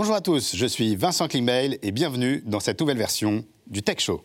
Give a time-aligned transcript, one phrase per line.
[0.00, 3.98] Bonjour à tous, je suis Vincent Klingbeil et bienvenue dans cette nouvelle version du Tech
[3.98, 4.22] Show.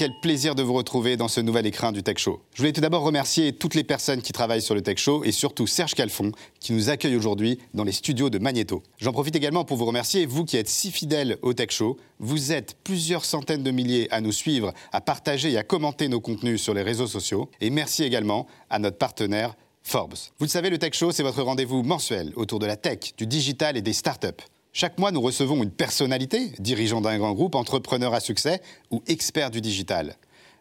[0.00, 2.40] Quel plaisir de vous retrouver dans ce nouvel écrin du Tech Show.
[2.54, 5.30] Je voulais tout d'abord remercier toutes les personnes qui travaillent sur le Tech Show et
[5.30, 8.82] surtout Serge Calfon qui nous accueille aujourd'hui dans les studios de Magneto.
[8.96, 11.98] J'en profite également pour vous remercier, vous qui êtes si fidèles au Tech Show.
[12.18, 16.22] Vous êtes plusieurs centaines de milliers à nous suivre, à partager et à commenter nos
[16.22, 17.50] contenus sur les réseaux sociaux.
[17.60, 20.14] Et merci également à notre partenaire Forbes.
[20.38, 23.26] Vous le savez, le Tech Show, c'est votre rendez-vous mensuel autour de la tech, du
[23.26, 24.46] digital et des startups.
[24.72, 29.50] Chaque mois, nous recevons une personnalité, dirigeant d'un grand groupe, entrepreneur à succès ou expert
[29.50, 30.16] du digital.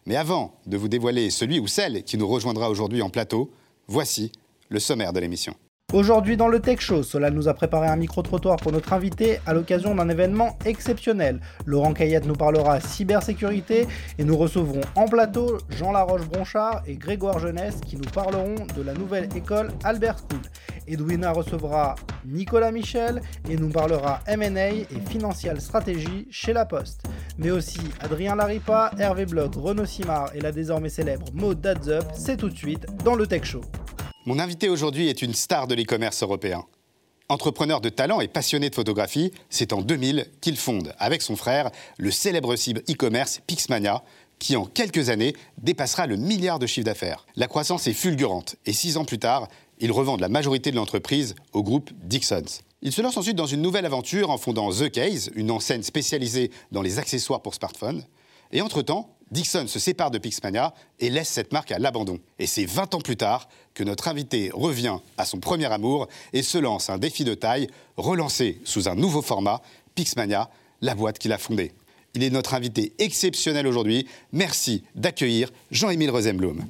[0.07, 3.51] Mais avant de vous dévoiler celui ou celle qui nous rejoindra aujourd'hui en plateau,
[3.87, 4.31] voici
[4.69, 5.55] le sommaire de l'émission.
[5.91, 9.55] Aujourd'hui dans le Tech Show, Solal nous a préparé un micro-trottoir pour notre invité à
[9.55, 11.39] l'occasion d'un événement exceptionnel.
[11.65, 13.87] Laurent Caillette nous parlera cybersécurité
[14.19, 18.93] et nous recevrons en plateau Jean Laroche-Bronchard et Grégoire Jeunesse qui nous parleront de la
[18.93, 20.41] nouvelle école Albert School.
[20.87, 27.01] Edwina recevra Nicolas Michel et nous parlera M&A et Financial Stratégie chez La Poste.
[27.39, 32.37] Mais aussi Adrien Laripa, Hervé Bloch, Renaud Simard et la désormais célèbre Maud Dadzup, c'est
[32.37, 33.61] tout de suite dans le Tech Show.
[34.25, 36.65] Mon invité aujourd'hui est une star de l'e-commerce européen.
[37.29, 41.71] Entrepreneur de talent et passionné de photographie, c'est en 2000 qu'il fonde, avec son frère,
[41.97, 44.03] le célèbre site e-commerce Pixmania,
[44.37, 47.25] qui en quelques années dépassera le milliard de chiffre d'affaires.
[47.37, 49.47] La croissance est fulgurante et six ans plus tard,
[49.79, 52.61] ils revendent la majorité de l'entreprise au groupe Dixons.
[52.81, 56.51] Il se lance ensuite dans une nouvelle aventure en fondant The Case, une enseigne spécialisée
[56.73, 58.03] dans les accessoires pour smartphones.
[58.51, 62.19] Et entre-temps, Dixon se sépare de Pixmania et laisse cette marque à l'abandon.
[62.39, 66.41] Et c'est 20 ans plus tard que notre invité revient à son premier amour et
[66.41, 69.61] se lance un défi de taille, relancé sous un nouveau format,
[69.95, 70.49] Pixmania,
[70.81, 71.73] la boîte qu'il a fondée.
[72.15, 74.07] Il est notre invité exceptionnel aujourd'hui.
[74.31, 76.65] Merci d'accueillir Jean-Émile Rosenblum.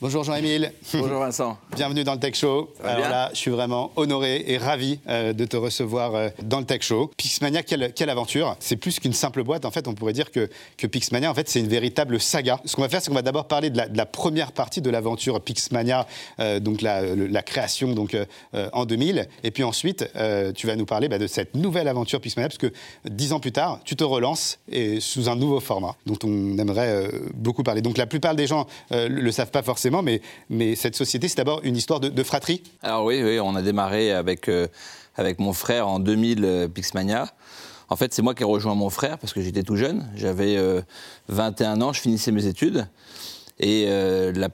[0.00, 0.72] Bonjour Jean-Émile.
[0.92, 1.58] Bonjour Vincent.
[1.74, 2.72] Bienvenue dans le Tech Show.
[2.84, 6.66] Alors là, je suis vraiment honoré et ravi euh, de te recevoir euh, dans le
[6.66, 7.10] Tech Show.
[7.16, 9.64] Pixmania, quelle, quelle aventure C'est plus qu'une simple boîte.
[9.64, 12.60] En fait, on pourrait dire que, que Pixmania, en fait, c'est une véritable saga.
[12.64, 14.80] Ce qu'on va faire, c'est qu'on va d'abord parler de la, de la première partie
[14.80, 16.06] de l'aventure Pixmania,
[16.38, 17.02] euh, donc la,
[17.42, 18.16] création donc
[18.72, 19.28] en 2000.
[19.42, 20.08] Et puis ensuite,
[20.54, 22.72] tu vas nous parler bah, de cette nouvelle aventure Pixmania, parce que
[23.08, 27.10] dix ans plus tard, tu te relances et sous un nouveau format dont on aimerait
[27.34, 27.80] beaucoup parler.
[27.80, 31.36] Donc la plupart des gens le le savent pas forcément, mais, mais cette société, c'est
[31.36, 32.62] d'abord une histoire de, de fratrie.
[32.82, 34.68] Alors oui, oui, on a démarré avec, euh,
[35.16, 37.28] avec mon frère en 2000 euh, Pixmania.
[37.88, 40.08] En fait, c'est moi qui ai rejoint mon frère parce que j'étais tout jeune.
[40.14, 40.82] J'avais euh,
[41.28, 42.86] 21 ans, je finissais mes études.
[43.58, 44.48] Et euh, la,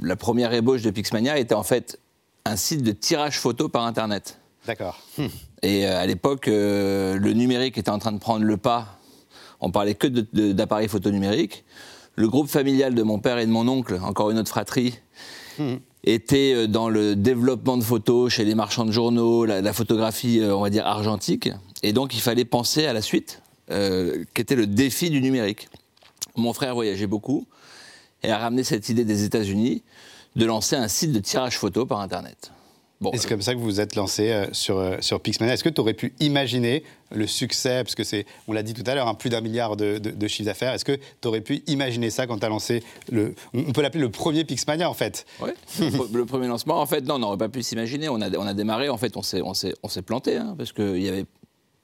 [0.00, 1.98] la première ébauche de Pixmania était en fait
[2.44, 4.38] un site de tirage photo par Internet.
[4.66, 5.00] D'accord.
[5.62, 8.98] Et euh, à l'époque, euh, le numérique était en train de prendre le pas.
[9.60, 11.64] On parlait que d'appareils photo numériques.
[12.14, 14.98] Le groupe familial de mon père et de mon oncle, encore une autre fratrie,
[16.04, 20.40] était euh, dans le développement de photos chez les marchands de journaux, la, la photographie,
[20.40, 21.50] euh, on va dire, argentique.
[21.82, 25.68] Et donc, il fallait penser à la suite, euh, qu'était le défi du numérique.
[26.36, 27.46] Mon frère voyageait beaucoup
[28.22, 29.82] et a ramené cette idée des États-Unis
[30.36, 32.51] de lancer un site de tirage photo par Internet.
[33.02, 35.54] Bon, Et c'est comme ça que vous vous êtes lancé euh, sur, euh, sur Pixmania.
[35.54, 38.84] Est-ce que tu aurais pu imaginer le succès, parce que c'est, on l'a dit tout
[38.86, 40.72] à l'heure, hein, plus d'un milliard de, de, de chiffre d'affaires.
[40.72, 43.34] Est-ce que tu aurais pu imaginer ça quand tu as lancé le.
[43.54, 45.26] On peut l'appeler le premier Pixmania, en fait?
[45.40, 48.08] Pre- le premier lancement, en fait, non, on n'aurait pas pu s'imaginer.
[48.08, 50.54] On a, on a démarré, en fait, on s'est, on s'est, on s'est planté, hein,
[50.56, 51.26] parce qu'il n'y avait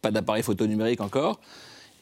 [0.00, 1.40] pas d'appareil photo numérique encore.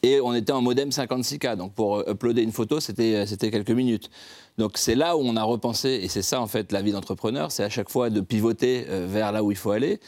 [0.07, 1.57] Et on était en modem 56K.
[1.57, 4.09] Donc pour euh, uploader une photo, c'était, euh, c'était quelques minutes.
[4.57, 7.51] Donc c'est là où on a repensé, et c'est ça, en fait, la vie d'entrepreneur,
[7.51, 9.99] c'est à chaque fois de pivoter euh, vers là où il faut aller.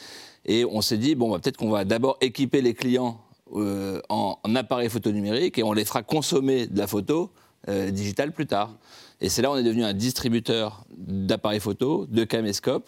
[0.45, 3.19] Et on s'est dit, bon, bah, peut-être qu'on va d'abord équiper les clients
[3.51, 7.31] en, en appareil photo numérique et on les fera consommer de la photo
[7.67, 8.75] digitale plus tard.
[9.21, 12.87] Et c'est là où on est devenu un distributeur d'appareils photo, de caméscopes.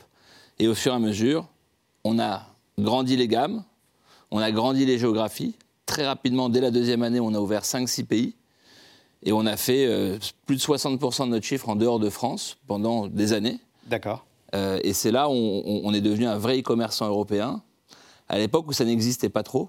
[0.59, 1.47] Et au fur et à mesure,
[2.03, 2.45] on a
[2.77, 3.63] grandi les gammes,
[4.29, 5.55] on a grandi les géographies.
[5.91, 8.35] Très rapidement, dès la deuxième année, on a ouvert 5-6 pays.
[9.23, 12.57] Et on a fait euh, plus de 60% de notre chiffre en dehors de France
[12.65, 13.59] pendant des années.
[13.87, 14.25] D'accord.
[14.55, 17.61] Euh, et c'est là où on, on est devenu un vrai e-commerçant européen,
[18.29, 19.67] à l'époque où ça n'existait pas trop,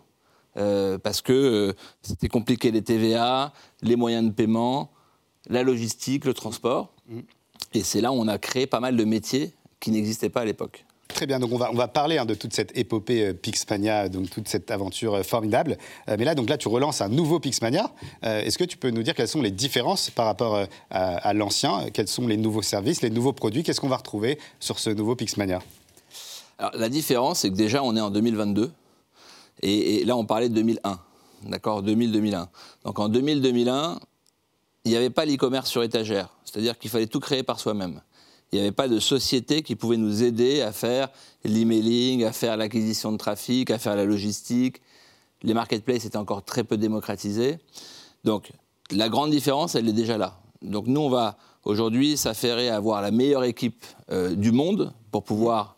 [0.57, 3.53] euh, parce que c'était compliqué les TVA,
[3.83, 4.93] les moyens de paiement,
[5.51, 6.93] la logistique, le transport.
[7.75, 10.45] Et c'est là où on a créé pas mal de métiers qui n'existaient pas à
[10.45, 10.87] l'époque.
[11.14, 14.09] Très bien, donc on va, on va parler hein, de toute cette épopée euh, Pixmania,
[14.09, 15.76] donc toute cette aventure euh, formidable.
[16.09, 17.91] Euh, mais là, donc là, tu relances un nouveau Pixmania.
[18.23, 21.87] Est-ce que tu peux nous dire quelles sont les différences par rapport à, l'ancien?
[21.93, 23.62] Quels sont les nouveaux services, les nouveaux produits?
[23.62, 25.61] Qu'est-ce qu'on va retrouver sur ce nouveau Pixmania?
[26.59, 28.70] Alors, la différence, c'est que déjà, on est en 2022.
[29.62, 30.99] Et, et là, on parlait de 2001.
[31.44, 31.82] d'accord?
[31.82, 32.47] 2000-2001.
[32.85, 33.99] Donc en 2000-2001,
[34.85, 38.00] il n'y avait pas l'e-commerce sur étagère, c'est-à-dire qu'il fallait tout créer par soi-même.
[38.53, 41.09] Il n'y avait pas de société qui pouvait nous aider à faire
[41.45, 44.83] l'emailing, à faire l'acquisition de trafic, à faire la logistique.
[45.43, 47.59] Les marketplaces étaient encore très peu démocratisés.
[48.25, 48.53] Donc
[48.91, 50.39] la grande différence, elle est déjà là.
[50.61, 55.25] Donc nous, on va aujourd'hui s'affairer à avoir la meilleure équipe euh, du monde pour
[55.25, 55.77] pouvoir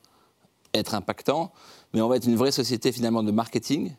[0.75, 1.53] être impactant,
[1.93, 3.93] mais on va être une vraie société finalement de marketing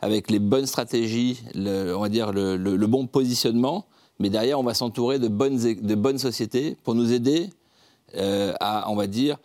[0.00, 3.86] avec les bonnes stratégies, on va dire le, bon positionnement,
[4.20, 7.50] mais derrière on va s'entourer de bonnes, de bonnes sociétés pour nous aider
[8.16, 9.36] euh, à, on va dire,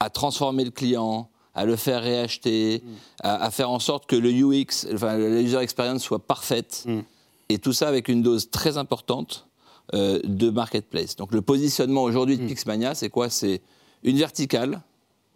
[0.00, 2.90] à transformer le client, à le faire réacheter, mm.
[3.24, 6.84] à, faire en sorte que le UX, enfin, la user experience soit parfaite.
[6.86, 7.00] Mm.
[7.48, 9.48] Et tout ça avec une dose très importante
[9.94, 11.16] euh, de marketplace.
[11.16, 12.48] Donc le positionnement aujourd'hui de mm.
[12.48, 13.30] Pixmania, c'est quoi?
[13.30, 13.60] C'est
[14.02, 14.82] une verticale,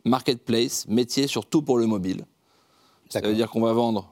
[0.04, 2.24] marketplace, métier surtout pour le mobile.
[3.08, 4.10] Ça veut dire qu'on va vendre,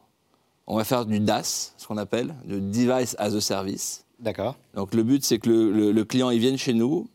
[0.66, 4.04] on va faire du DAS, ce qu'on appelle, le Device as a Service.
[4.18, 4.56] D'accord.
[4.74, 7.08] Donc le but, c'est que le, le, client, il vienne chez nous,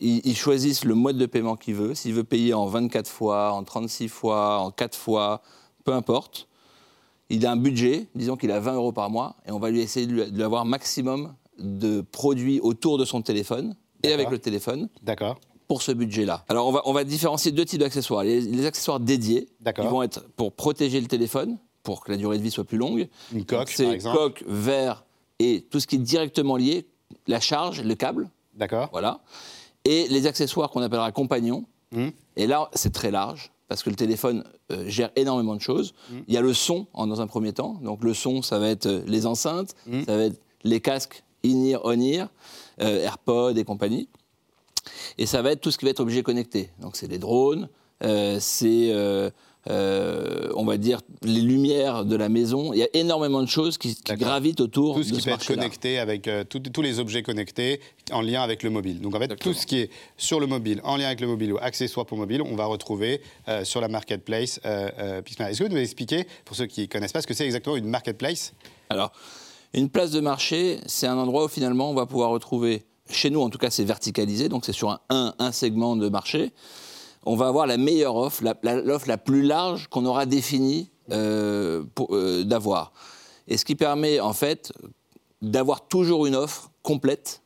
[0.00, 1.94] il, choisisse le mode de paiement qu'il veut.
[1.94, 5.42] S'il veut payer en 24 fois, en 36 fois, en 4 fois,
[5.84, 6.48] peu importe.
[7.30, 9.80] Il a un budget, disons qu'il a 20 euros par mois, et on va lui
[9.80, 14.88] essayer de lui avoir maximum de produits autour de son téléphone et avec le téléphone.
[15.02, 15.38] D'accord.
[15.66, 16.44] Pour ce budget-là.
[16.48, 18.22] Alors, on va, on va différencier deux types d'accessoires.
[18.22, 19.48] Les, accessoires dédiés,
[19.78, 22.76] ils vont être pour protéger le téléphone, pour que la durée de vie soit plus
[22.76, 23.08] longue.
[23.32, 24.16] Une coque, par exemple.
[24.16, 25.04] coque, verre
[25.38, 26.86] et tout ce qui est directement lié,
[27.26, 28.28] la charge, le câble.
[28.54, 28.90] D'accord.
[28.92, 29.20] Voilà.
[29.84, 31.64] Et les accessoires qu'on appellera compagnons.
[31.92, 32.08] Mmh.
[32.36, 35.94] Et là, c'est très large parce que le téléphone euh, gère énormément de choses.
[36.10, 36.14] Mmh.
[36.28, 37.78] Il y a le son dans un premier temps.
[37.82, 40.04] Donc le son, ça va être euh, les enceintes, mmh.
[40.04, 42.28] ça va être les casques in-ear, on-ear,
[42.80, 44.08] euh, AirPod et compagnie.
[45.18, 46.70] Et ça va être tout ce qui va être objet connecté.
[46.80, 47.68] Donc c'est les drones,
[48.02, 48.92] euh, c'est,
[49.70, 52.72] euh, on va dire, les lumières de la maison.
[52.72, 55.98] Il y a énormément de choses qui, gravitent autour tout ce qui peut être connecté
[55.98, 57.80] avec tous les objets connectés
[58.12, 59.00] en lien avec le mobile.
[59.00, 61.52] Donc en fait, tout ce qui est sur le mobile, en lien avec le mobile
[61.52, 63.20] ou accessoires pour mobile, on va retrouver
[63.62, 67.26] sur la marketplace Est-ce que vous nous expliquer, pour ceux qui ne connaissent pas, ce
[67.26, 68.52] que c'est exactement une marketplace?
[68.90, 69.12] Alors,
[69.74, 73.40] une place de marché, c'est un endroit où finalement on va pouvoir retrouver, chez nous
[73.40, 76.52] en tout cas c'est verticalisé, donc c'est sur un, un, segment de marché,
[77.26, 82.44] on va avoir la meilleure offre, l'offre la, plus large qu'on aura définie euh, euh,
[82.44, 82.92] d'avoir.
[83.48, 84.72] Et ce qui permet en fait
[85.42, 87.42] d'avoir toujours une offre complète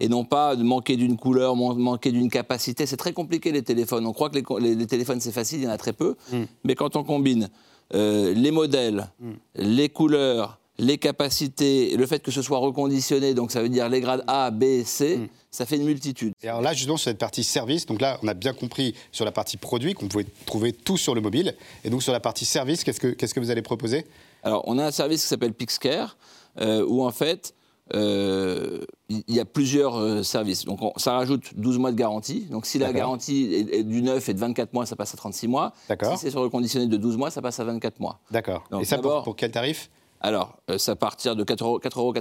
[0.00, 2.86] et non pas de manquer d'une couleur, manquer d'une capacité.
[2.86, 4.06] C'est très compliqué les téléphones.
[4.06, 6.16] On croit que les, téléphones c'est facile, il y en a très peu.
[6.32, 6.42] Mm.
[6.64, 7.48] Mais quand on combine
[7.94, 9.30] euh, les modèles, mm.
[9.56, 14.00] les couleurs, les capacités, le fait que ce soit reconditionné, donc ça veut dire les
[14.00, 15.28] grades A, B, C, hmm.
[15.50, 16.32] ça fait une multitude.
[16.42, 19.24] Et alors là, justement, sur cette partie service, donc là, on a bien compris sur
[19.24, 21.54] la partie produit qu'on pouvait trouver tout sur le mobile.
[21.84, 24.04] Et donc sur la partie service, qu'est-ce que, qu'est-ce que vous allez proposer?
[24.42, 26.16] Alors, on a un service qui s'appelle Pixcare,
[26.60, 27.54] euh, où en fait,
[27.94, 30.64] euh, il y a plusieurs euh, services.
[30.64, 32.46] Donc ça rajoute 12 mois de garantie.
[32.50, 35.48] Donc si la garantie est, du 9 et de 24 mois, ça passe à 36
[35.48, 35.72] mois.
[35.88, 38.20] Si c'est sur le conditionné de 12 mois, ça passe à 24 mois.
[38.30, 38.64] D'accord.
[38.80, 39.90] Et ça pour quel tarif?
[40.26, 42.12] Alors, euh, ça partir de 4,99 euros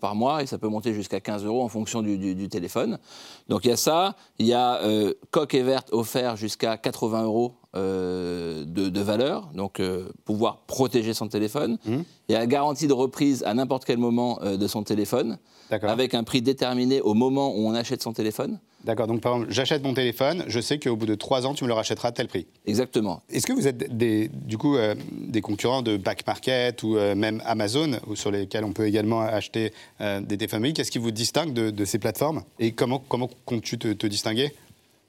[0.00, 2.98] par mois et ça peut monter jusqu'à 15 euros en fonction du, téléphone.
[3.48, 4.16] Donc il y a ça.
[4.40, 9.80] Il y a euh, coque et verte offert jusqu'à 80 euros euh, de, valeur, donc
[10.24, 11.78] pouvoir protéger son téléphone.
[11.84, 11.98] Mmh.
[12.28, 15.38] Il y a la garantie de reprise à n'importe quel moment de son téléphone,
[15.70, 18.58] avec un prix déterminé au moment où on achète son téléphone.
[18.84, 21.62] D'accord, donc par exemple, j'achète mon téléphone, je sais qu'au bout de trois ans, tu
[21.64, 22.46] me le rachèteras à tel prix.
[22.66, 23.22] Exactement.
[23.30, 27.14] Est-ce que vous êtes des, du coup euh, des concurrents de Back Market ou euh,
[27.14, 31.52] même Amazon, sur lesquels on peut également acheter euh, des téléphones Qu'est-ce qui vous distingue
[31.52, 32.42] de, ces plateformes?
[32.58, 34.52] Et comment, comment comptes-tu te, distinguer?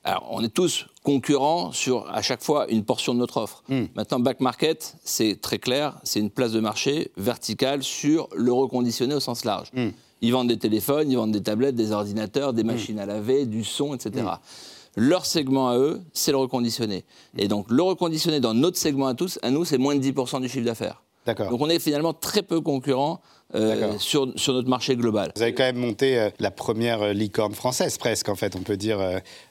[0.04, 3.64] Alors, on est tous concurrents sur à chaque fois une portion de notre offre.
[3.70, 3.86] Hmm.
[3.96, 9.16] Maintenant, back market, c'est très clair, c'est une place de marché verticale sur le reconditionné
[9.16, 9.70] au sens large.
[9.74, 9.90] Hmm.
[10.24, 12.68] Ils vendent des téléphones, ils vendent des tablettes, des ordinateurs, des mm.
[12.68, 14.26] machines à laver, du son, etc.
[14.26, 14.38] Mm.
[14.96, 17.04] Leur segment à eux, c'est le reconditionné.
[17.38, 20.42] Et donc, le reconditionné dans notre segment à tous, à nous, c'est moins de 10%
[20.42, 21.04] du chiffre d'affaires.
[21.26, 23.22] Donc, on est finalement très peu concurrents
[23.56, 25.32] euh, sur, sur, notre marché global.
[25.36, 28.60] Vous avez quand même monté euh, la première euh, licorne française, presque, en fait, on
[28.60, 29.00] peut dire,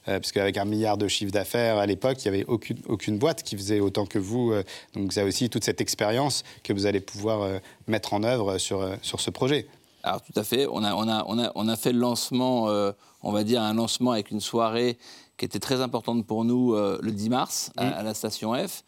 [0.05, 3.43] parce qu'avec un milliard de chiffre d'affaires à l'époque, il n'y avait aucune, aucune boîte
[3.43, 4.53] qui faisait autant que vous.
[4.95, 7.49] donc, vous avez aussi toute cette expérience que vous allez pouvoir
[7.87, 9.67] mettre en œuvre sur, sur ce projet.
[10.03, 12.69] Alors tout à fait, on a, on a, on a, on a fait le lancement,
[12.69, 12.93] euh,
[13.23, 14.99] on va dire un lancement avec une soirée
[15.37, 18.83] qui était très importante pour nous euh, le 10 mars à, la station F.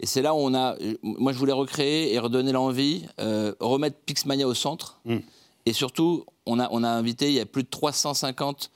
[0.00, 3.96] Et c'est là où on a, moi je voulais recréer et redonner l'envie, euh, remettre
[4.04, 5.00] Pixmania au centre.
[5.06, 5.16] Mm.
[5.66, 8.70] Et surtout, on a, on a invité, il y a plus de 350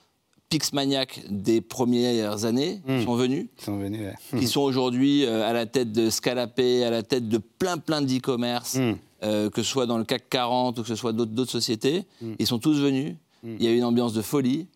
[0.48, 3.04] Pixmaniacs des premières années qui mm.
[3.04, 4.00] sont venus, sont venus
[4.38, 8.78] qui sont aujourd'hui à la tête de Scalapé, à la tête de plein plein d'e-commerce.
[9.22, 9.26] Mm.
[9.26, 12.04] euh, que ce soit dans le CAC 40 ou que ce soit d'autres sociétés.
[12.20, 12.32] Mm.
[12.38, 13.14] Ils sont tous venus.
[13.44, 14.68] Il y a eu une ambiance de folie.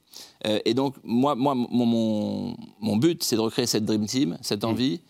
[0.47, 4.39] Euh, et donc, moi, moi mon, mon- mon but, c'est de recréer cette Dream Team,
[4.41, 4.69] cette Mm.
[4.69, 5.01] envie,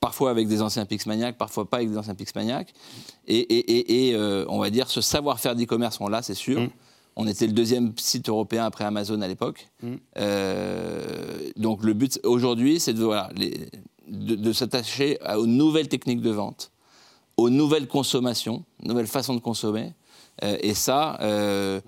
[0.00, 2.74] parfois avec des anciens Pixmaniacs, parfois pas avec des anciens Pixmaniacs.
[3.26, 6.60] Et, et, et, et, euh, on va dire, ce savoir-faire d'e-commerce, on l'a, c'est sûr.
[6.60, 6.68] Mm.
[7.18, 9.68] On était le deuxième site européen après Amazon à l'époque.
[10.18, 13.68] Euh, donc le but aujourd'hui, c'est de, voilà, les-
[14.08, 16.70] de, de s'attacher aux nouvelles techniques de vente,
[17.36, 19.92] aux nouvelles consommations, nouvelles façons de consommer.
[20.44, 21.80] Euh, et ça, euh,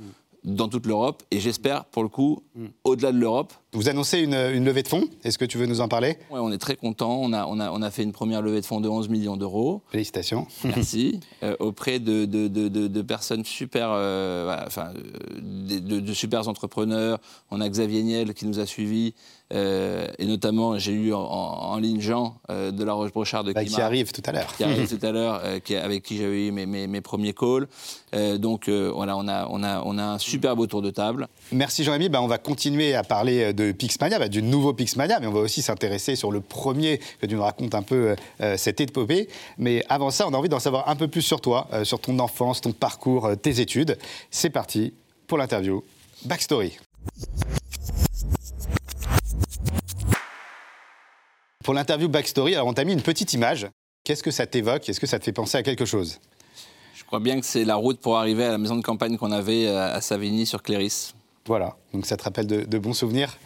[0.45, 1.23] dans toute l'Europe.
[1.31, 2.43] Et j'espère, pour le coup,
[2.85, 5.05] au-delà de l'Europe, Vous annoncez une, une levée de fonds.
[5.25, 6.17] Est-ce que tu veux nous en parler?
[6.31, 7.19] Ouais, on est très content.
[7.23, 9.37] On a, on, a, on a fait une première levée de fonds de 11 millions
[9.37, 9.83] d'euros.
[9.91, 10.47] Félicitations.
[10.65, 11.21] Merci.
[11.45, 14.91] Euh, auprès de, de, de, de- de personnes super, euh, enfin,
[15.41, 17.19] de, super entrepreneurs.
[17.53, 19.15] On a Xavier Niel qui nous a suivis.
[19.55, 23.83] euh, et notamment, j'ai eu en, ligne Jean de la Roche-Brochard de Bah, Climat qui
[23.83, 24.57] arrive tout à l'heure.
[24.57, 27.69] qui arrive tout à l'heure, avec qui j'avais eu mes, mes- mes premiers calls.
[28.39, 31.29] Donc voilà, on a, on, a, on a un super beau tour de table.
[31.53, 32.09] Merci Jean-Rémy.
[32.09, 35.41] Bah, on va continuer à parler de Pixmania, bah, du nouveau Pixmania, mais on va
[35.41, 39.29] aussi s'intéresser sur le premier, que tu nous racontes un peu euh, cette épopée.
[39.59, 42.01] Mais avant ça, on a envie d'en savoir un peu plus sur toi, euh, sur
[42.01, 43.99] ton enfance, ton parcours, euh, tes études.
[44.31, 44.95] C'est parti
[45.27, 45.83] pour l'interview.
[46.25, 46.79] Backstory.
[51.65, 53.69] Pour l'interview Backstory, alors on t'a mis une petite image.
[54.05, 54.89] Qu'est-ce que ça t'évoque?
[54.89, 56.21] Est-ce que ça te fait penser à quelque chose?
[56.95, 59.33] Je crois bien que c'est la route pour arriver à la maison de campagne qu'on
[59.33, 61.13] avait euh, à Savigny sur Cléris.
[61.47, 63.37] Voilà, donc ça te rappelle de, de bons souvenirs?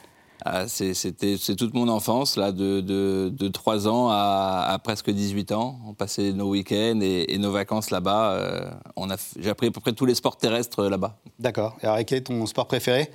[0.45, 4.79] Ah, c'est- C'était c'est toute mon enfance, là, de, de, de 3 ans à, à
[4.79, 5.79] presque 18 ans.
[5.87, 8.33] On passait nos week-ends et, et nos vacances là-bas.
[8.33, 11.19] euh, on a f- J'ai appris à peu près tous les sports terrestres euh, là-bas.
[11.39, 11.77] D'accord.
[11.83, 13.09] Et alors, quel est ton sport préféré?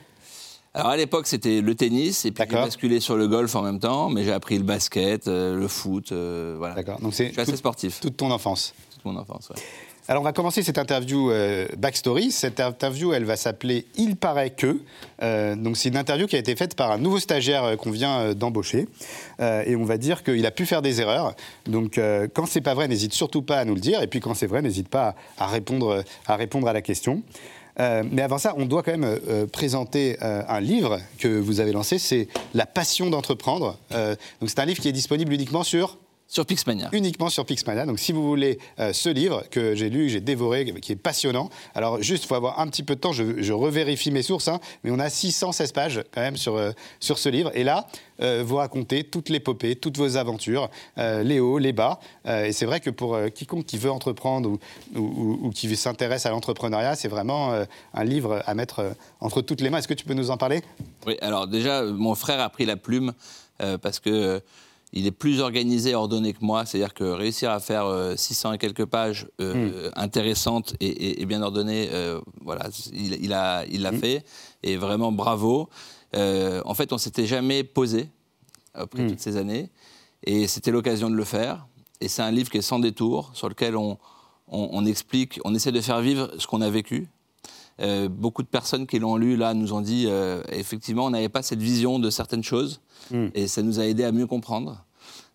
[0.73, 3.79] Alors à l'époque, c'était le tennis, et puis j'ai basculé sur le golf en même
[3.79, 6.75] temps, mais j'ai appris le basket, euh, le foot, euh, voilà.
[6.75, 6.99] D'accord.
[6.99, 8.73] Donc c'est Je suis assez sportif, toute ton enfance.
[8.93, 9.49] toute mon enfance.
[9.49, 9.55] ouais.
[10.09, 12.31] Alors on va commencer cette interview euh, backstory.
[12.31, 14.79] Cette interview, elle va s'appeler Il paraît que.
[15.21, 17.91] Euh, donc c'est une interview qui a été faite par un nouveau stagiaire euh, qu'on
[17.91, 18.87] vient d'embaucher.
[19.39, 21.35] Et on va dire qu'il a pu faire des erreurs.
[21.67, 21.99] Donc
[22.33, 24.01] quand c'est pas vrai, n'hésite surtout pas à nous le dire.
[24.01, 27.21] Et puis quand c'est vrai, n'hésite pas à, répondre, à répondre à la question.
[27.77, 29.19] Mais avant ça, on doit quand même
[29.51, 31.99] présenter un livre que vous avez lancé.
[31.99, 33.77] C'est La passion d'entreprendre.
[33.91, 35.97] Donc c'est un livre qui est disponible uniquement sur
[36.29, 36.89] Sur Pixmania.
[36.91, 37.85] uniquement sur Pixmania.
[37.85, 40.95] Donc si vous voulez euh, ce livre que j'ai lu, que j'ai dévoré, qui est
[40.97, 44.21] passionnant, alors juste, il faut avoir un petit peu de temps, je, je revérifie mes
[44.21, 47.49] sources, hein, mais on a 616 pages quand même sur, euh, sur ce livre.
[47.55, 47.87] Et là,
[48.21, 51.99] euh, vous racontez toute l'épopée, toutes vos aventures, les hauts, les bas.
[52.25, 54.59] Et c'est vrai que pour quiconque qui veut entreprendre ou,
[54.95, 57.53] ou- ou- ou qui s'intéresse à l'entrepreneuriat, c'est vraiment
[57.93, 59.77] un livre à mettre entre toutes les mains.
[59.77, 60.61] Est-ce que tu peux nous en parler?
[61.05, 63.13] Oui, alors déjà, mon frère a pris la plume
[63.81, 64.41] parce que
[64.93, 66.65] il est plus organisé et ordonné que moi.
[66.65, 71.25] C'est-à-dire que réussir à faire euh, 600 et quelques pages euh, intéressantes et, et- et
[71.25, 74.25] bien ordonnées, euh, voilà, il, il a, il l'a fait.
[74.63, 75.69] Et vraiment, bravo.
[76.15, 78.09] Euh, en fait, on s'était jamais posé
[78.73, 79.69] après toutes ces années.
[80.23, 81.67] Et c'était l'occasion de le faire.
[81.99, 83.97] Et c'est un livre qui est sans détour, sur lequel on,
[84.47, 87.07] on- on explique, on essaie de faire vivre ce qu'on a vécu.
[87.79, 91.29] Euh, beaucoup de personnes qui l'ont lu là nous ont dit euh, effectivement on n'avait
[91.29, 92.81] pas cette vision de certaines choses
[93.35, 94.83] et ça nous a aidé à mieux comprendre.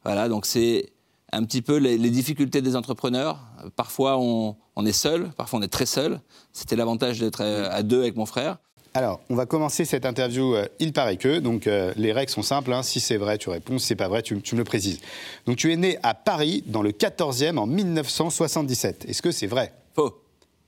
[0.05, 0.91] Voilà donc c'est
[1.33, 3.39] un petit peu les, les difficultés des entrepreneurs.
[3.77, 6.21] Parfois on, on est seul, parfois on est très seul.
[6.53, 8.59] C'était l'avantage d'être euh, à deux avec mon frère.
[8.95, 10.55] Alors, on va commencer cette interview.
[10.55, 11.39] euh, il paraît que.
[11.39, 12.71] Donc, euh, les règles sont simples.
[12.75, 12.83] hein.
[12.83, 13.79] Si c'est vrai, tu réponds.
[13.79, 15.01] Si c'est pas vrai, tu, tu me le précises.
[15.47, 19.07] Donc, tu es né à Paris, dans le 14e, en 1977.
[19.09, 19.73] Est-ce que c'est vrai?
[19.95, 20.23] Faux.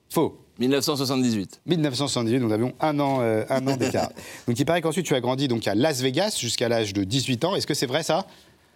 [0.09, 0.44] Faux.
[0.59, 1.61] 1978.
[1.67, 4.11] 1978, nous avions un an, euh, un an d'écart.
[4.49, 7.45] donc, il paraît qu'ensuite, tu as grandi donc, à Las Vegas jusqu'à l'âge de 18
[7.45, 7.57] ans.
[7.57, 8.27] Est-ce que c'est vrai, ça?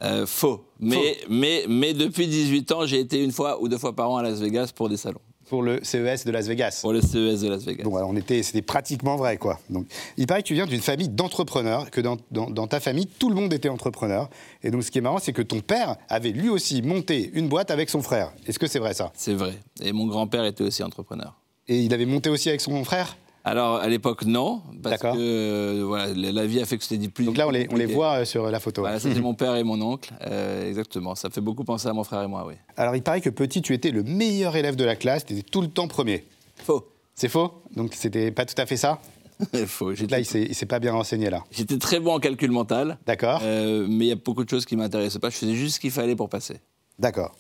[0.03, 0.65] Euh, faux.
[0.81, 4.17] Mais, mais, mais depuis 18 ans, j'ai été une fois ou deux fois par an
[4.19, 5.21] à Las Vegas pour des salons.
[5.49, 7.83] Pour le CES de Las Vegas Pour le CES de Las Vegas.
[7.83, 9.59] Bon, alors on était, c'était pratiquement vrai, quoi.
[9.71, 9.87] Donc,
[10.19, 13.31] il paraît que tu viens d'une famille d'entrepreneurs, que dans, dans- dans ta famille, tout
[13.31, 14.29] le monde était entrepreneur.
[14.63, 17.49] Et donc, ce qui est marrant, c'est que ton père avait lui aussi monté une
[17.49, 18.33] boîte avec son frère.
[18.47, 19.11] Est-ce que c'est vrai, ça?
[19.17, 19.55] C'est vrai.
[19.81, 21.35] Et mon grand-père était aussi entrepreneur.
[21.69, 23.17] Et il avait monté aussi avec son frère?
[23.45, 25.15] Alors, à l'époque, non, parce D'accord.
[25.15, 27.25] que euh, voilà, la vie a fait que c'était dit plus.
[27.25, 27.95] Donc là, on les, on les compliqué.
[27.95, 28.83] voit euh, sur la photo.
[28.83, 31.15] Voilà, c'était mon père et mon oncle, euh, exactement.
[31.15, 32.55] Ça fait beaucoup penser à mon frère et moi, oui.
[32.77, 35.49] Alors, il paraît que petit, tu étais le meilleur élève de la classe, tu étais
[35.49, 36.27] tout le temps premier.
[36.57, 36.87] Faux.
[37.15, 37.63] C'est faux?
[37.75, 39.01] Donc, c'était pas tout à fait ça?
[39.67, 39.93] Faux.
[40.11, 41.45] Là, il s'est il s'est pas bien renseigné, là.
[41.53, 44.67] j'étais très bon en calcul mental, D'accord euh, mais il y a beaucoup de choses
[44.67, 45.31] qui m'intéressaient pas.
[45.31, 46.61] Je faisais juste ce qu'il fallait pour passer.
[46.99, 47.37] D'accord.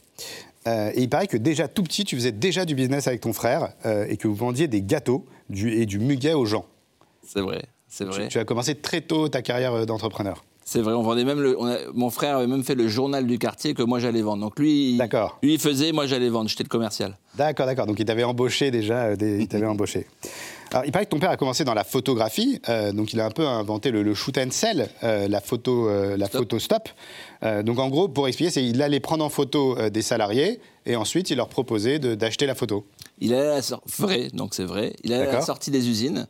[0.66, 3.32] Euh, et il paraît que déjà tout petit, tu faisais déjà du business avec ton
[3.32, 6.66] frère euh, et que vous vendiez des gâteaux du, et du muguet aux gens.
[7.26, 8.28] C'est vrai, c'est vrai.
[8.28, 10.44] tu as commencé très tôt ta carrière euh, d'entrepreneur.
[10.64, 13.26] C'est vrai, on vendait même le, on a- mon frère avait même fait le journal
[13.26, 14.42] du quartier que moi j'allais vendre.
[14.42, 15.38] Donc lui, il, D'accord.
[15.42, 16.50] lui il faisait, moi j'allais vendre.
[16.50, 17.16] J'étais le commercial.
[17.36, 17.86] D'accord, d'accord.
[17.86, 20.06] Donc il t'avait embauché déjà, euh, des- il t'avait embauché.
[20.70, 23.24] Alors, il paraît que ton père a commencé dans la photographie, euh, donc il a
[23.24, 26.40] un peu inventé le, le shoot and sell, euh, la photo, euh, la Stop.
[26.42, 26.88] photo stop.
[27.44, 30.60] Euh, donc en gros, pour expliquer, c'est il allait prendre en photo euh, des salariés
[30.86, 32.84] et ensuite il leur proposait de- d'acheter la photo.
[33.20, 34.94] Il allait à la sor- vrai, donc c'est vrai.
[35.04, 35.46] Il allait à la D'accord.
[35.46, 36.26] sortie des usines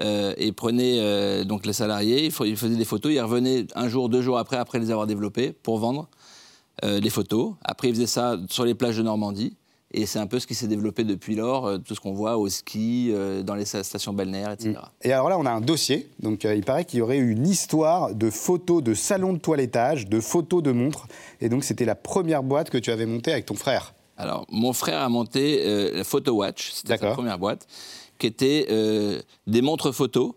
[0.00, 2.24] euh, et prenait donc les salariés.
[2.44, 3.12] Il, faisait des photos.
[3.12, 6.08] Il revenait un jour, deux jours après, après les avoir développées, pour vendre
[6.84, 7.54] les photos.
[7.64, 9.56] Après, il faisait ça sur les plages de Normandie.
[9.94, 12.36] Et c'est un peu ce qui s'est développé depuis lors, euh, tout ce qu'on voit
[12.36, 14.74] au ski, euh, dans les sta- stations balnéaires, etc.
[15.02, 16.10] Et alors là, on a un dossier.
[16.20, 19.38] Donc euh, il paraît qu'il y aurait eu une histoire de photos de salon de
[19.38, 21.06] toilettage, de photos de montres.
[21.40, 23.94] Et donc c'était la première boîte que tu avais montée avec ton frère.
[24.18, 27.66] Alors, mon frère a monté euh, la Photo Watch, c'était sa première boîte,
[28.18, 30.32] qui était euh, des montres photos,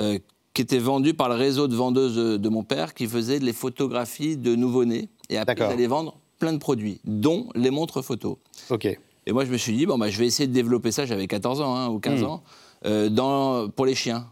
[0.00, 0.18] euh,
[0.54, 4.36] qui étaient vendues par le réseau de vendeuses de, mon père, qui faisait les photographies
[4.38, 5.10] de nouveau-nés.
[5.28, 8.36] Et après, ils allaient vendre plein de produits, dont les montres photos.
[8.70, 8.86] Ok.
[9.26, 11.26] Et moi, je me suis dit, bon, bah, je vais essayer de développer ça, j'avais
[11.26, 12.24] 14 ans hein, ou 15 Hmm.
[12.26, 12.42] ans,
[12.84, 14.26] euh, dans, pour les chiens.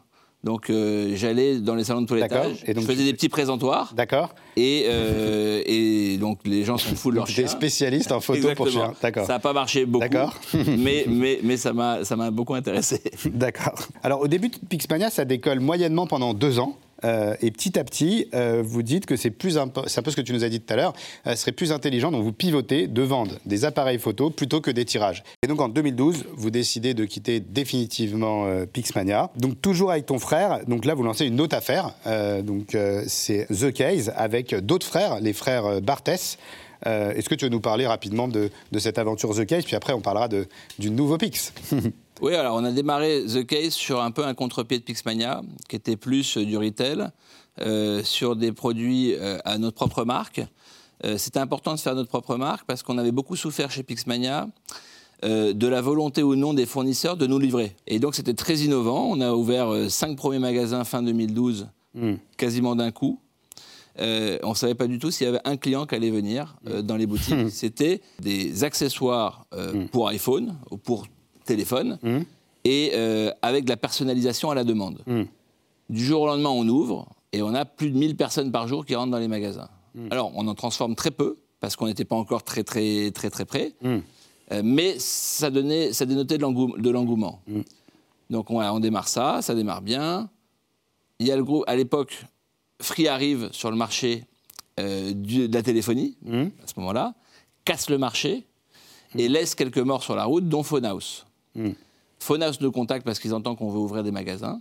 [0.45, 2.43] Donc, euh, j'allais dans les salons de D'accord.
[2.43, 4.35] toilettage, Et donc, je faisais tu- des petits présentoirs, D'accord.
[4.57, 7.47] et, euh, et donc les gens sont fous de leurs Tu es chiens.
[7.47, 8.93] spécialiste en photo pour chiens.
[9.01, 9.25] D'accord.
[9.25, 10.03] Ça n'a pas marché beaucoup.
[10.09, 10.35] D'accord.
[10.79, 13.01] mais, mais, mais ça m'a ça m'a beaucoup intéressé.
[13.27, 13.75] D'accord.
[14.03, 16.77] Alors au début de Pixmania, ça décolle moyennement pendant deux ans.
[17.05, 20.17] Euh, et petit à petit, euh, vous dites que c'est plus c'est un peu ce
[20.17, 20.93] que tu nous as dit tout à l'heure,
[21.27, 24.85] euh, serait plus intelligent, donc vous pivotez de vendre des appareils photo plutôt que des
[24.85, 25.23] tirages.
[25.43, 29.31] Et donc en 2012, vous décidez de quitter définitivement euh, Pixmania.
[29.37, 31.95] Donc toujours avec ton frère, donc là vous lancez une autre affaire,
[32.43, 36.39] donc c'est The Case avec d'autres frères, les frères Barthès.
[36.85, 40.01] Est-ce que tu veux nous parler rapidement de, cette aventure The Case, puis après on
[40.01, 41.53] parlera du nouveau Pix
[42.21, 45.77] Oui, alors on a démarré The Case sur un peu un contre-pied de Pixmania, qui
[45.77, 47.09] était plus euh, du retail,
[47.61, 50.41] euh, sur des produits euh, à notre propre marque.
[51.05, 54.49] Euh, C'était important de faire notre propre marque parce qu'on avait beaucoup souffert chez Pixmania
[55.25, 57.75] euh, de la volonté ou non des fournisseurs de nous livrer.
[57.89, 59.09] Et donc c'était très innovant.
[59.11, 61.69] On a ouvert euh, cinq premiers magasins fin 2012,
[62.37, 63.19] quasiment d'un coup.
[63.99, 66.57] Euh, on ne savait pas du tout s'il y avait un client qui allait venir
[66.85, 67.35] dans les boutiques.
[67.51, 71.07] C'était des accessoires euh, pour iPhone ou pour
[71.45, 71.99] téléphone
[72.65, 75.03] et euh, avec de la personnalisation à la demande.
[75.91, 78.87] Du jour au lendemain, on ouvre et on a plus de 1000 personnes par jour
[78.87, 79.69] qui rentrent dans les magasins.
[80.11, 83.45] Alors, on en transforme très peu parce qu'on n'était pas encore très, très, très, très
[83.45, 83.73] près.
[84.53, 87.41] Euh, mais ça, donnait, ça dénotait de l'engou- de l'engouement.
[88.31, 90.31] Donc, on, on démarre ça, ça démarre bien.
[91.19, 92.25] Il y a le groupe, à l'époque,
[92.81, 94.25] Free arrive sur le marché
[94.81, 97.15] euh, du- de la téléphonie, à ce moment-là,
[97.65, 98.45] casse le marché
[99.17, 101.27] et laisse quelques morts sur la route, dont Phonehouse.
[102.19, 104.61] Phonehouse nous contacte parce qu'ils entendent qu'on veut ouvrir des magasins.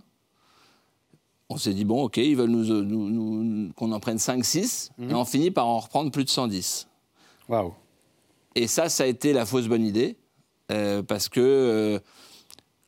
[1.48, 5.14] On s'est dit, bon, ok, ils veulent nous, nous- nous- qu'on en prenne 5-6, et
[5.14, 6.88] on finit par en reprendre plus de 110.
[7.48, 7.72] Waouh.
[8.54, 10.16] Et ça, ça a été la fausse bonne idée,
[10.70, 11.98] euh, parce que euh,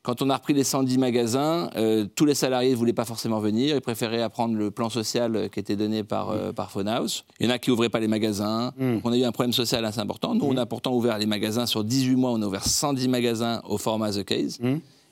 [0.04, 3.40] quand on a repris les 110 magasins, euh, tous les salariés ne voulaient pas forcément
[3.40, 7.24] venir, ils préféraient apprendre le plan social euh, qui était donné par, euh, par Phonehouse.
[7.40, 9.52] Il y en a qui n'ouvraient pas les magasins, Donc on a eu un problème
[9.52, 10.34] social assez important.
[10.34, 13.62] Nous, on a pourtant ouvert les magasins sur 18 mois, on a ouvert 110 magasins
[13.66, 14.60] au format The Case,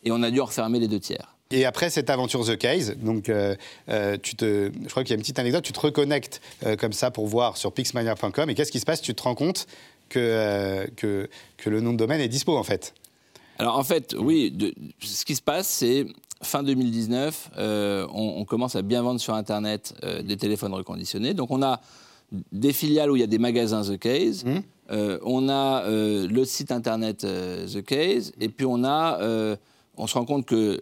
[0.05, 1.35] et on a dû en refermer les deux tiers.
[1.53, 3.55] Et après cette aventure The Case, donc euh,
[3.91, 6.77] euh, tu te, je crois qu'il y a une petite anecdote, tu te reconnectes euh,
[6.77, 9.03] comme ça pour voir sur pixmania.com et qu'est-ce qui se passe?
[9.03, 9.67] Tu te rends compte
[10.09, 11.29] que, que,
[11.59, 12.95] que le nom de domaine est dispo en fait.
[13.63, 16.07] Alors en fait, oui, de- ce qui se passe, c'est
[16.43, 21.33] fin 2019, euh, on, on commence à bien vendre sur Internet euh, des téléphones reconditionnés.
[21.35, 21.81] Donc on a
[22.51, 24.45] des filiales où il y a des magasins The Case,
[24.91, 29.19] euh, on a le site Internet The Case, et puis on a...
[29.97, 30.81] on se rend compte que,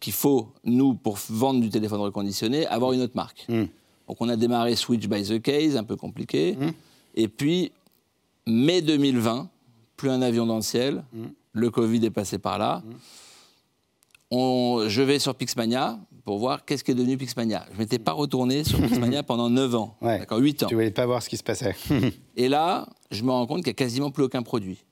[0.00, 3.46] qu'il faut, nous, pour vendre du téléphone reconditionné, avoir une autre marque.
[4.06, 6.56] Donc on a démarré Switch by The Case, un peu compliqué.
[7.14, 7.72] Et puis,
[8.46, 9.48] mai 2020,
[9.96, 11.04] plus un avion dans le ciel,
[11.54, 12.82] le Covid est passé par là.
[14.30, 17.64] On- je vais sur Pixmania pour voir qu'est-ce qui est devenu Pixmania.
[17.70, 20.18] Je ne m'étais pas retourné sur Pixmania pendant 9 ans, Ouais.
[20.18, 20.66] d'accord, 8 ans.
[20.66, 21.74] Tu voulais pas voir ce qui se passait.
[22.36, 24.84] Et là, je me rends compte qu'il n'y a quasiment plus aucun produit.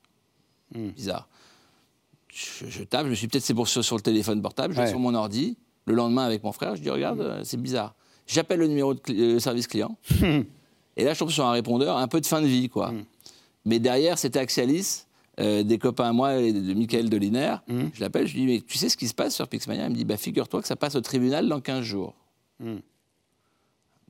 [0.75, 1.29] Bizarre.
[2.29, 4.81] Je, je tape, je me suis peut-être c'est pour sur, sur le téléphone portable, je
[4.81, 7.94] vais sur mon ordi, le lendemain avec mon frère, je dis regarde, euh, c'est bizarre.
[8.27, 9.98] J'appelle le numéro de euh, service client,
[10.96, 12.94] et là je tombe sur un répondeur un peu de fin de vie, quoi.
[13.66, 15.05] Mais derrière, c'était Axialis,
[15.40, 17.57] euh, des copains à moi, et de Michael Deliner.
[17.95, 19.87] Je l'appelle, je lui dis, mais tu sais ce qui se passe sur Pixmania?
[19.87, 22.14] Il me dit, bah, figure-toi que ça passe au tribunal dans 15 jours.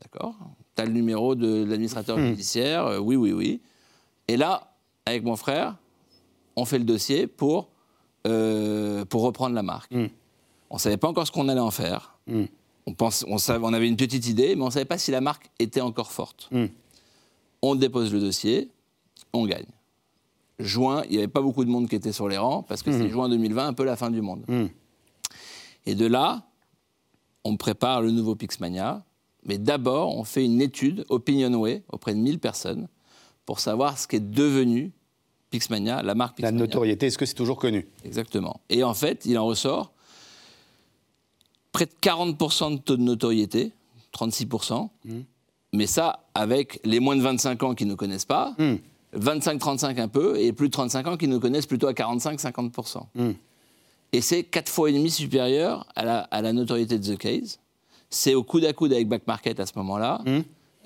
[0.01, 0.35] D'accord?
[0.75, 3.61] Tu as le numéro de l'administrateur judiciaire, euh, oui, oui, oui.
[4.27, 4.75] Et là,
[5.07, 5.77] avec mon frère,
[6.57, 7.69] on fait le dossier pour,
[8.27, 9.93] euh, pour reprendre la marque.
[10.71, 12.17] On ne savait pas encore ce qu'on allait en faire.
[12.87, 15.11] On, pense, on, savait, on avait une petite idée, mais on ne savait pas si
[15.13, 16.51] la marque était encore forte.
[17.63, 18.71] On dépose le dossier,
[19.33, 19.67] on gagne.
[20.63, 22.93] Juin, il n'y avait pas beaucoup de monde qui était sur les rangs, parce que
[22.93, 24.45] c'est juin 2020, un peu la fin du monde.
[24.49, 24.67] Hmm.
[25.87, 26.47] Et de là,
[27.45, 29.05] on prépare le nouveau Pixmania,
[29.45, 32.89] mais d'abord, on fait une étude Opinionway auprès de 1000 personnes
[33.45, 34.93] pour savoir ce qu'est devenu
[35.51, 36.67] Pixmania, la marque La Pixmania.
[36.67, 37.89] notoriété, est-ce que c'est toujours connu?
[38.05, 38.61] Exactement.
[38.69, 39.93] Et en fait, il en ressort
[41.73, 43.73] près de 40% de taux de notoriété,
[44.15, 44.89] 36%.
[45.73, 48.55] Mais ça, avec les moins de 25 ans qui ne connaissent pas,
[49.17, 53.03] 25-35 un peu, et plus de 35 ans qui nous connaissent plutôt à 45-50%.
[54.13, 57.59] Et c'est 4 fois et demi supérieur à la, à la notoriété de The Case.
[58.11, 60.21] C'est au coude à coude avec Back Market à ce moment-là.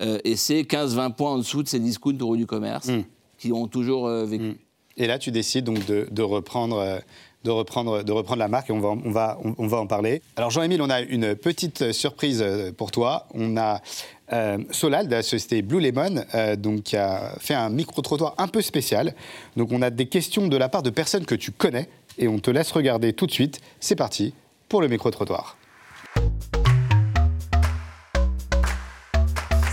[0.01, 2.89] Euh, et c'est 15-20 points en dessous de ces discounts au rue du commerce
[3.37, 4.57] qui ont toujours euh, vécu.
[4.95, 6.99] Et là, tu décides donc de, de reprendre, euh,
[7.43, 10.21] de, reprendre, de reprendre la marque et on va, on va, on, va en parler.
[10.37, 12.43] Alors, Jean-Émile, on a une petite surprise
[12.77, 13.27] pour toi.
[13.33, 13.81] On a
[14.33, 18.47] euh, Solal de la société Blue Lemon euh, donc, qui a fait un micro-trottoir un
[18.47, 19.13] peu spécial.
[19.55, 21.87] Donc, on a des questions de la part de personnes que tu connais
[22.17, 23.61] et on te laisse regarder tout de suite.
[23.79, 24.33] C'est parti
[24.67, 25.57] pour le micro-trottoir.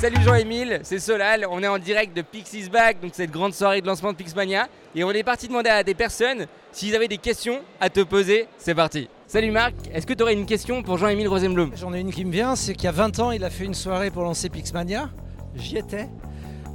[0.01, 3.81] Salut Jean-Émile, c'est Solal, on est en direct de Pixis Back, donc cette grande soirée
[3.81, 7.17] de lancement de Pixmania, et on est parti demander à des personnes s'ils avaient des
[7.17, 9.09] questions à te poser, c'est parti.
[9.27, 11.73] Salut Marc, est-ce que tu aurais une question pour Jean-Émile Rosenblum?
[11.77, 13.65] J'en ai une qui me vient, c'est qu'il y a 20 ans, il a fait
[13.65, 15.11] une soirée pour lancer Pixmania.
[15.57, 16.09] J'y étais.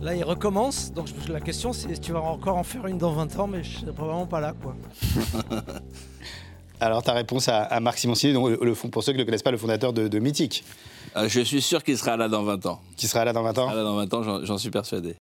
[0.02, 0.92] Là, il recommence.
[0.92, 3.48] Donc je- la question, c'est si tu vas encore en faire une dans 20 ans,
[3.48, 4.76] mais je serai probablement pas là, quoi.
[6.82, 9.24] Alors, ta réponse à, à Marc Simoncini, donc, le, le fond- pour ceux qui ne
[9.24, 10.64] le connaissent pas, le fondateur de, de Mythique,
[11.18, 12.80] Euh, je suis sûr qu'il sera là dans 20 ans.
[12.96, 13.70] qui sera là dans 20 ans.
[13.74, 15.16] Là, dans 20 ans, j'en- j'en suis persuadé.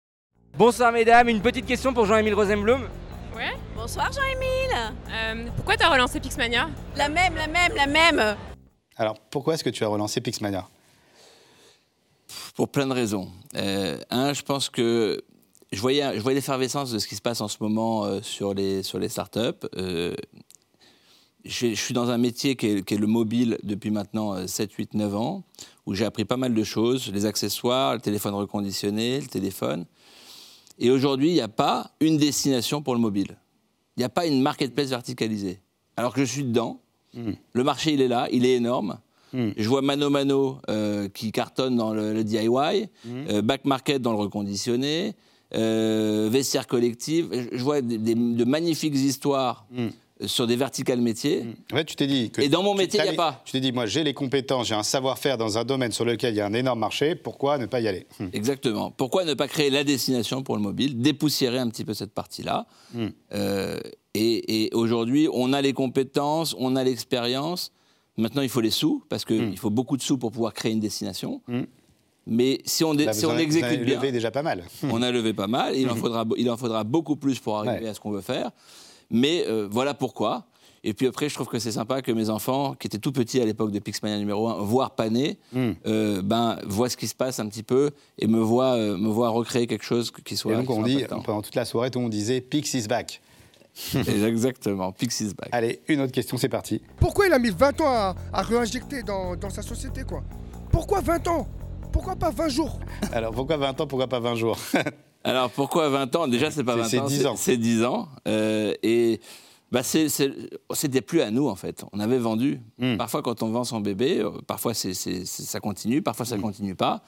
[0.58, 2.82] Bonsoir mesdames, une petite question pour Jean-Émile Rosenblum.
[3.36, 3.54] Ouais.
[3.86, 8.36] Bonsoir Jean-Émile Euh, pourquoi t'as relancé Pixmania La même, la même, la même
[8.98, 10.68] Alors, pourquoi est-ce que tu as relancé Pixmania
[12.56, 13.30] Pour plein de raisons.
[13.56, 15.24] Euh, un, je pense que
[15.72, 18.56] je voyais, je voyais l'effervescence de ce qui se passe en ce moment euh, sur,
[18.56, 19.68] les, sur les startups.
[19.78, 20.16] Euh,
[21.44, 24.48] je, je suis dans un métier qui est, qui est le mobile depuis maintenant euh,
[24.48, 25.44] 7, 8, 9 ans,
[25.86, 29.86] où j'ai appris pas mal de choses, les accessoires, le téléphone reconditionné, le téléphone.
[30.80, 33.38] Et aujourd'hui, il n'y a pas une destination pour le mobile.
[33.98, 35.60] Il n'y a pas une marketplace verticalisée.
[35.98, 36.80] Alors que je suis dedans,
[37.54, 38.98] le marché, il est là, il est énorme.
[39.58, 44.12] Je vois Mano Mano euh, qui cartonne dans le, le DIY, euh, Back Market dans
[44.12, 45.14] le reconditionné,
[45.54, 47.30] euh, Vestiaire collective.
[47.32, 49.66] Je, je vois des- des- de magnifiques histoires
[50.26, 51.46] sur des verticales métiers.
[51.74, 52.42] En fait, tu t'es dit que.
[52.42, 53.42] Et dans mon métier, il y a pas.
[53.46, 56.34] Tu t'es dit, moi, j'ai les compétences, j'ai un savoir-faire dans un domaine sur lequel
[56.34, 58.08] il y a un énorme marché, pourquoi ne pas y aller?
[58.20, 58.30] Hum.
[58.32, 58.92] Exactement.
[58.92, 62.66] Pourquoi ne pas créer la destination pour le mobile, dépoussiérer un petit peu cette partie-là?
[63.34, 63.80] Euh,
[64.14, 67.74] Et, et aujourd'hui, on a les compétences, on a l'expérience.
[68.18, 70.80] Maintenant, il faut les sous, parce qu'il faut beaucoup de sous pour pouvoir créer une
[70.80, 71.42] destination.
[72.28, 74.42] Mais si on, Là, si en on vous en avez exécute bien, levé déjà pas
[74.42, 74.64] mal.
[74.84, 75.76] on a levé pas mal.
[75.76, 77.90] Il en faudra, il en faudra beaucoup plus pour arriver Ouais.
[77.90, 78.52] à ce qu'on veut faire.
[79.10, 80.46] Mais euh, voilà pourquoi.
[80.88, 83.42] Et puis après, je trouve que c'est sympa que mes enfants, qui étaient tout petits
[83.42, 87.16] à l'époque de Pixmania numéro 1, voire pas nés, euh, ben, voient ce qui se
[87.16, 87.90] passe un petit peu
[88.20, 90.54] et me voient, euh, me voient recréer quelque chose qui soit.
[90.54, 93.20] Et donc, on dit, pendant toute la soirée, tout le monde disait Pix is back.
[93.96, 95.50] Exactement, Pixie's back.
[95.52, 96.82] Allez, une autre question, c'est parti.
[96.98, 100.24] Pourquoi il a mis 20 ans à, à réinjecter dans, dans sa société, quoi?
[100.72, 101.48] Pourquoi 20 ans?
[101.92, 102.80] Pourquoi pas 20 jours?
[103.12, 104.58] Alors, pourquoi 20 ans, pourquoi pas 20 jours?
[105.26, 106.28] Alors pourquoi 20 ans?
[106.28, 107.36] Déjà, c'est pas C'est- 20 c'est ans, 10 ans.
[107.36, 108.08] C'est 10 ans.
[108.28, 109.20] Euh, et
[109.72, 111.84] bah, c'était plus à nous, en fait.
[111.92, 112.62] On avait vendu.
[112.78, 112.96] Hmm.
[112.98, 117.02] Parfois, quand on vend son bébé, euh, parfois ça continue, parfois ça continue pas.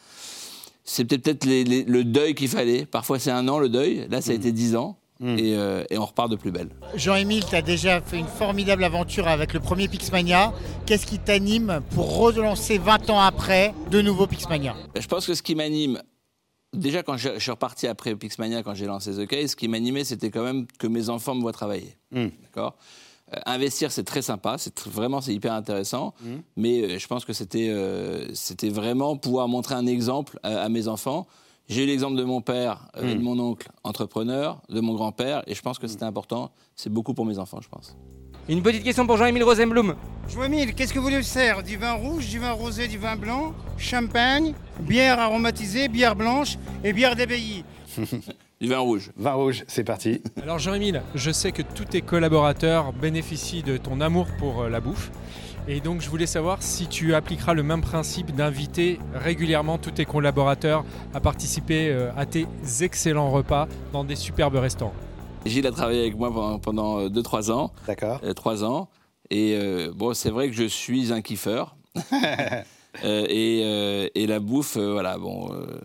[0.83, 2.85] C'est peut-être le deuil qu'il fallait.
[2.85, 4.07] Parfois, c'est un an le deuil.
[4.09, 4.97] Là, ça a été 10 ans.
[5.19, 6.69] Et, euh, et on repart de plus belle.
[6.95, 10.53] Jean-Émile, tu as déjà fait une formidable aventure avec le premier Pixmania.
[10.85, 14.75] Qu'est-ce qui t'anime pour relancer 20 ans après de nouveau Pixmania?
[14.95, 15.99] Je pense que ce qui m'anime,
[16.77, 19.67] déjà quand je, je suis reparti après Pixmania, quand j'ai lancé The Case, ce qui
[19.67, 21.97] m'animait, c'était quand même que mes enfants me voient travailler.
[22.43, 22.75] D'accord?
[23.33, 26.13] Euh, Investir, c'est très sympa, c'est vraiment c'est hyper intéressant,
[26.55, 30.69] mais euh, je pense que c'était euh, c'était vraiment pouvoir montrer un exemple à, à
[30.69, 31.27] mes enfants.
[31.67, 35.53] J'ai eu l'exemple de mon père et de mon oncle entrepreneur, de mon grand-père, et
[35.55, 36.51] je pense que c'était important.
[36.77, 37.97] C'est beaucoup pour mes enfants, je pense.
[38.49, 39.95] Une petite question pour Jean-Émile Rosenblum.
[40.29, 41.63] Joamil, qu'est-ce que vous voulez faire?
[41.63, 46.93] Du vin rouge, du vin rosé, du vin blanc, champagne, bière aromatisée, bière blanche et
[46.93, 47.65] bière d'abbaye
[48.61, 49.11] Du vin rouge.
[49.17, 50.21] Vin rouge, c'est parti.
[50.41, 54.79] Alors Jean-Émile, je sais que tous tes collaborateurs bénéficient de ton amour pour euh, la
[54.79, 55.11] bouffe.
[55.67, 60.05] Et donc je voulais savoir si tu appliqueras le même principe d'inviter régulièrement tous tes
[60.05, 62.47] collaborateurs à participer euh, à tes
[62.79, 64.95] excellents repas dans des superbes restaurants.
[65.49, 67.71] Gilles a travaillé avec moi pendant- pendant 2-3 ans.
[67.87, 68.19] D'accord.
[68.23, 68.87] euh, trois ans.
[69.29, 71.75] Et euh, bon, c'est vrai que je suis un kiffeur.
[73.03, 75.51] Euh, et, euh, et la bouffe, euh, voilà, bon.
[75.53, 75.79] euh,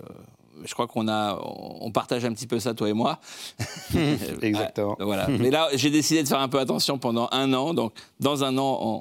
[0.64, 1.38] je crois qu'on a,
[1.82, 3.18] on partage un petit peu ça, toi et moi.
[4.40, 4.96] Exactement.
[4.98, 5.28] Voilà.
[5.28, 7.74] Mais là, j'ai décidé de faire un peu attention pendant un an.
[7.74, 9.00] Donc, dans un an, on,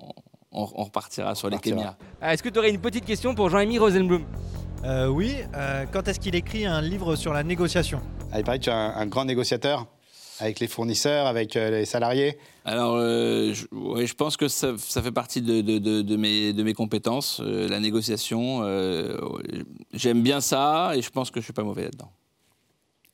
[0.52, 1.96] on- on repartira sur les kémias.
[2.22, 4.24] Ah, Est-ce que tu aurais une petite question pour Jean-Émile Rosenblum?
[4.84, 8.02] Euh, oui, euh, quand est-ce qu'il écrit un livre sur la négociation?
[8.34, 9.86] Ah, il paraît que tu es un, un grand négociateur
[10.42, 12.38] avec les fournisseurs, avec euh, les salariés?
[12.66, 16.16] Alors, euh, je, ouais, je pense que ça, ça fait partie de, de- de- de
[16.18, 18.62] mes, de mes compétences, euh, la négociation.
[18.64, 19.18] euh,
[19.94, 22.12] J'aime bien ça et je pense que je suis pas mauvais là-dedans.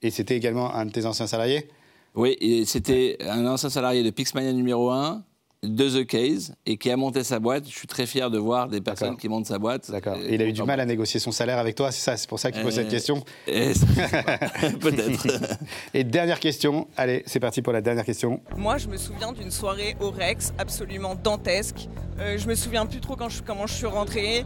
[0.01, 1.67] Et c'était également un de tes anciens salariés?
[2.15, 5.23] Oui, c'était un ancien salarié de Pixmania numéro 1,
[5.67, 7.65] de The Case, et qui a monté sa boîte.
[7.67, 9.89] Je suis très fier de voir des personnes qui montent sa boîte.
[9.91, 10.17] D'accord.
[10.17, 12.27] Et il a eu du mal à négocier son salaire avec toi, c'est ça C'est
[12.29, 13.73] pour ça qu'il pose Euh, cette question et-
[14.79, 15.27] Peut-être.
[15.93, 16.87] Et dernière question.
[16.97, 18.41] Allez, c'est parti pour la dernière question.
[18.55, 21.87] Moi, je me souviens d'une soirée au Rex absolument dantesque.
[22.19, 24.45] Euh, je me souviens plus trop quand je- comment je suis rentrée.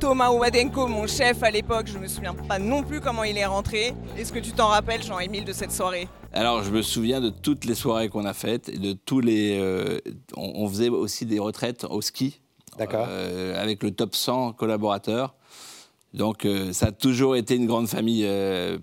[0.00, 3.44] Thomas Ouadenko, mon chef à l'époque, je me souviens pas non plus comment il est
[3.46, 3.94] rentré.
[4.18, 6.08] Est-ce que tu t'en rappelles, Jean-Émile, de cette soirée?
[6.34, 9.58] Alors, je me souviens de toutes les soirées qu'on a faites et de tous les.
[9.60, 9.98] euh,
[10.36, 12.40] on, on faisait aussi des retraites au ski.
[12.78, 13.06] D'accord.
[13.10, 15.34] euh, avec le top 100 collaborateurs.
[16.14, 18.26] Donc, euh, ça a toujours été une grande famille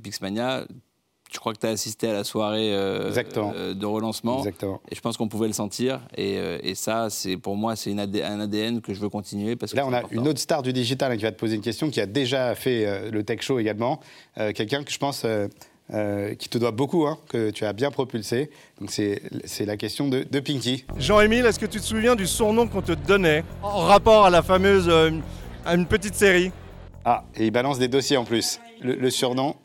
[0.04, 0.66] Pixmania.
[1.32, 4.40] Je crois que tu as assisté à la soirée de relancement.
[4.40, 4.82] Exactement.
[4.92, 6.02] Et je pense qu'on pouvait le sentir.
[6.18, 9.56] Et, et ça, c'est pour moi, c'est AD un ADN que je veux continuer.
[9.56, 10.22] Parce que Là, on a important.
[10.22, 13.12] une autre star du digital qui va te poser une question, qui a déjà fait
[13.12, 14.00] le tech show également.
[14.36, 15.24] Quelqu'un que je pense
[15.94, 18.50] euh, qui te doit beaucoup, hein, que tu as bien propulsé.
[18.80, 20.86] Donc, c'est c'est la question de, de Pinky.
[20.98, 24.42] Jean-Émile, est-ce que tu te souviens du surnom qu'on te donnait en rapport à la
[24.42, 24.88] fameuse.
[24.88, 25.12] euh,
[25.66, 26.52] à une petite série?
[27.06, 28.60] Ah, et il balance des dossiers en plus.
[28.82, 29.56] Le, le surnom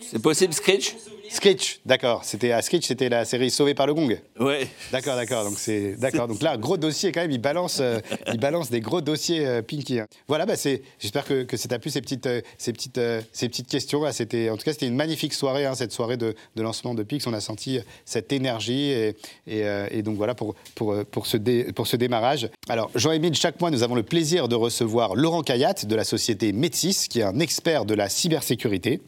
[0.00, 0.94] C'est possible, Screech
[1.32, 2.24] Sketch, d'accord.
[2.24, 4.18] C'était à Sketch, c'était la série Sauvée par le Gong.
[4.38, 4.66] Ouais.
[4.92, 5.44] D'accord, d'accord.
[5.44, 6.28] Donc c'est d'accord.
[6.28, 7.30] Donc là, gros dossier quand même.
[7.30, 8.00] Il balance, euh,
[8.32, 10.00] il balance des gros dossiers euh, Pinky.
[10.00, 10.06] hein.
[10.28, 10.82] Voilà, bah c'est.
[10.98, 13.00] J'espère que, que ça t'a plu ces petites, euh, ces petites,
[13.32, 14.02] ces petites questions.
[14.02, 15.64] Là, c'était, en tout cas, c'était une magnifique soirée.
[15.64, 19.16] hein, cette soirée de, de lancement de Pix, on a senti cette énergie et,
[19.46, 22.50] et, et donc voilà pour pour pour ce dé- pour ce démarrage.
[22.68, 26.52] Alors Jean-Émile, chaque mois, nous avons le plaisir de recevoir Laurent Kayat de la société
[26.52, 29.00] Metis, qui est un expert de la cybersécurité.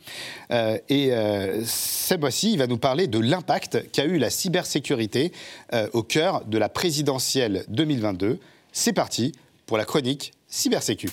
[0.88, 1.10] Et
[2.14, 5.32] ce mois-ci, il va nous parler de l'impact qu'a eu la cybersécurité
[5.72, 8.38] euh, au cœur de la présidentielle 2022.
[8.70, 9.32] C'est parti
[9.66, 11.10] pour la chronique Cybersécu.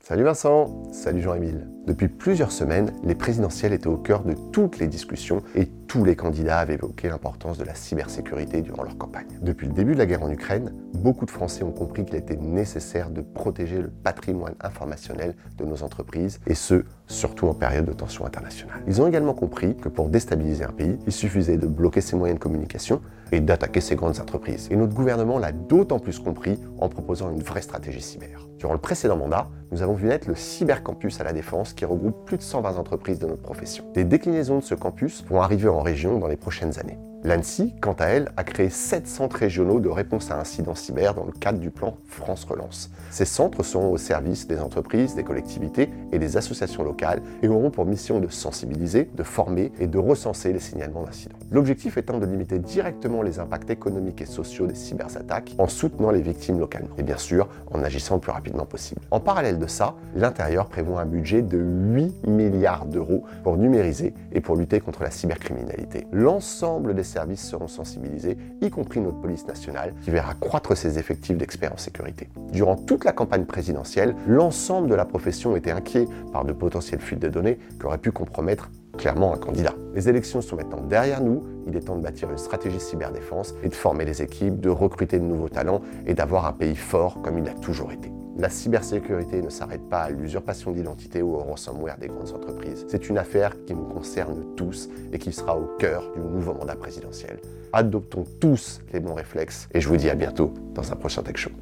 [0.00, 1.68] Salut Vincent, salut Jean-Émile.
[1.86, 6.16] Depuis plusieurs semaines, les présidentielles étaient au cœur de toutes les discussions et tous les
[6.16, 9.26] candidats avaient évoqué l'importance de la cybersécurité durant leur campagne.
[9.42, 12.38] Depuis le début de la guerre en Ukraine, beaucoup de Français ont compris qu'il était
[12.38, 17.92] nécessaire de protéger le patrimoine informationnel de nos entreprises et ce, surtout en période de
[17.92, 18.80] tension internationale.
[18.86, 22.38] Ils ont également compris que pour déstabiliser un pays, il suffisait de bloquer ses moyens
[22.38, 24.68] de communication et d'attaquer ses grandes entreprises.
[24.70, 28.48] Et notre gouvernement l'a d'autant plus compris en proposant une vraie stratégie cyber.
[28.58, 32.24] Durant le précédent mandat, nous avons vu naître le Cybercampus à la Défense qui regroupe
[32.24, 33.84] plus de 120 entreprises de notre profession.
[33.94, 36.98] Des déclinaisons de ce campus vont arriver en région dans les prochaines années.
[37.24, 41.24] L'ANSI, quant à elle, a créé 7 centres régionaux de réponse à incidents cyber dans
[41.24, 42.90] le cadre du plan France Relance.
[43.10, 47.70] Ces centres seront au service des entreprises, des collectivités et des associations locales et auront
[47.70, 51.38] pour mission de sensibiliser, de former et de recenser les signalements d'incidents.
[51.52, 56.22] L'objectif étant de limiter directement les impacts économiques et sociaux des cyberattaques en soutenant les
[56.22, 59.00] victimes localement et bien sûr en agissant le plus rapidement possible.
[59.12, 64.40] En parallèle de ça, l'intérieur prévoit un budget de 8 milliards d'euros pour numériser et
[64.40, 66.08] pour lutter contre la cybercriminalité.
[66.10, 71.36] L'ensemble des services seront sensibilisés, y compris notre police nationale, qui verra croître ses effectifs
[71.36, 72.28] d'experts en sécurité.
[72.52, 77.20] Durant toute la campagne présidentielle, l'ensemble de la profession était inquiet par de potentielles fuites
[77.20, 79.74] de données qui auraient pu compromettre clairement un candidat.
[79.94, 83.68] Les élections sont maintenant derrière nous, il est temps de bâtir une stratégie cyberdéfense et
[83.68, 87.38] de former les équipes, de recruter de nouveaux talents et d'avoir un pays fort comme
[87.38, 88.10] il a toujours été.
[88.42, 92.84] La cybersécurité ne s'arrête pas à l'usurpation d'identité ou au ransomware des grandes entreprises.
[92.88, 96.74] C'est une affaire qui nous concerne tous et qui sera au cœur du nouveau mandat
[96.74, 97.38] présidentiel.
[97.72, 101.36] Adoptons tous les bons réflexes et je vous dis à bientôt dans un prochain Tech
[101.36, 101.52] Show.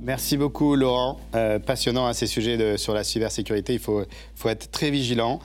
[0.00, 1.20] Merci beaucoup, Laurent.
[1.34, 3.74] Euh, passionnant à ces sujets sur la cybersécurité.
[3.74, 4.02] Il faut,
[4.34, 5.38] faut être très vigilant.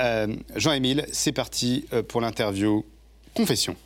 [0.00, 2.86] Euh, Jean-Émile, c'est parti euh, pour l'interview
[3.34, 3.76] Confession.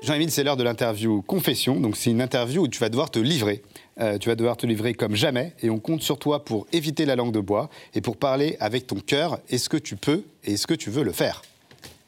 [0.00, 1.80] Jean-Émile, c'est l'heure de l'interview Confession.
[1.80, 3.62] Donc, c'est une interview où tu vas devoir te livrer.
[4.00, 7.04] Euh, tu vas devoir te livrer comme jamais et on compte sur toi pour éviter
[7.04, 9.40] la langue de bois et pour parler avec ton cœur.
[9.48, 11.42] Est-ce que tu peux et est-ce que tu veux le faire?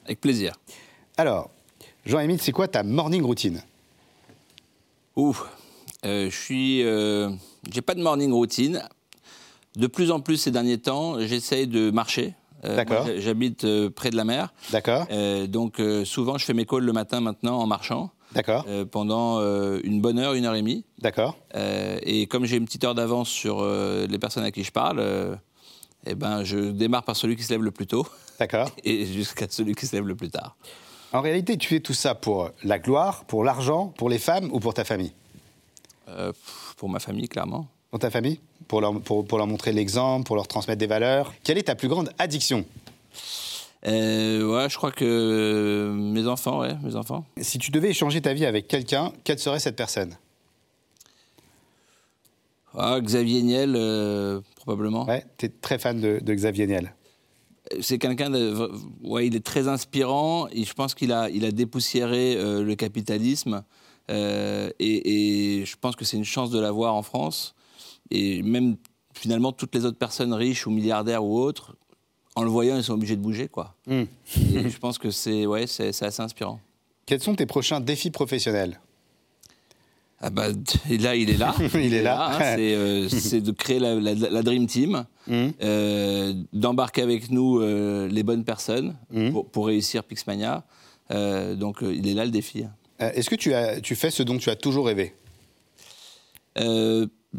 [0.04, 0.54] Avec plaisir.
[1.16, 1.50] Alors,
[2.06, 3.60] Jean-Émile, c'est quoi ta morning routine?
[5.16, 5.36] Ouh,
[6.04, 6.84] euh, je suis.
[6.84, 7.30] euh,
[7.72, 8.82] j'ai pas de morning routine.
[9.76, 13.04] De plus en plus ces derniers temps, j'essaye de marcher D'accord.
[13.04, 14.52] moi, J'habite euh, près de la mer.
[14.70, 15.06] D'accord.
[15.10, 18.10] Euh, donc euh, souvent, je fais mes calls le matin maintenant en marchant.
[18.32, 18.64] D'accord.
[18.68, 20.84] Euh, pendant euh, une bonne heure, une heure et demie.
[20.98, 21.36] D'accord.
[21.56, 24.70] Euh, et comme j'ai une petite heure d'avance sur euh, les personnes à qui je
[24.70, 25.34] parle, euh,
[26.06, 28.06] eh ben, je démarre par celui qui se lève le plus tôt.
[28.38, 28.70] D'accord.
[28.84, 30.56] Et jusqu'à celui qui se lève le plus tard.
[31.12, 34.60] En réalité, tu fais tout ça pour la gloire, pour l'argent, pour les femmes ou
[34.60, 35.12] pour ta famille?
[36.08, 36.32] Euh,
[36.76, 37.66] pour ma famille, clairement.
[37.90, 41.34] Pour ta famille pour leur, pour, pour leur montrer l'exemple, pour leur transmettre des valeurs
[41.42, 42.64] Quelle est ta plus grande addiction?
[43.86, 47.24] Euh, ouais, je crois que euh, mes enfants, ouais, mes enfants.
[47.40, 50.16] Si tu devais échanger ta vie avec quelqu'un, quelle serait cette personne?
[52.76, 55.06] Ah, Xavier Niel, euh, probablement.
[55.06, 56.94] Ouais, tu es très fan de, de Xavier Niel.
[57.80, 58.70] C'est quelqu'un de.
[59.02, 62.74] Ouais, il est très inspirant et je pense qu'il a, il a dépoussiéré euh, le
[62.76, 63.64] capitalisme.
[64.10, 67.54] euh, et, et je pense que c'est une chance de l'avoir en France.
[68.10, 68.76] Et même
[69.14, 71.76] finalement, toutes les autres personnes riches ou milliardaires ou autres,
[72.36, 73.74] en le voyant, ils sont obligés de bouger, quoi.
[73.86, 74.04] Hmm.
[74.54, 76.60] Et je pense que c'est ouais, c'est assez inspirant.
[77.06, 78.80] Quels sont tes prochains défis professionnels?
[80.22, 80.48] Ah bah,
[80.88, 81.54] là, il est là.
[81.74, 82.34] Il est là.
[82.36, 82.38] hein.
[82.56, 85.48] c'est, euh, c'est de créer la, la- la Dream Team, Hmm.
[85.62, 89.30] euh, d'embarquer avec nous euh, les bonnes personnes Hmm.
[89.32, 90.64] pour, pour réussir Pixmania.
[91.10, 92.64] Donc, il est là le défi.
[93.00, 95.14] Est-ce que tu, as, tu fais ce dont tu as toujours rêvé?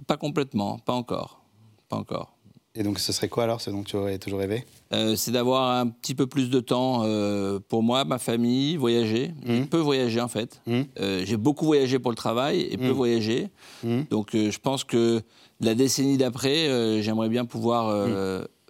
[0.07, 1.41] Pas complètement, pas encore.
[1.89, 2.33] Pas encore.
[2.73, 4.63] Et donc, ce serait quoi alors, ce dont tu aurais toujours rêvé?
[4.93, 9.33] Euh, c'est d'avoir un petit peu plus de temps euh, pour moi, ma famille, voyager.
[9.45, 10.61] Je peux voyager en fait.
[10.69, 12.91] Euh, J'ai beaucoup voyagé pour le travail et peu Mm.
[12.91, 13.49] voyager.
[13.83, 14.03] Hmm.
[14.09, 15.21] Donc je pense que
[15.59, 17.93] la décennie d'après, j'aimerais bien pouvoir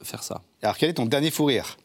[0.01, 0.41] faire ça.
[0.63, 1.77] Alors, quel est ton dernier fou rire?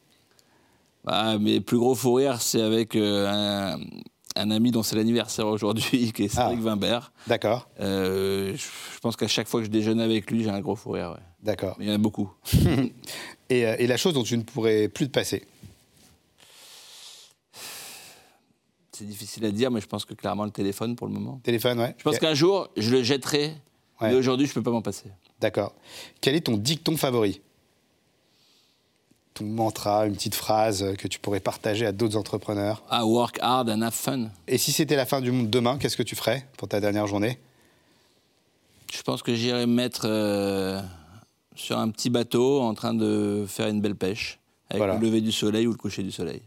[1.03, 3.77] Bah, mes plus gros fous rires, c'est avec un,
[4.37, 7.11] un ami dont c'est l'anniversaire aujourd'hui, qui est Cédric Wimbert.
[7.27, 7.69] D'accord.
[7.79, 10.91] Euh, je, pense qu'à chaque fois que je déjeune avec lui, j'ai un gros fou
[10.91, 11.11] rire.
[11.11, 11.23] ouais.
[11.43, 11.75] D'accord.
[11.79, 12.31] Il y en a beaucoup.
[13.49, 15.45] et, euh, et la chose dont tu ne pourrais plus te passer
[18.91, 21.39] C'est difficile à dire, mais je pense que clairement le téléphone pour le moment.
[21.43, 21.93] Téléphone, ouais.
[21.99, 23.53] Je pense qu'un jour, je le jetterai,
[24.01, 24.09] Ouais.
[24.09, 25.09] mais aujourd'hui, je ne peux pas m'en passer.
[25.39, 25.75] D'accord.
[26.21, 27.41] Quel est ton dicton favori
[29.37, 33.69] Ton mantra, une petite phrase que tu pourrais partager à d'autres entrepreneurs Ah, work hard
[33.69, 34.29] and have fun.
[34.47, 37.05] Et si c'était la fin du monde demain, qu'est-ce que tu ferais pour ta dernière
[37.05, 37.37] journée?
[38.91, 40.81] Je pense que j'irai me mettre euh,
[41.55, 44.95] sur un petit bateau en train de faire une belle pêche, avec Voilà.
[44.97, 46.41] le lever du soleil ou le coucher du soleil.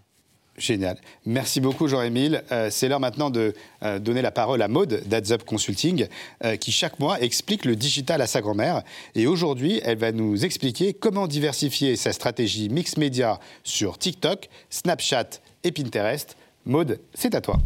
[0.61, 0.99] Génial.
[1.25, 2.45] Merci beaucoup, Jean-Émile.
[2.53, 6.07] Euh, c'est l'heure maintenant de euh, donner la parole à Maude d'Adds Up Consulting,
[6.45, 8.83] euh, qui chaque mois explique le digital à sa grand-mère.
[9.15, 15.41] Et aujourd'hui, elle va nous expliquer comment diversifier sa stratégie mix média sur TikTok, Snapchat
[15.65, 16.37] et Pinterest.
[16.67, 17.59] Maude, c'est à toi.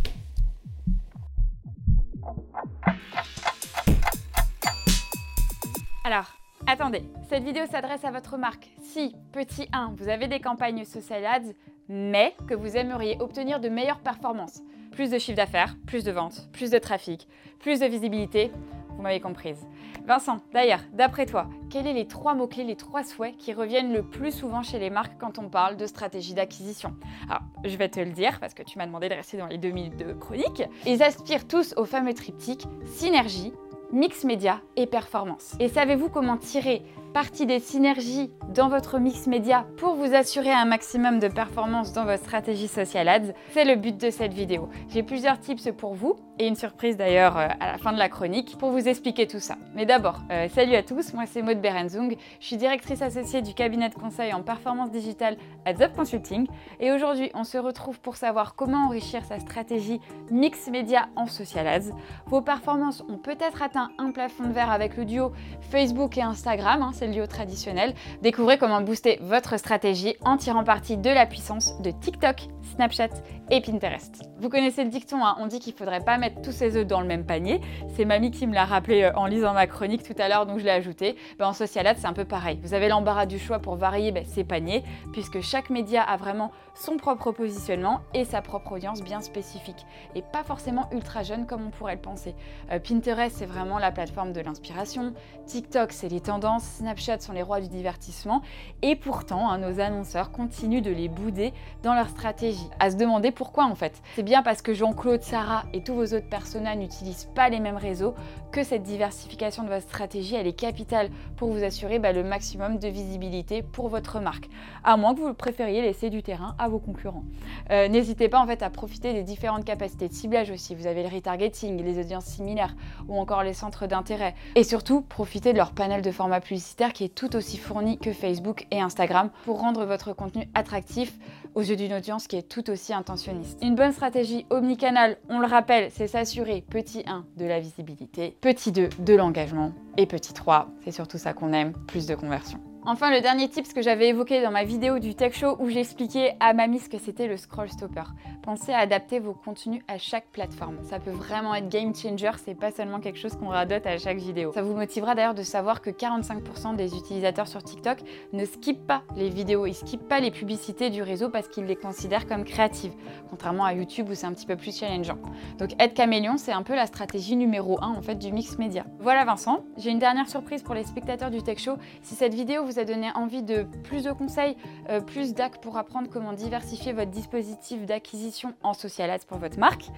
[6.04, 8.70] Alors, attendez, cette vidéo s'adresse à votre marque.
[8.82, 11.52] Si, petit 1, vous avez des campagnes social ads,
[11.88, 16.48] mais que vous aimeriez obtenir de meilleures performances, plus de chiffre d'affaires, plus de ventes,
[16.52, 18.50] plus de trafic, plus de visibilité,
[18.96, 19.66] vous m'avez comprise.
[20.06, 24.02] Vincent, d'ailleurs, d'après toi, quels sont les trois mots-clés, les trois souhaits qui reviennent le
[24.02, 26.94] plus souvent chez les marques quand on parle de stratégie d'acquisition?
[27.28, 29.58] Alors, je vais te le dire parce que tu m'as demandé de rester dans les
[29.58, 30.62] deux minutes de chronique.
[30.86, 33.52] Ils aspirent tous au fameux triptyque synergie,
[33.94, 35.54] mix média et performance.
[35.60, 36.82] Et savez-vous comment tirer
[37.14, 42.04] parti des synergies dans votre mix média pour vous assurer un maximum de performance dans
[42.04, 44.68] votre stratégie social ads C'est le but de cette vidéo.
[44.88, 48.08] J'ai plusieurs tips pour vous et une surprise d'ailleurs euh, à la fin de la
[48.08, 49.56] chronique pour vous expliquer tout ça.
[49.76, 53.54] Mais d'abord, euh, salut à tous, moi c'est Maud Berenzung, je suis directrice associée du
[53.54, 56.48] cabinet de conseil en performance digitale à Consulting
[56.80, 60.00] et aujourd'hui on se retrouve pour savoir comment enrichir sa stratégie
[60.32, 61.92] mix média en social ads.
[62.26, 66.82] Vos performances ont peut-être atteint un plafond de verre avec le duo Facebook et Instagram,
[66.82, 67.94] hein, duo traditionnel.
[68.22, 73.10] Découvrez comment booster votre stratégie en tirant parti de la puissance de TikTok, Snapchat
[73.50, 74.22] et Pinterest.
[74.40, 77.00] Vous connaissez le dicton, hein, on dit qu'il faudrait pas mettre tous ses œufs dans
[77.00, 77.60] le même panier.
[77.94, 80.58] C'est Mamie qui me l'a rappelé euh, en lisant ma chronique tout à l'heure, donc
[80.58, 81.16] je l'ai ajouté.
[81.38, 82.58] Ben, en social ads, c'est un peu pareil.
[82.62, 86.52] Vous avez l'embarras du choix pour varier ben, ses paniers, puisque chaque média a vraiment
[86.74, 91.66] son propre positionnement et sa propre audience bien spécifique, et pas forcément ultra jeune comme
[91.66, 92.34] on pourrait le penser.
[92.72, 95.12] Euh, Pinterest, c'est vraiment la plateforme de l'inspiration.
[95.46, 96.64] TikTok, c'est les tendances.
[96.64, 98.42] Snapchat sont les rois du divertissement.
[98.82, 102.68] Et pourtant, hein, nos annonceurs continuent de les bouder dans leur stratégie.
[102.80, 104.00] À se demander pourquoi en fait.
[104.16, 107.76] C'est bien parce que Jean-Claude, Sarah et tous vos autres personnages n'utilisent pas les mêmes
[107.76, 108.14] réseaux
[108.52, 112.78] que cette diversification de votre stratégie, elle est capitale pour vous assurer bah, le maximum
[112.78, 114.48] de visibilité pour votre marque.
[114.84, 117.24] À moins que vous préfériez laisser du terrain à vos concurrents.
[117.70, 120.74] Euh, N'hésitez pas en fait à profiter des différentes capacités de ciblage aussi.
[120.74, 122.74] Vous avez le retargeting, les audiences similaires
[123.08, 124.34] ou encore les centres d'intérêt.
[124.54, 128.12] Et surtout, profitez de leur panel de formats publicitaires qui est tout aussi fourni que
[128.12, 131.12] Facebook et Instagram pour rendre votre contenu attractif
[131.54, 133.58] aux yeux d'une audience qui est tout aussi intentionniste.
[133.62, 138.72] Une bonne stratégie omnicanal, on le rappelle, c'est s'assurer, petit 1, de la visibilité, petit
[138.72, 142.60] 2, de l'engagement, et petit 3, c'est surtout ça qu'on aime, plus de conversion.
[142.86, 146.36] Enfin, le dernier tip que j'avais évoqué dans ma vidéo du Tech Show où j'expliquais
[146.38, 148.02] à Mamie ce que c'était le scroll stopper.
[148.42, 150.76] Pensez à adapter vos contenus à chaque plateforme.
[150.82, 154.18] Ça peut vraiment être game changer, c'est pas seulement quelque chose qu'on radote à chaque
[154.18, 154.52] vidéo.
[154.52, 158.00] Ça vous motivera d'ailleurs de savoir que 45% des utilisateurs sur TikTok
[158.34, 161.76] ne skippent pas les vidéos, ils skippent pas les publicités du réseau parce qu'ils les
[161.76, 162.92] considèrent comme créatives,
[163.30, 165.16] contrairement à YouTube où c'est un petit peu plus challengeant.
[165.56, 168.84] Donc être caméléon, c'est un peu la stratégie numéro 1 en fait du mix média.
[169.00, 171.76] Voilà Vincent, j'ai une dernière surprise pour les spectateurs du Tech Show.
[172.02, 174.56] Si cette vidéo vous a donné envie de plus de conseils,
[174.88, 179.58] euh, plus d'actes pour apprendre comment diversifier votre dispositif d'acquisition en social ads pour votre
[179.58, 179.90] marque,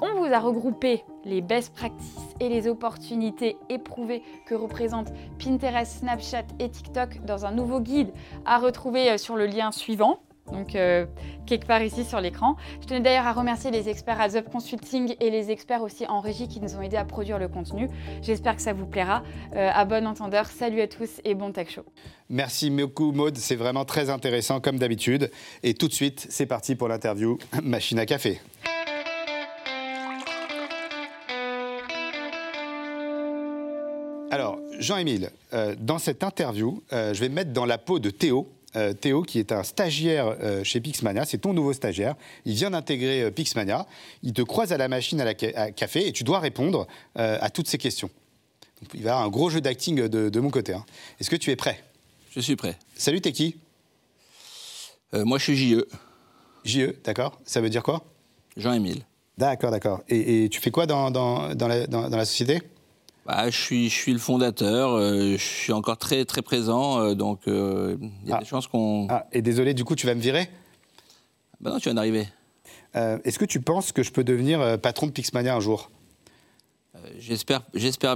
[0.00, 6.44] on vous a regroupé les best practices et les opportunités éprouvées que représentent Pinterest, Snapchat
[6.58, 8.12] et TikTok dans un nouveau guide
[8.44, 10.18] à retrouver euh, sur le lien suivant
[10.50, 11.06] donc euh,
[11.46, 12.56] quelque part ici sur l'écran.
[12.80, 16.20] Je tenais d'ailleurs à remercier les experts à Up Consulting et les experts aussi en
[16.20, 17.88] régie qui nous ont aidés à produire le contenu.
[18.22, 19.22] J'espère que ça vous plaira.
[19.54, 21.84] Euh, à bon entendeur, salut à tous et bon tech show.
[22.28, 25.30] Merci beaucoup Maude, c'est vraiment très intéressant comme d'habitude.
[25.62, 28.40] Et tout de suite, c'est parti pour l'interview Machine à café.
[34.30, 38.48] Alors, Jean-Émile, euh, dans cette interview, je vais me mettre dans la peau de Théo,
[38.74, 41.24] euh, Théo, qui est un stagiaire euh, chez Pixmania.
[41.24, 42.14] C'est ton nouveau stagiaire.
[42.44, 43.86] Il vient d'intégrer euh, Pixmania.
[44.22, 47.68] Il te croise à la machine à, la café et tu dois répondre à toutes
[47.68, 48.10] ces questions.
[48.94, 50.72] il va y avoir un gros jeu d'acting de, mon côté.
[50.72, 50.84] hein.
[51.20, 51.82] Est-ce que tu es prêt?
[52.30, 52.78] Je suis prêt.
[52.94, 53.56] Salut, t'es qui?
[55.12, 55.84] Moi, je suis JE.
[56.64, 57.38] JE, d'accord.
[57.44, 58.04] Ça veut dire quoi?
[58.56, 59.04] Jean-Émile.
[59.36, 60.02] D'accord, d'accord.
[60.08, 62.62] Et, tu fais quoi dans, dans, dans, la, dans la société?
[63.26, 67.14] Bah, je, suis, je suis le fondateur, euh, je suis encore très, très présent, euh,
[67.14, 68.40] donc euh, il y a Ah.
[68.40, 69.06] des chances qu'on...
[69.10, 70.48] Ah, et désolé, du coup, tu vas me virer?
[71.60, 72.26] Bah non, tu viens d'arriver.
[72.94, 75.90] Est-ce que tu penses que je peux devenir euh, patron de Pixmania un jour?
[77.18, 77.62] J'espère,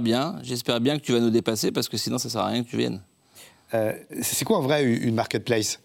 [0.01, 2.63] bien, j'espère bien que tu vas nous dépasser, parce que sinon ça sert à rien
[2.63, 3.01] que tu viennes.
[3.73, 5.79] Euh, C'est quoi en vrai une marketplace?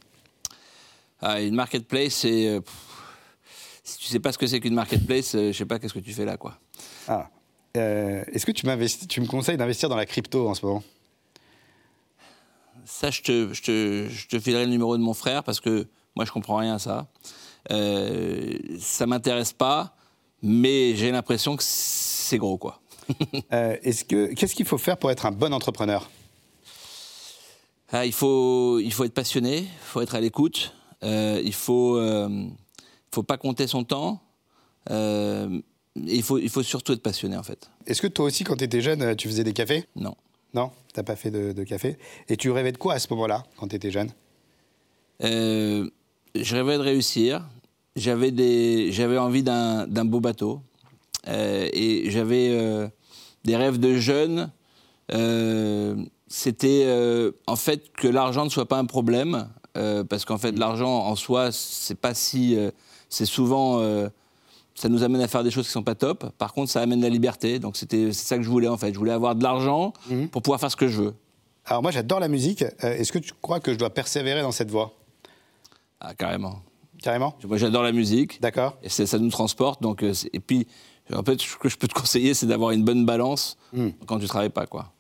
[1.21, 2.49] Ah, une marketplace, c'est...
[2.49, 2.61] euh,
[3.85, 5.99] si tu sais pas ce que c'est qu'une marketplace, euh, je sais pas qu'est-ce que
[6.01, 6.59] tu fais là, quoi.
[7.09, 7.29] Ah.
[7.77, 10.83] Euh, Est-ce que tu, me conseilles d'investir dans la crypto en ce moment?
[12.85, 15.87] Ça, je te, je, te, je te filerai le numéro de mon frère parce que
[16.15, 17.07] moi, je comprends rien à ça.
[17.71, 19.95] Euh, ça m'intéresse pas,
[20.43, 22.81] mais j'ai l'impression que c'est gros, quoi.
[23.53, 26.09] Euh, Est-ce que qu'est-ce qu'il faut faire pour être un bon entrepreneur?
[27.91, 32.01] Ah, il, faut, il faut être passionné, il faut être à l'écoute, euh, il faut,
[33.13, 34.23] faut pas compter son temps.
[34.91, 35.61] euh,
[35.97, 37.71] et il faut, il faut surtout être passionné, en fait.
[37.87, 39.85] Est-ce que toi aussi, quand tu étais jeune, tu faisais des cafés?
[39.97, 40.15] Non.
[40.55, 41.97] Non, t'as pas fait de, de café?
[42.29, 44.11] Et tu rêvais de quoi à ce moment-là, quand tu étais jeune?
[45.23, 45.89] Euh,
[46.35, 47.49] je rêvais de réussir.
[47.97, 50.61] J'avais des, j'avais envie d'un, d'un beau bateau.
[51.29, 52.89] Euh, et j'avais euh,
[53.45, 54.51] des rêves de jeune.
[56.29, 56.87] C'était
[57.47, 61.53] en fait que l'argent ne soit pas un problème, parce qu'en fait l'argent en soi
[61.53, 62.57] c'est pas si,
[63.11, 63.83] c'est souvent,
[64.75, 66.31] ça nous amène à faire des choses qui sont pas top.
[66.39, 67.59] Par contre ça amène la liberté.
[67.59, 68.93] Donc c'était, c'est ça que je voulais en fait.
[68.93, 69.93] Je voulais avoir de l'argent
[70.31, 71.15] pour pouvoir faire ce que je veux.
[71.65, 72.63] Alors moi, j'adore la musique.
[72.63, 74.95] Euh, Est-ce que tu crois que je dois persévérer dans cette voie?
[76.01, 76.61] Ah carrément.
[77.01, 77.37] Carrément?
[77.47, 78.41] Moi, j'adore la musique.
[78.41, 78.77] D'accord.
[78.83, 79.81] Et ça nous transporte.
[79.81, 80.67] Donc, euh, et puis,
[81.13, 83.57] en fait, ce que je peux te conseiller, c'est d'avoir une bonne balance
[84.07, 84.93] quand tu travailles pas, quoi.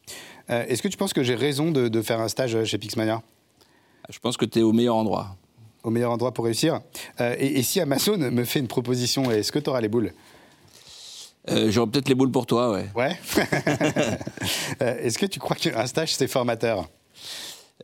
[0.50, 3.22] Euh, Est-ce que tu penses que j'ai raison de, de faire un stage chez Pixmania?
[4.08, 5.36] Je pense que tu es au meilleur endroit.
[5.82, 6.80] Au meilleur endroit pour réussir
[7.20, 10.12] Euh, et, et si Amazon me fait une proposition, est-ce que tu auras les boules?
[11.50, 12.86] Euh, J'aurai peut-être les boules pour toi, ouais.
[12.94, 13.18] Ouais.
[14.80, 16.88] Euh, Est-ce que tu crois qu'un stage, c'est formateur?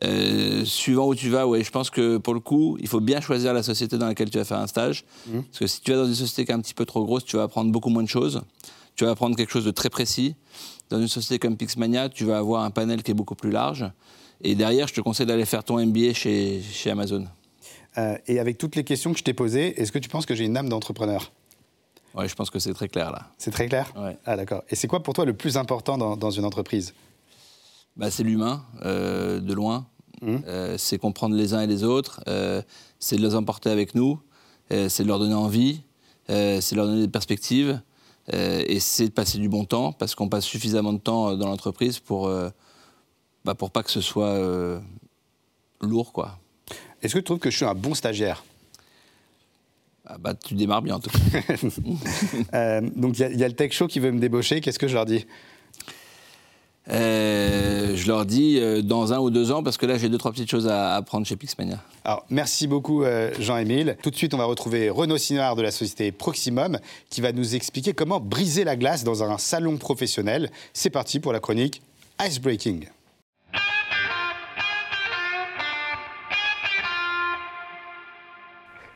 [0.03, 3.19] Euh, suivant où tu vas, ouais, je pense que pour le coup, il faut bien
[3.19, 5.03] choisir la société dans laquelle tu vas faire un stage.
[5.31, 7.25] Parce que si tu vas dans une société qui est un petit peu trop grosse,
[7.25, 8.41] tu vas apprendre beaucoup moins de choses.
[8.95, 10.35] Tu vas apprendre quelque chose de très précis.
[10.89, 13.85] Dans une société comme Pixmania, tu vas avoir un panel qui est beaucoup plus large.
[14.41, 17.25] Et derrière, je te conseille d'aller faire ton MBA chez, chez Amazon.
[17.99, 20.35] Euh, Et avec toutes les questions que je t'ai posées, est-ce que tu penses que
[20.35, 21.31] j'ai une âme d'entrepreneur?
[22.15, 23.31] Ouais, je pense que c'est très clair là.
[23.37, 23.91] C'est très clair?
[23.95, 24.17] Ouais.
[24.25, 24.63] Ah d'accord.
[24.69, 26.93] Et c'est quoi pour toi le plus important dans, dans une entreprise?
[27.97, 29.87] Bah, C'est l'humain, euh, de loin.
[30.23, 32.21] Euh, c'est comprendre les uns et les autres.
[32.99, 34.19] c'est de les emporter avec nous.
[34.69, 35.81] c'est de leur donner envie.
[36.27, 37.79] c'est de leur donner des perspectives.
[38.33, 41.99] et c'est de passer du bon temps, parce qu'on passe suffisamment de temps dans l'entreprise
[41.99, 42.29] pour,
[43.45, 44.37] bah, pour pas que ce soit
[45.81, 46.37] lourd, quoi.
[47.01, 48.43] Est-ce que tu trouves que je suis un bon stagiaire?
[50.05, 51.39] Ah bah, tu démarres bien en tout cas.
[52.53, 54.59] Euh, donc il y a- il y, a le Tech Show qui veut me débaucher.
[54.61, 55.25] Qu'est-ce que je leur dis?
[56.89, 60.17] Euh, je leur dis euh, dans un ou deux ans, parce que là j'ai deux,
[60.17, 61.79] trois petites choses à apprendre chez Pixmania.
[62.03, 63.95] Alors, merci beaucoup euh, Jean-Émile.
[64.01, 66.79] Tout de suite, on va retrouver Renaud Sinoir de la société Proximum
[67.11, 70.49] qui va nous expliquer comment briser la glace dans un salon professionnel.
[70.73, 71.83] C'est parti pour la chronique
[72.19, 72.87] Icebreaking.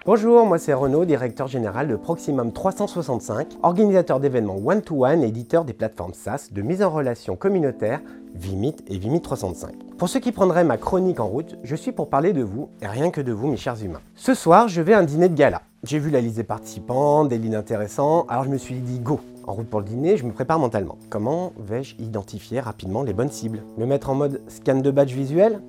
[0.06, 6.14] Bonjour, moi c'est Renaud, directeur général de Proximum 365, organisateur d'événements one-to-one, éditeur des plateformes
[6.14, 8.02] SaaS de mise en relation communautaire
[8.36, 9.74] Vimit et Vimit 365.
[9.98, 12.88] Pour ceux qui prendraient ma chronique en route, je suis pour parler de vous, et
[12.88, 14.02] rien que de vous mes chers humains.
[14.16, 15.62] Ce soir, je vais à un dîner de gala.
[15.84, 19.22] J'ai vu la liste des participants, des leads intéressants, alors je me suis dit go
[19.48, 20.98] en route pour le dîner, je me prépare mentalement.
[21.10, 23.64] Comment vais-je identifier rapidement les bonnes cibles?
[23.78, 25.62] Me mettre en mode scan de badge visuel?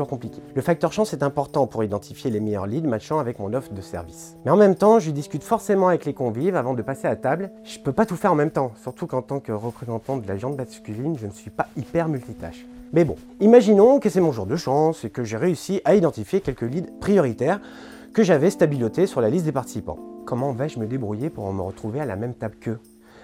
[0.00, 0.40] Compliqué.
[0.54, 3.80] Le facteur chance est important pour identifier les meilleurs leads matchant avec mon offre de
[3.80, 4.36] service.
[4.44, 7.50] Mais en même temps, je discute forcément avec les convives avant de passer à table.
[7.64, 10.34] Je peux pas tout faire en même temps, surtout qu'en tant que représentant de la
[10.34, 12.66] viande masculine, je ne suis pas hyper multitâche.
[12.92, 16.40] Mais bon, imaginons que c'est mon jour de chance et que j'ai réussi à identifier
[16.40, 17.60] quelques leads prioritaires
[18.12, 19.98] que j'avais stabilotés sur la liste des participants.
[20.26, 22.78] Comment vais-je me débrouiller pour me retrouver à la même table qu'eux?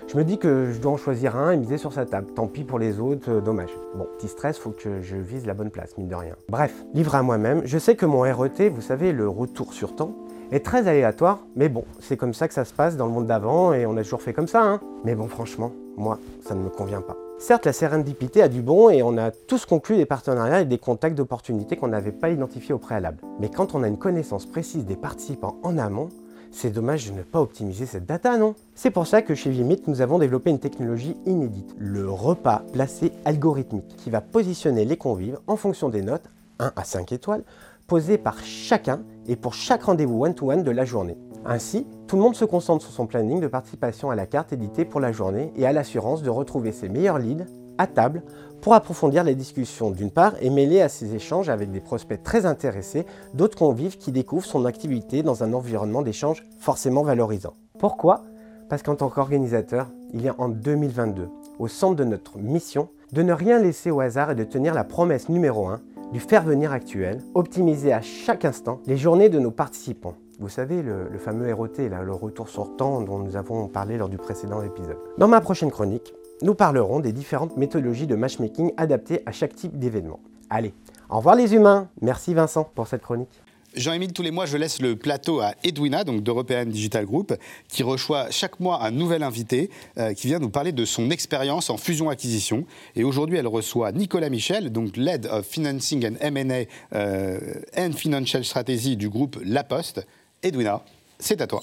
[0.09, 2.29] Je me dis que je dois en choisir un et miser sur sa table.
[2.35, 3.71] Tant pis pour les autres, euh, dommage.
[3.95, 6.35] Bon, petit stress, faut que je vise la bonne place, mine de rien.
[6.49, 10.15] Bref, livre à moi-même, je sais que mon RET, vous savez, le retour sur temps,
[10.51, 13.27] est très aléatoire, mais bon, c'est comme ça que ça se passe dans le monde
[13.27, 14.81] d'avant et on a toujours fait comme ça, hein.
[15.05, 17.17] Mais bon, franchement, moi, ça ne me convient pas.
[17.39, 20.79] Certes, la sérendipité a du bon et on a tous conclu des partenariats et des
[20.79, 23.19] contacts d'opportunités qu'on n'avait pas identifiés au préalable.
[23.41, 26.09] Mais quand on a une connaissance précise des participants en amont,
[26.51, 28.55] c'est dommage de ne pas optimiser cette data, non?
[28.75, 33.13] C'est pour ça que chez Vimit, nous avons développé une technologie inédite, le repas placé
[33.25, 37.45] algorithmique, qui va positionner les convives en fonction des notes, 1 à 5 étoiles,
[37.87, 41.17] posées par chacun et pour chaque rendez-vous one-to-one de la journée.
[41.45, 44.85] Ainsi, tout le monde se concentre sur son planning de participation à la carte éditée
[44.85, 47.47] pour la journée et a l'assurance de retrouver ses meilleurs leads
[47.79, 48.23] à table
[48.61, 52.45] pour approfondir les discussions d'une part et mêler à ces échanges avec des prospects très
[52.45, 57.55] intéressés, d'autres convives qui découvrent son activité dans un environnement d'échange forcément valorisant.
[57.79, 58.25] Pourquoi?
[58.69, 63.23] Parce qu'en tant qu'organisateur, il y a en 2022, au centre de notre mission, de
[63.23, 65.81] ne rien laisser au hasard et de tenir la promesse numéro 1
[66.13, 70.15] du faire venir actuel, optimiser à chaque instant les journées de nos participants.
[70.41, 74.09] Vous savez, le, fameux ROT, là, le retour sur temps dont nous avons parlé lors
[74.09, 74.97] du précédent épisode.
[75.19, 79.79] Dans ma prochaine chronique, nous parlerons des différentes méthodologies de matchmaking adaptées à chaque type
[79.79, 80.21] d'événement.
[80.51, 80.73] Allez,
[81.11, 83.43] au revoir les humains Merci Vincent pour cette chronique.
[83.75, 87.35] Jean-Émile, tous les mois, je laisse le plateau à Edwina, donc d'European Digital Group,
[87.69, 91.69] qui reçoit chaque mois un nouvel invité euh, qui vient nous parler de son expérience
[91.69, 92.65] en fusion-acquisition.
[92.97, 96.65] Et aujourd'hui, elle reçoit Nicolas Michel, donc Lead of Financing and M&A
[96.95, 97.39] euh,
[97.77, 100.07] and Financial Strategy du groupe La Poste.
[100.43, 100.83] Edwina,
[101.19, 101.61] c'est à toi.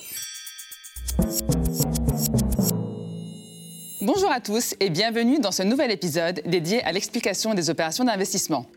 [4.06, 8.68] Bonjour à tous et bienvenue dans ce nouvel épisode dédié à l'explication des opérations d'investissement.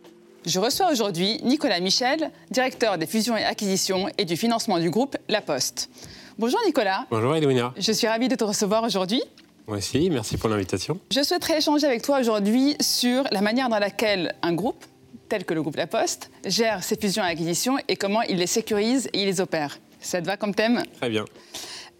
[0.46, 5.18] Je reçois aujourd'hui Nicolas Michel, directeur des fusions et acquisitions et du financement du groupe
[5.28, 5.90] La Poste.
[6.38, 7.04] Bonjour Nicolas.
[7.10, 7.74] Bonjour Edwina.
[7.76, 9.22] Je suis ravie de te recevoir aujourd'hui.
[9.66, 10.98] Moi aussi, merci pour l'invitation.
[11.12, 14.82] Je souhaiterais échanger avec toi aujourd'hui sur la manière dans laquelle un groupe,
[15.28, 18.46] tel que le groupe La Poste, gère ses fusions et acquisitions et comment il les
[18.46, 19.78] sécurise et il les opère.
[20.00, 20.82] Ça te va comme thème?
[20.98, 21.26] Très bien.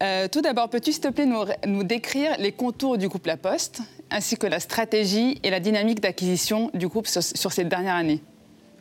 [0.01, 3.35] Euh, tout d'abord, peux-tu, s'il te plaît, nous, nous, décrire les contours du groupe La
[3.35, 7.95] Poste, ainsi que la stratégie et la dynamique d'acquisition du groupe sur, sur, ces dernières
[7.95, 8.21] années?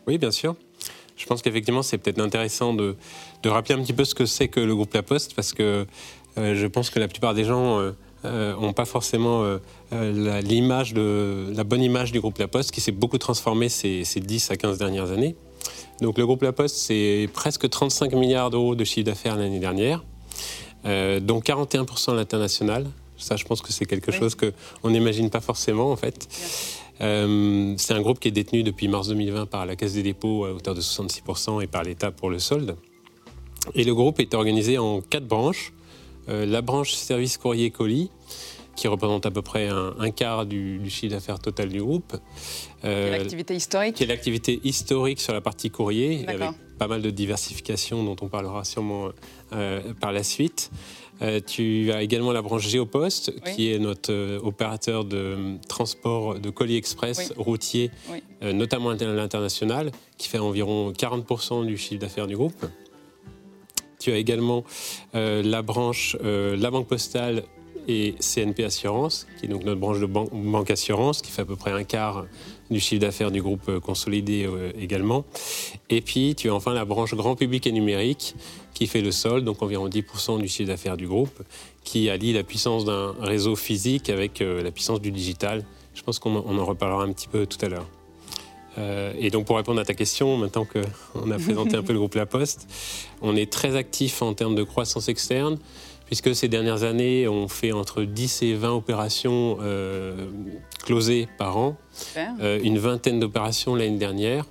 [0.07, 0.55] Oui, bien sûr.
[1.17, 2.97] Je pense qu'effectivement, c'est peut-être intéressant de,
[3.43, 5.87] de, rappeler un petit peu ce que c'est que le groupe La Poste, parce que
[6.39, 7.95] euh, je pense que la plupart des gens n'ont
[8.25, 9.45] euh, pas forcément
[9.91, 14.21] l'image de, la bonne image du groupe La Poste, qui s'est beaucoup transformé ces, ces
[14.21, 15.35] 10 à 15 dernières années.
[16.01, 20.05] Donc le groupe La Poste, c'est presque 35 milliards d'euros de chiffre d'affaires l'année dernière.
[20.87, 22.87] Euh, dont 41% à l'international.
[23.17, 24.17] Ça, je pense que c'est quelque oui.
[24.17, 26.29] chose qu'on n'imagine pas forcément, en fait.
[27.01, 30.45] Euh, c'est un groupe qui est détenu depuis mars 2020 par la Caisse des dépôts
[30.45, 32.77] à hauteur de 66% et par l'État pour le solde.
[33.75, 35.73] Et le groupe est organisé en quatre branches.
[36.29, 38.11] Euh, la branche service courrier colis,
[38.77, 42.17] qui représente à peu près un, un quart du, du chiffre d'affaires total du groupe.
[42.85, 47.11] Euh, l'activité historique Qui est l'activité historique sur la partie courrier, avec pas mal de
[47.11, 49.11] diversification dont on parlera sûrement
[49.53, 50.71] euh, par la suite.
[51.21, 53.53] Euh, tu as également la branche Géopost, oui.
[53.53, 57.45] qui est notre euh, opérateur de transport de colis express oui.
[57.45, 58.55] routier, oui.
[58.55, 62.65] notamment à l'international, qui fait environ 40% du chiffre d'affaires du groupe.
[63.99, 64.63] Tu as également
[65.13, 67.43] la branche La Banque Postale
[67.89, 71.45] et CNP Assurance, qui est donc notre branche de ban banque assurance, qui fait à
[71.47, 72.27] peu près un quart
[72.71, 75.25] du chiffre d'affaires du groupe consolidé euh, également.
[75.89, 78.35] Et puis, tu as enfin la branche grand public et numérique,
[78.75, 81.43] qui fait le sol, donc environ 10% du chiffre d'affaires du groupe,
[81.83, 85.65] qui allie la puissance d'un réseau physique avec euh, la puissance du digital.
[85.95, 87.87] Je pense qu'on en- reparlera un petit peu tout à l'heure.
[88.77, 91.99] Euh, et donc pour répondre à ta question, maintenant qu'on a présenté un peu le
[91.99, 92.69] groupe La Poste,
[93.23, 95.59] on est très actif en termes de croissance externe,
[96.09, 100.27] puisque ces dernières années, on fait entre 10 et 20 opérations euh,
[100.85, 101.77] closées par an.
[102.17, 104.47] Euh, une vingtaine d'opérations l'année dernière,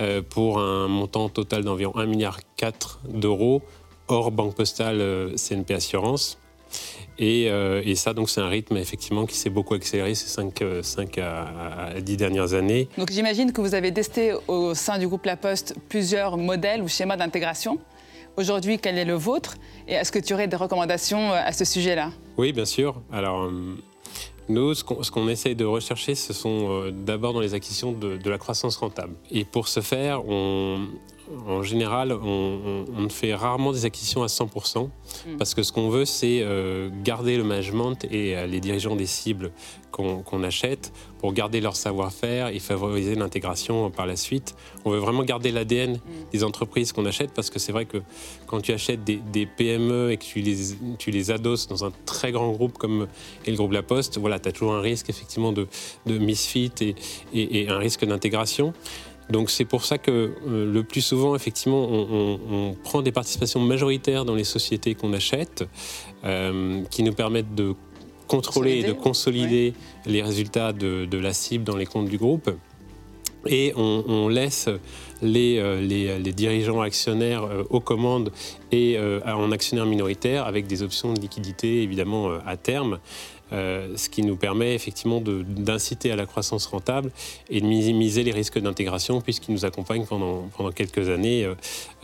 [0.00, 2.40] euh, pour un montant total d'environ 1,4 milliard
[3.08, 3.62] d'euros,
[4.08, 6.38] hors Banque Postale CNP Assurance.
[7.18, 11.88] Et, et ça, donc, c'est un rythme effectivement qui s'est beaucoup accéléré ces 5, à,
[11.94, 12.88] à 10 dernières années.
[12.96, 16.88] Donc j'imagine que vous avez testé au sein du groupe La Poste plusieurs modèles ou
[16.88, 17.78] schémas d'intégration.
[18.36, 19.56] Aujourd'hui, quel est le vôtre
[19.88, 22.10] Et est-ce que tu aurais des recommandations euh, à ce sujet-là?
[22.36, 23.00] Oui, bien sûr.
[23.12, 23.76] Alors, euh,
[24.48, 28.30] nous, ce qu'on essaye de rechercher, ce sont euh, d'abord dans les acquisitions de, de
[28.30, 29.14] la croissance rentable.
[29.30, 30.86] Et pour ce faire, on,
[31.48, 34.88] en général, on, on- on fait rarement des acquisitions à 100%,
[35.26, 35.36] Mm.
[35.38, 39.06] parce que ce qu'on veut, c'est euh, garder le management et euh, les dirigeants des
[39.06, 39.50] cibles
[39.90, 44.54] qu'on achète pour garder leur savoir-faire et favoriser l'intégration par la suite.
[44.86, 45.98] On veut vraiment garder l'ADN
[46.32, 47.98] des entreprises qu'on achète, parce que c'est vrai que
[48.46, 50.56] quand tu achètes des, des PME et que tu les,
[50.98, 53.08] tu les adosses dans un très grand groupe comme
[53.46, 55.66] est le groupe La Poste, voilà, tu as toujours un risque effectivement de,
[56.06, 56.94] de misfit et,
[57.34, 58.72] et- et un risque d'intégration.
[59.30, 60.10] Donc c'est pour ça que
[60.46, 64.94] euh, le plus souvent, effectivement, on, on- on prend des participations majoritaires dans les sociétés
[64.94, 65.68] qu'on achète,
[66.24, 67.74] euh, qui nous permettent de
[68.26, 69.74] contrôler et de consolider
[70.06, 72.50] les résultats de, de la cible dans les comptes du groupe.
[73.46, 74.68] Et on, on laisse
[75.22, 78.32] les, euh, les- les dirigeants actionnaires aux commandes
[78.72, 82.98] et en actionnaires minoritaires avec des options de liquidité évidemment à terme.
[83.52, 87.10] Euh, ce qui nous permet effectivement d'inciter à la croissance rentable
[87.48, 91.54] et de minimiser les risques d'intégration puisqu'ils nous accompagnent pendant, pendant quelques années, euh,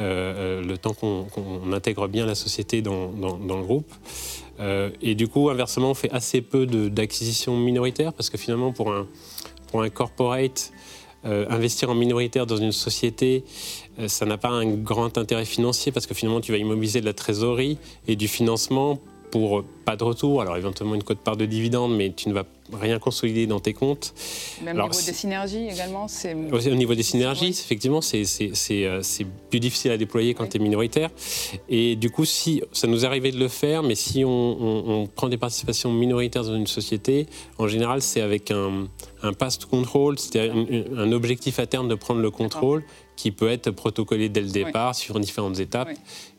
[0.00, 3.92] euh, le temps qu'on intègre bien la société dans, le groupe.
[5.02, 9.06] Et du coup, inversement, on fait assez peu d'acquisitions minoritaires parce que finalement, pour un,
[9.68, 10.72] pour un corporate,
[11.24, 13.44] investir en minoritaire dans une société,
[14.06, 17.12] ça n'a pas un grand intérêt financier parce que finalement, tu vas immobiliser de la
[17.12, 17.78] trésorerie
[18.08, 19.00] et du financement
[19.38, 20.40] pour pas de retour.
[20.40, 24.14] Alors, éventuellement, une cote-part de dividende, mais tu ne vas rien consolider dans tes comptes.
[24.64, 26.34] Même Alors, au niveau des synergies également, c'est...
[26.34, 28.24] au niveau des synergies, effectivement, c'est-
[28.70, 31.10] euh, c'est plus difficile à déployer quand tu es minoritaire.
[31.68, 35.06] Et du coup, si ça nous arrivé de le faire, mais si on, on- on
[35.06, 37.26] prend des participations minoritaires dans une société,
[37.58, 38.88] en général, c'est avec un,
[39.22, 42.82] un past control, c'est-à-dire un, un objectif à terme de prendre le contrôle
[43.14, 45.88] qui peut être protocolé dès le départ sur différentes étapes.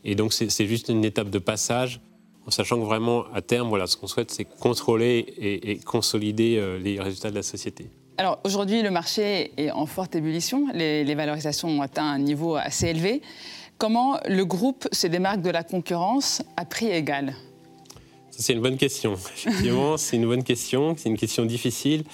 [0.04, 2.02] Et donc, c'est juste une étape de passage.
[2.48, 6.58] En sachant que vraiment, à terme, voilà, ce qu'on souhaite, c'est contrôler et, et consolider
[6.58, 7.90] euh, les résultats de la société.
[8.18, 10.68] Alors aujourd'hui, le marché est en forte ébullition.
[10.74, 13.22] Les, les valorisations ont atteint un niveau assez élevé.
[13.78, 17.36] Comment le groupe se démarque de la concurrence à prix égal?
[18.32, 19.14] C'est une bonne question.
[19.46, 20.96] Effectivement, c'est une bonne question.
[20.98, 22.06] C'est une question difficile.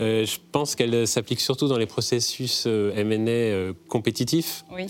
[0.00, 4.86] Euh, je pense qu'elle s'applique surtout dans les processus euh, M&A euh, compétitifs, Oui.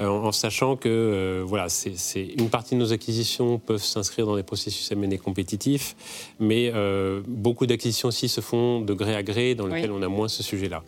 [0.00, 1.92] euh, en, en sachant que euh, voilà, c'est
[2.38, 5.94] une partie de nos acquisitions peuvent s'inscrire dans des processus M&A compétitifs,
[6.40, 10.08] mais euh, beaucoup d'acquisitions aussi se font de gré à gré, dans lesquelles on a
[10.08, 10.82] moins ce sujet-là.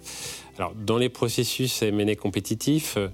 [0.57, 3.09] Alors, dans les processus M&A compétitifs, euh,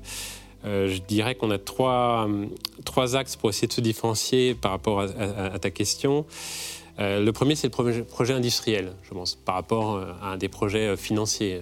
[0.64, 2.26] euh, je dirais qu'on a trois,
[2.86, 6.24] trois axes pour essayer de se différencier par rapport à, à- à ta question.
[7.00, 10.88] Euh, le premier, c'est le projet, industriel, je pense, par rapport euh, à des projets
[10.88, 11.60] euh, financiers.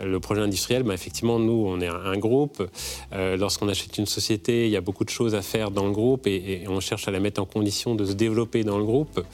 [0.00, 2.68] Le projet industriel, bah, effectivement, nous, on est un, groupe.
[3.12, 6.26] Lorsqu'on achète une société, il y a beaucoup de choses à faire dans le groupe
[6.26, 9.24] et, on cherche à la mettre en condition de se développer dans le groupe.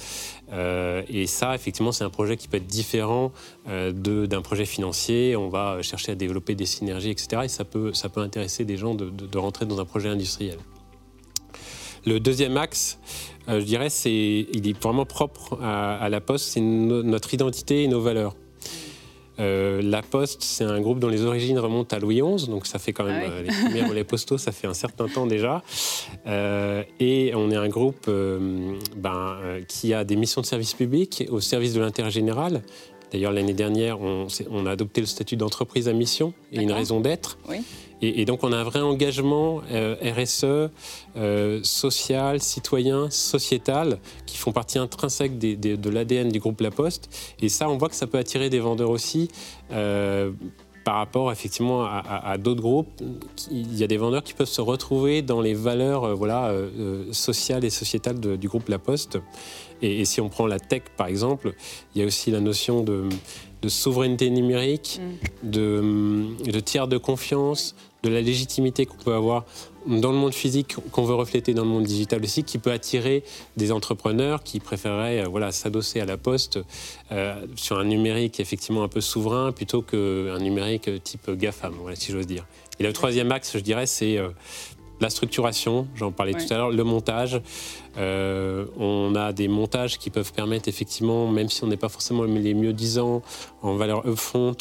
[1.08, 3.32] Et ça, effectivement, c'est un projet qui peut être différent
[3.66, 5.34] d'un projet financier.
[5.34, 7.44] On va chercher à développer des synergies, etc.
[7.44, 10.58] Et ça peut, intéresser des gens de- rentrer dans un projet industriel.
[12.06, 12.98] Le deuxième axe,
[13.48, 14.10] je dirais, c'est,
[14.52, 18.34] il est vraiment propre à, à la Poste, c'est no- notre identité et nos valeurs.
[19.38, 22.78] Euh, la Poste, c'est un groupe dont les origines remontent à Louis XI, donc ça
[22.78, 23.32] fait quand même Ah oui.
[23.38, 25.62] euh, les premiers relais postaux, ça fait un certain temps déjà.
[26.26, 30.74] Euh, et on est un groupe euh, ben, euh, qui a des missions de service
[30.74, 32.60] public au service de l'intérêt général.
[33.12, 37.00] D'ailleurs, l'année dernière, on, on a adopté le statut d'entreprise à mission et une raison
[37.00, 37.38] d'être.
[37.48, 37.56] Oui.
[38.02, 40.70] Et, et donc, on a un vrai engagement euh, RSE,
[41.16, 46.70] euh, social, citoyen, sociétal, qui font partie intrinsèque des- des- de l'ADN du groupe La
[46.70, 47.08] Poste.
[47.40, 49.28] Et ça, on voit que ça peut attirer des vendeurs aussi.
[49.72, 50.30] euh,
[50.82, 52.88] par rapport effectivement à, à- à d'autres groupes,
[53.50, 57.04] il y a des vendeurs qui peuvent se retrouver dans les valeurs euh, voilà, euh,
[57.12, 59.18] sociales et sociétales de- du groupe La Poste.
[59.82, 61.52] Et, et si on prend la tech par exemple,
[61.94, 63.10] il y a aussi la notion de,
[63.60, 65.00] de souveraineté numérique,
[65.42, 69.44] de, hum, de tiers de confiance, de la légitimité qu'on peut avoir
[69.86, 73.24] dans le monde physique, qu'on veut refléter dans le monde digital aussi, qui peut attirer
[73.56, 76.58] des entrepreneurs qui préféreraient euh, voilà, s'adosser à la poste
[77.12, 82.12] euh, sur un numérique effectivement un peu souverain plutôt qu'un numérique type GAFAM, voilà, si
[82.12, 82.46] j'ose dire.
[82.78, 84.30] Et le troisième axe, je dirais, c'est euh,
[85.00, 87.40] la structuration, j'en parlais tout à l'heure, le montage.
[87.96, 92.24] Euh, on a des montages qui peuvent permettre effectivement, même si on n'est pas forcément
[92.24, 93.22] les mieux disants
[93.62, 94.56] en valeur upfront,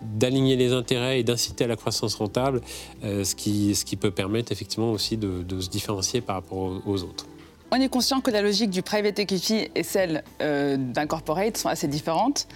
[0.00, 2.62] d'aligner les intérêts et d'inciter à la croissance rentable,
[3.04, 6.58] euh, ce, qui, ce qui peut permettre effectivement aussi de, de se différencier par rapport
[6.58, 7.26] aux, aux autres.
[7.72, 11.68] On est conscient que la logique du private equity et celle euh, d'un corporate sont
[11.68, 12.48] assez différentes,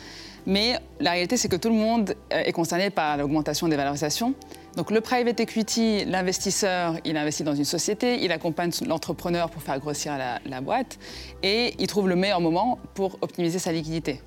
[0.45, 4.35] mais la réalité c'est que tout le monde euh, est concerné par l'augmentation des valorisations.
[4.77, 9.79] Donc le private equity, l'investisseur, il investit dans une société, il accompagne l'entrepreneur pour faire
[9.79, 10.99] grossir la, boîte
[11.43, 14.21] et il trouve le meilleur moment pour optimiser sa liquidité.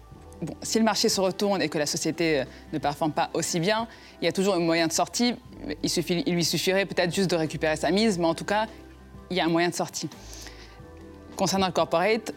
[0.62, 3.88] Si le marché se retourne et que la société euh, ne performe pas aussi bien,
[4.22, 5.34] il y a toujours un moyen de sortie.
[5.82, 8.68] Il, il lui suffirait peut-être juste de récupérer sa mise, mais en tout cas,
[9.32, 10.10] il y a un moyen de sortie.
[11.36, 12.34] Concernant le corporate,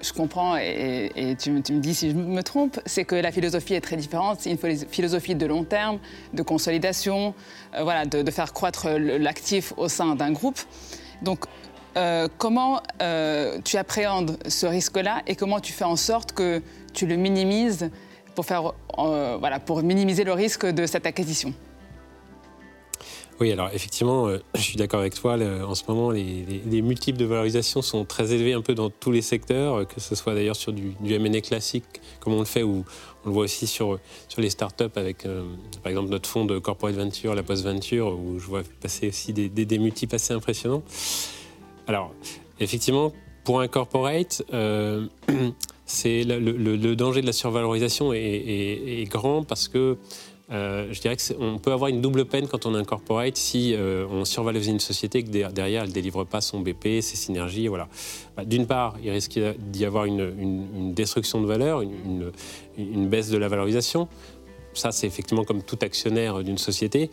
[0.00, 3.80] je comprends et, tu, me- dis si je me trompe, c'est que la philosophie est
[3.80, 4.38] très différente.
[4.40, 5.98] C'est une philo- philosophie de long terme,
[6.32, 7.34] de consolidation,
[7.74, 10.58] euh, voilà, de, faire croître l'actif au sein d'un groupe.
[11.22, 11.44] Donc,
[11.96, 16.62] euh, comment euh, tu appréhendes ce risque-là et comment tu fais en sorte que
[16.94, 17.90] tu le minimises
[18.34, 21.52] pour, faire, voilà, pour minimiser le risque de cette acquisition?
[23.40, 25.38] Oui, alors effectivement, euh, je suis d'accord avec toi.
[25.66, 28.90] en ce moment, les, les- les multiples de valorisation sont très élevés un peu dans
[28.90, 31.86] tous les secteurs, euh, que ce soit d'ailleurs sur du, du classique,
[32.20, 32.84] comme on le fait, ou
[33.24, 35.44] on le voit aussi sur, sur les startups avec, euh,
[35.82, 39.32] par exemple, notre fonds de corporate venture, la post venture, où je vois passer aussi
[39.32, 40.82] des, des, multiples assez impressionnants.
[41.86, 42.12] Alors,
[42.58, 43.10] effectivement,
[43.44, 45.08] pour un corporate, le,
[46.94, 49.96] danger de la survalorisation est grand parce que
[50.50, 53.72] euh, je dirais qu'on peut avoir une double peine quand on est un corporate si
[53.74, 57.00] euh, on survalorise une société et que der- derrière elle ne délivre pas son BP,
[57.00, 57.68] ses synergies.
[57.68, 57.88] Voilà.
[58.36, 63.48] Bah, D'une part, il risque d'y avoir une, destruction de valeur, une, baisse de la
[63.48, 64.08] valorisation.
[64.74, 67.10] Ça, c'est effectivement comme tout actionnaire d'une société.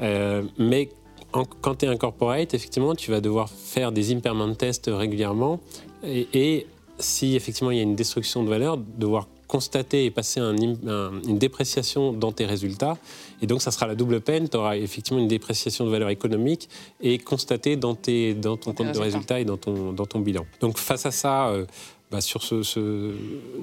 [0.00, 0.90] Euh, mais
[1.32, 5.60] quand tu es un corporate, effectivement, tu vas devoir faire des impairment tests régulièrement.
[6.04, 6.66] Et
[6.98, 10.76] si effectivement il y a une destruction de valeur, devoir constater et passer un im-
[10.86, 12.96] un- une dépréciation dans tes résultats.
[13.42, 14.48] Et donc, ça sera la double peine.
[14.48, 16.68] Tu auras effectivement une dépréciation de valeur économique
[17.00, 20.44] et constaté dans, tes, dans ton compte de résultats et dans ton, dans ton bilan.
[20.60, 21.64] Donc, face à ça, euh,
[22.10, 23.12] bah, sur ce, ce-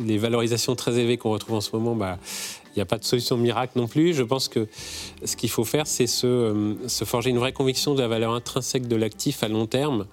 [0.06, 2.18] les valorisations très élevées qu'on retrouve en ce moment, bah,
[2.68, 4.14] il n'y a pas de solution miracle non plus.
[4.14, 4.68] Je pense que
[5.24, 8.34] ce qu'il faut faire, c'est se, euh, se forger une vraie conviction de la valeur
[8.34, 10.06] intrinsèque de l'actif à long terme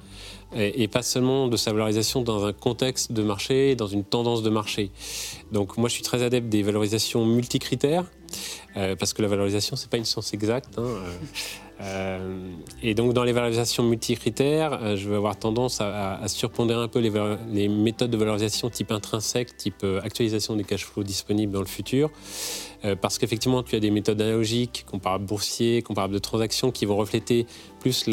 [0.54, 4.50] et, pas seulement de sa valorisation dans un contexte de marché, dans une tendance de
[4.50, 4.90] marché.
[5.52, 8.04] Donc moi, je suis très adepte des valorisations multicritères,
[8.76, 10.78] euh, parce que la valorisation, c'est pas une science exacte.
[10.78, 11.12] hein, euh,
[11.82, 12.50] euh,
[12.82, 16.98] et donc dans les valorisations multicritères, je vais avoir tendance à, à- surpondérer un peu
[16.98, 22.10] les, méthodes de valorisation type intrinsèque, type actualisation des cash flows disponibles dans le futur.
[23.00, 27.46] Parce qu'effectivement, tu as des méthodes analogiques, comparables boursiers, comparables de transactions, qui vont refléter
[27.80, 28.08] plus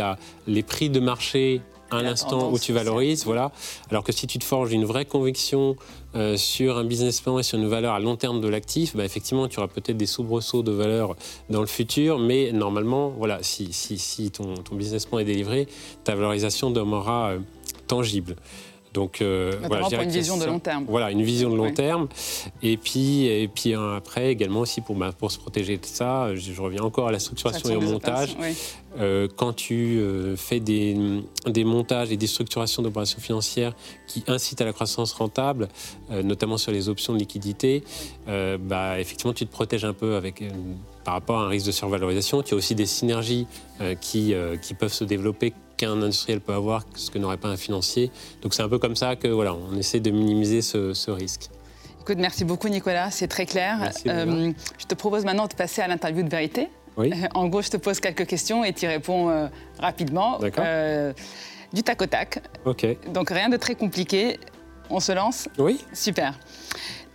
[0.46, 1.62] les prix de marché
[1.92, 3.52] à La l'instant où tu valorises, voilà.
[3.90, 5.76] Alors que si tu te forges une vraie conviction
[6.16, 9.06] euh, sur un business plan et sur une valeur à long terme de l'actif, bah,
[9.06, 11.16] effectivement, tu auras peut-être des soubresauts de valeur
[11.50, 15.68] dans le futur, mais normalement, voilà, si, si, si ton, ton business plan est délivré,
[16.04, 17.40] ta valorisation demeurera euh,
[17.88, 18.36] tangible.
[18.98, 20.86] Donc, euh, Notamment voilà, je pour une vision de long terme.
[20.88, 22.08] Voilà, une vision de long terme.
[22.64, 26.34] Et puis, et puis hein, après, également aussi pour, bah, pour se protéger de ça,
[26.34, 28.36] je, je reviens encore à la structuration et au montage.
[28.40, 28.56] oui.
[29.00, 30.98] Euh, quand tu euh, fais des,
[31.46, 33.76] des montages et des structurations d'opérations financières
[34.08, 35.68] qui incitent à la croissance rentable,
[36.10, 37.84] notamment sur les options de liquidité,
[38.26, 40.42] bah, effectivement, tu te protèges un peu avec,
[41.08, 42.44] par rapport à un risque de survalorisation.
[42.44, 43.48] Tu as aussi des synergies
[43.80, 47.48] euh, qui, euh, qui peuvent se développer qu'un industriel peut avoir, ce que n'aurait pas
[47.48, 48.12] un financier.
[48.42, 51.50] Donc c'est un peu comme ça que voilà, on essaie de minimiser ce, ce risque.
[52.02, 53.78] Écoute, merci beaucoup Nicolas, c'est très clair.
[53.80, 56.68] Merci, Euh, je te propose maintenant de passer à l'interview de vérité.
[56.98, 57.14] Oui.
[57.14, 59.48] Euh, En gros, je te pose quelques questions et tu y réponds euh,
[59.80, 60.40] rapidement.
[60.40, 60.66] D'accord.
[61.72, 62.42] Du tac au tac.
[62.66, 62.86] Ok.
[63.14, 64.42] Donc rien de très compliqué.
[64.90, 65.80] On se lance Oui.
[65.94, 66.38] Super.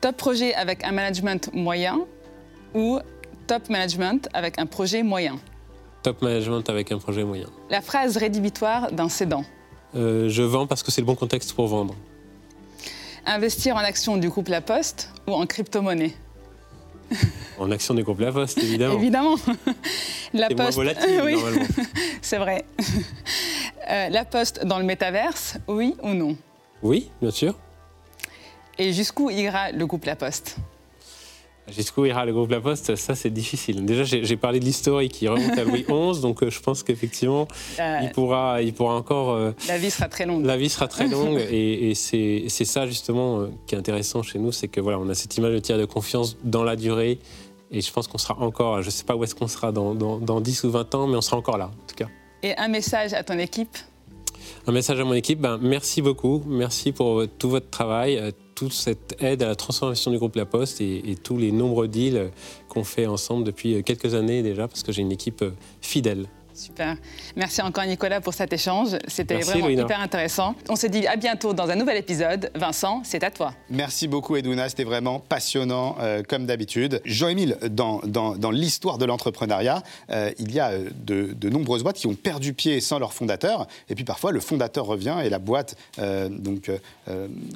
[0.01, 2.01] Top projet avec un management moyen
[2.75, 2.99] ou
[3.47, 5.39] top management avec un projet moyen
[6.03, 7.47] Top management avec un projet moyen.
[7.71, 9.45] La phrase rédhibitoire d'un cédant.
[9.95, 11.95] Euh, je vends parce que c'est le bon contexte pour vendre.
[13.25, 16.15] Investir en action du groupe La Poste ou en crypto-monnaie?
[17.59, 18.95] En action du groupe La Poste, évidemment.
[18.95, 19.37] Évidemment.
[20.35, 21.35] La C'est moins volatile, Oui.
[21.35, 21.67] normalement.
[22.23, 22.65] C'est vrai.
[23.91, 26.37] Euh, la Poste dans le métaverse, oui ou non?
[26.83, 27.55] Oui, bien sûr.
[28.79, 30.57] Et jusqu'où ira le groupe La Poste?
[31.69, 33.85] Jusqu'où ira le groupe La Poste Ça, c'est difficile.
[33.85, 37.47] Déjà, j'ai parlé de l'historique qui remonte à Louis XI, donc euh, je pense qu'effectivement,
[37.79, 39.31] Euh, il, pourra, il pourra encore.
[39.31, 40.45] euh, La vie sera très longue.
[40.45, 44.51] la vie sera très longue et, et c'est ça justement qui est intéressant chez nous,
[44.51, 47.19] c'est que voilà, on a cette image de tiers de confiance dans la durée
[47.71, 50.19] et je pense qu'on sera encore, je sais pas où est-ce qu'on sera dans, dans,
[50.19, 52.09] dans 10 ou 20 ans, mais on sera encore là en tout cas.
[52.43, 53.79] Et un message à ton équipe?
[54.67, 59.17] Un message à mon équipe, ben, merci beaucoup, merci pour tout votre travail, toute cette
[59.21, 62.31] aide à la transformation du groupe La Poste et, tous les nombreux deals
[62.69, 65.51] qu'on fait ensemble depuis quelques années déjà, parce que j'ai une équipe euh,
[65.81, 66.27] fidèle.
[66.55, 66.97] Super.
[67.35, 68.91] Merci encore Nicolas pour cet échange.
[69.09, 69.83] C'était Merci, vraiment Louina.
[69.85, 70.55] hyper intéressant.
[70.69, 72.51] On se dit à bientôt dans un nouvel épisode.
[72.55, 73.55] Vincent, c'est à toi.
[73.71, 77.01] Merci beaucoup Edouna, c'était vraiment passionnant euh, comme d'habitude.
[77.07, 81.83] Jean-Émile, dans, dans- dans l'histoire de l'entrepreneuriat, euh, il y a euh, de, de nombreuses
[81.83, 83.67] boîtes qui ont perdu pied sans leur fondateur.
[83.89, 86.71] Et puis parfois, le fondateur revient et la boîte euh, donc,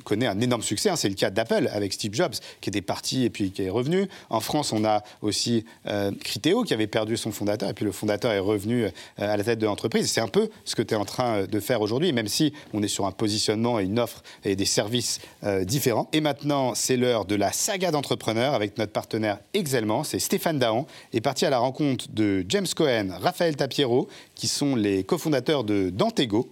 [0.05, 0.89] connaît un énorme succès.
[0.91, 0.97] hein.
[0.97, 4.09] C'est le cas d'Apple avec Steve Jobs qui était parti et puis qui est revenu.
[4.31, 7.93] En France, on a aussi euh, Criteo qui avait perdu son fondateur et puis le
[7.93, 10.11] fondateur est revenu euh, à la tête de l'entreprise.
[10.11, 12.53] C'est un peu ce que tu es en train euh, de faire aujourd'hui, même si
[12.73, 16.09] on est sur un positionnement et une offre et des services euh, différents.
[16.13, 20.05] Et maintenant, c'est l'heure de la saga d'entrepreneurs avec notre partenaire Exelmans.
[20.05, 24.77] C'est Stéphane Dahan est parti à la rencontre de James Cohen, Raphaël Tapiero, qui sont
[24.77, 26.49] les cofondateurs de Dantego.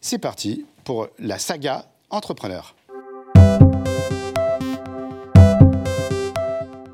[0.00, 2.74] C'est parti pour la saga entrepreneur.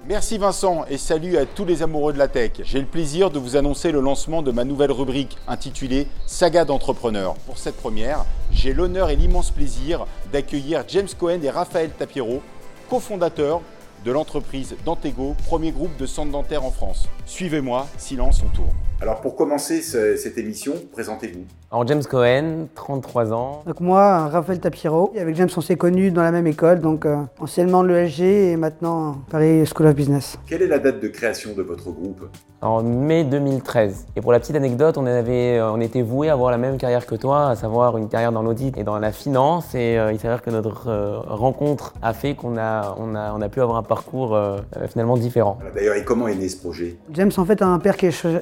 [0.09, 2.53] Merci Vincent et salut à tous les amoureux de la tech.
[2.63, 7.35] J'ai le plaisir de vous annoncer le lancement de ma nouvelle rubrique intitulée Saga d'entrepreneurs.
[7.45, 12.41] Pour cette première, j'ai l'honneur et l'immense plaisir d'accueillir James Cohen et Raphaël Tapiero,
[12.89, 13.61] cofondateurs
[14.07, 17.07] de l'entreprise Dantego, premier groupe de centres dentaires en France.
[17.27, 18.88] Suivez-moi, silence, on tourne.
[19.01, 21.45] Alors pour commencer cette émission, présentez-vous.
[21.71, 23.63] Alors James Cohen, 33 ans.
[23.67, 27.19] Donc moi, Raphaël Tapiero, avec James on s'est connus dans la même école, donc euh,
[27.39, 30.39] anciennement de l'ESG et maintenant Paris School of Business.
[30.49, 32.27] Quelle est la date de création de votre groupe?
[32.61, 34.07] En mai 2013.
[34.17, 36.77] Et pour la petite anecdote, on, avait, euh, on était voué à avoir la même
[36.77, 39.77] carrière que toi, à savoir une carrière dans l'audit et dans la finance.
[39.77, 43.41] Et euh, il s'avère que notre euh, rencontre a fait qu'on a, on a, on
[43.43, 45.57] a pu avoir un parcours euh, euh, finalement différent.
[45.73, 46.97] D'ailleurs, et comment est né ce projet?
[47.13, 48.41] James en fait a un père qui est ch-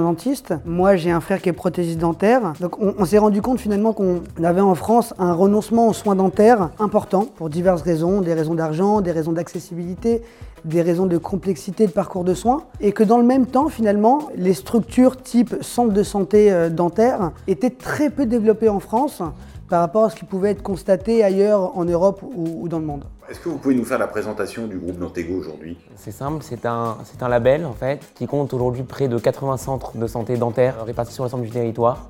[0.00, 2.52] dentiste, moi j'ai un frère qui est prothésiste dentaire.
[2.60, 6.16] Donc on, on s'est rendu compte finalement qu'on avait en France un renoncement aux soins
[6.16, 10.22] dentaires important pour diverses raisons, des raisons d'argent, des raisons d'accessibilité,
[10.64, 14.28] des raisons de complexité de parcours de soins, et que dans le même temps finalement
[14.36, 19.22] les structures type centre de santé euh, dentaire étaient très peu développées en France
[19.68, 22.86] par rapport à ce qui pouvait être constaté ailleurs en Europe ou- ou dans le
[22.86, 23.04] monde.
[23.30, 25.76] Est-ce que vous pouvez nous faire la présentation du groupe Dantego aujourd'hui?
[25.96, 29.56] C'est simple, c'est un, c'est un label en fait qui compte aujourd'hui près de 80
[29.58, 32.06] centres de santé dentaire répartis sur l'ensemble du territoire.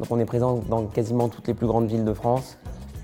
[0.00, 2.56] Donc on est présent dans quasiment toutes les plus grandes villes de France,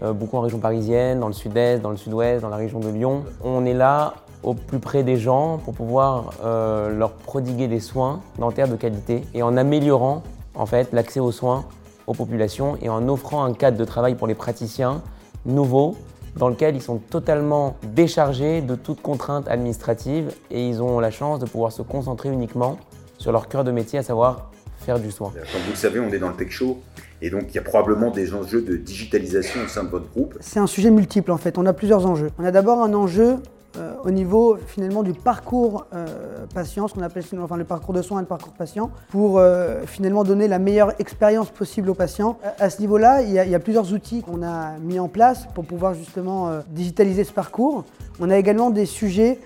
[0.02, 2.88] euh, beaucoup en région parisienne, dans le sud-est, dans le sud-ouest, dans la région de
[2.88, 3.24] Lyon.
[3.44, 8.20] On est là au plus près des gens pour pouvoir euh, leur prodiguer des soins
[8.38, 10.22] dentaires de qualité et en améliorant
[10.54, 11.64] en fait l'accès aux soins
[12.10, 15.00] aux populations et en offrant un cadre de travail pour les praticiens
[15.46, 15.96] nouveau
[16.36, 21.38] dans lequel ils sont totalement déchargés de toute contrainte administrative et ils ont la chance
[21.38, 22.78] de pouvoir se concentrer uniquement
[23.18, 25.32] sur leur cœur de métier, à savoir faire du soin.
[25.52, 26.78] Comme vous le savez, on est dans le tech show
[27.22, 30.36] et donc il y a probablement des enjeux de digitalisation au sein de votre groupe.
[30.40, 32.30] C'est un sujet multiple en fait, on a plusieurs enjeux.
[32.38, 33.36] On a d'abord un enjeu
[33.76, 36.06] euh, au niveau finalement du parcours euh,
[36.52, 39.82] patient, ce qu'on appelle enfin, le parcours de soins et le parcours patient, pour euh,
[39.86, 42.38] finalement donner la meilleure expérience possible aux patients.
[42.58, 45.94] À, ce niveau-là, il y, a- plusieurs outils qu'on a mis en place pour pouvoir
[45.94, 47.84] justement digitaliser ce parcours.
[48.18, 49.38] On a également des sujets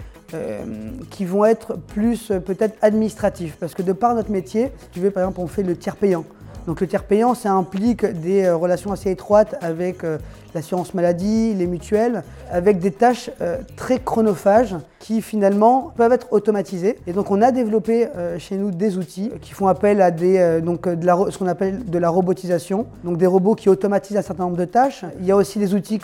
[1.10, 5.10] qui vont être plus peut-être administratifs, parce que de par notre métier, si tu veux
[5.10, 6.24] par exemple on fait le tiers payant.
[6.66, 10.16] Donc le tiers payant, ça implique des euh, relations assez étroites avec euh,
[10.54, 16.98] l'assurance maladie, les mutuelles, avec des tâches euh, très chronophages qui finalement peuvent être automatisées.
[17.06, 18.08] Et donc on a développé
[18.38, 21.84] chez nous des outils qui font appel à des, donc, de la ce qu'on appelle
[21.84, 25.04] de la robotisation, donc des robots qui automatisent un certain nombre de tâches.
[25.20, 26.00] Il y a aussi des outils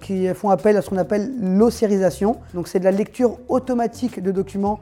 [0.00, 4.30] qui font appel à ce qu'on appelle l'ossérisation, donc c'est de la lecture automatique de
[4.30, 4.78] documents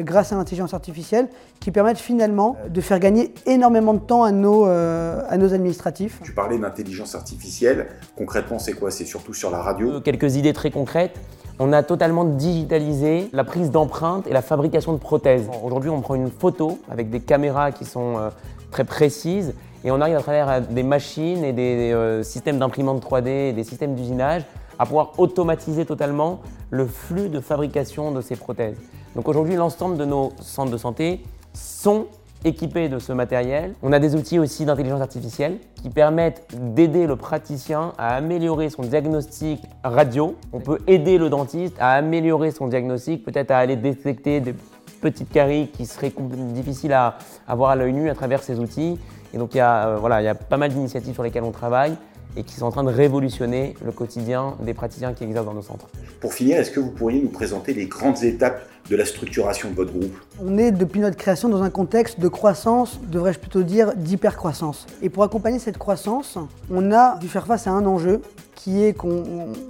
[0.00, 1.28] grâce à l'intelligence artificielle
[1.60, 5.54] qui permettent finalement euh, de faire gagner énormément de temps à nos, euh, à nos
[5.54, 6.20] administratifs.
[6.22, 7.86] Tu parlais d'intelligence artificielle.
[8.16, 8.90] Concrètement, c'est quoi?
[8.90, 9.92] C'est surtout sur la radio?
[9.92, 11.18] Euh, Quelques idées très concrètes.
[11.60, 15.48] On a totalement digitalisé la prise d'empreintes et la fabrication de prothèses.
[15.64, 18.30] Aujourd'hui, on prend une photo avec des caméras qui sont euh,
[18.70, 19.54] très précises
[19.84, 23.52] et on arrive à travers euh, des machines et des euh, systèmes d'imprimante 3D et
[23.52, 24.42] des systèmes d'usinage
[24.78, 28.76] à pouvoir automatiser totalement le flux de fabrication de ces prothèses.
[29.18, 32.06] Donc aujourd'hui, l'ensemble de nos centres de santé sont
[32.44, 33.74] équipés de ce matériel.
[33.82, 38.82] On a des outils aussi d'intelligence artificielle qui permettent d'aider le praticien à améliorer son
[38.82, 40.36] diagnostic radio.
[40.52, 44.54] On peut aider le dentiste à améliorer son diagnostic, peut-être à aller détecter des
[45.00, 46.12] petites caries qui seraient
[46.52, 49.00] difficiles à, à voir à l'œil nu à travers ces outils.
[49.34, 51.42] Et donc il y a, euh, voilà, il y a pas mal d'initiatives sur lesquelles
[51.42, 51.96] on travaille
[52.38, 55.62] et qui sont en train de révolutionner le quotidien des praticiens qui exercent dans nos
[55.62, 55.88] centres.
[56.20, 59.74] Pour finir, est-ce que vous pourriez nous présenter les grandes étapes de la structuration de
[59.74, 60.16] votre groupe?
[60.42, 64.86] On est depuis notre création dans un contexte de croissance, devrais-je plutôt dire d'hypercroissance.
[65.02, 66.38] Et pour accompagner cette croissance,
[66.70, 68.22] on a dû faire face à un enjeu
[68.54, 69.24] qui est qu'on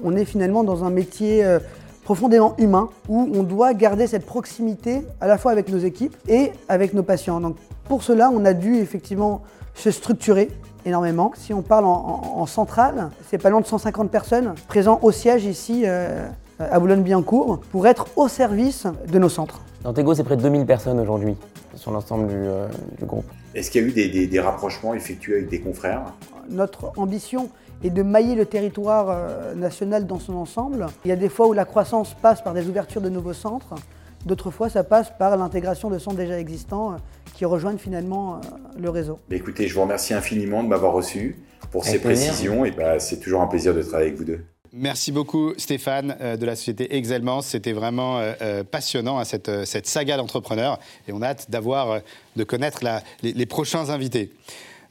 [0.04, 1.58] on est finalement dans un métier euh,
[2.04, 6.52] profondément humain où on doit garder cette proximité à la fois avec nos équipes et
[6.68, 7.40] avec nos patients.
[7.40, 9.42] Donc pour cela, on a dû effectivement
[9.74, 10.48] se structurer
[10.92, 11.32] énormément.
[11.36, 11.90] Si on parle en,
[12.36, 16.26] en- en centrale, c'est pas loin de 150 personnes présents au siège ici euh,
[16.58, 19.60] à Boulogne-Billancourt pour être au service de nos centres.
[19.84, 21.36] Dans Tego, c'est près de 2000 personnes aujourd'hui
[21.74, 22.66] sur l'ensemble du, euh,
[22.98, 23.26] du groupe.
[23.54, 26.02] Est-ce qu'il y a eu des, des- des rapprochements effectués avec des confrères?
[26.50, 27.48] Notre ambition
[27.84, 30.86] est de mailler le territoire euh, national dans son ensemble.
[31.04, 33.74] Il y a des fois où la croissance passe par des ouvertures de nouveaux centres,
[34.26, 36.96] d'autres fois ça passe par l'intégration de centres déjà existants euh,
[37.38, 38.38] qui rejoignent finalement euh,
[38.80, 39.20] le réseau.
[39.30, 41.36] Bah, Écoutez, je vous remercie infiniment de m'avoir reçu
[41.70, 42.26] pour Avec ces plaisir.
[42.32, 44.40] précisions et bah, c'est toujours un plaisir de travailler avec vous deux.
[44.72, 47.46] Merci beaucoup Stéphane euh, de la société Excelmance.
[47.46, 51.98] C'était vraiment euh, passionnant hein, cette, cette saga d'entrepreneurs et on a hâte d'avoir, euh,
[52.34, 54.32] de connaître la- les, les prochains invités.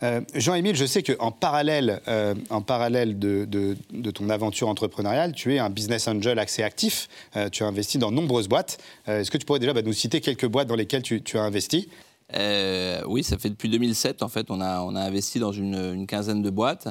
[0.04, 5.34] Euh, Jean-Émile, je sais qu'en parallèle, euh, en parallèle de, de- de ton aventure entrepreneuriale,
[5.34, 7.08] tu es un business angel assez actif.
[7.36, 8.78] Euh, tu as investi dans de nombreuses boîtes.
[9.10, 11.38] Euh, Est-ce que tu pourrais déjà bah, nous citer quelques boîtes dans lesquelles tu, tu
[11.38, 11.90] as investi?
[12.36, 15.76] Euh, oui, ça fait depuis 2007, en fait, on a, on a investi dans une,
[15.76, 16.88] une quinzaine de boîtes.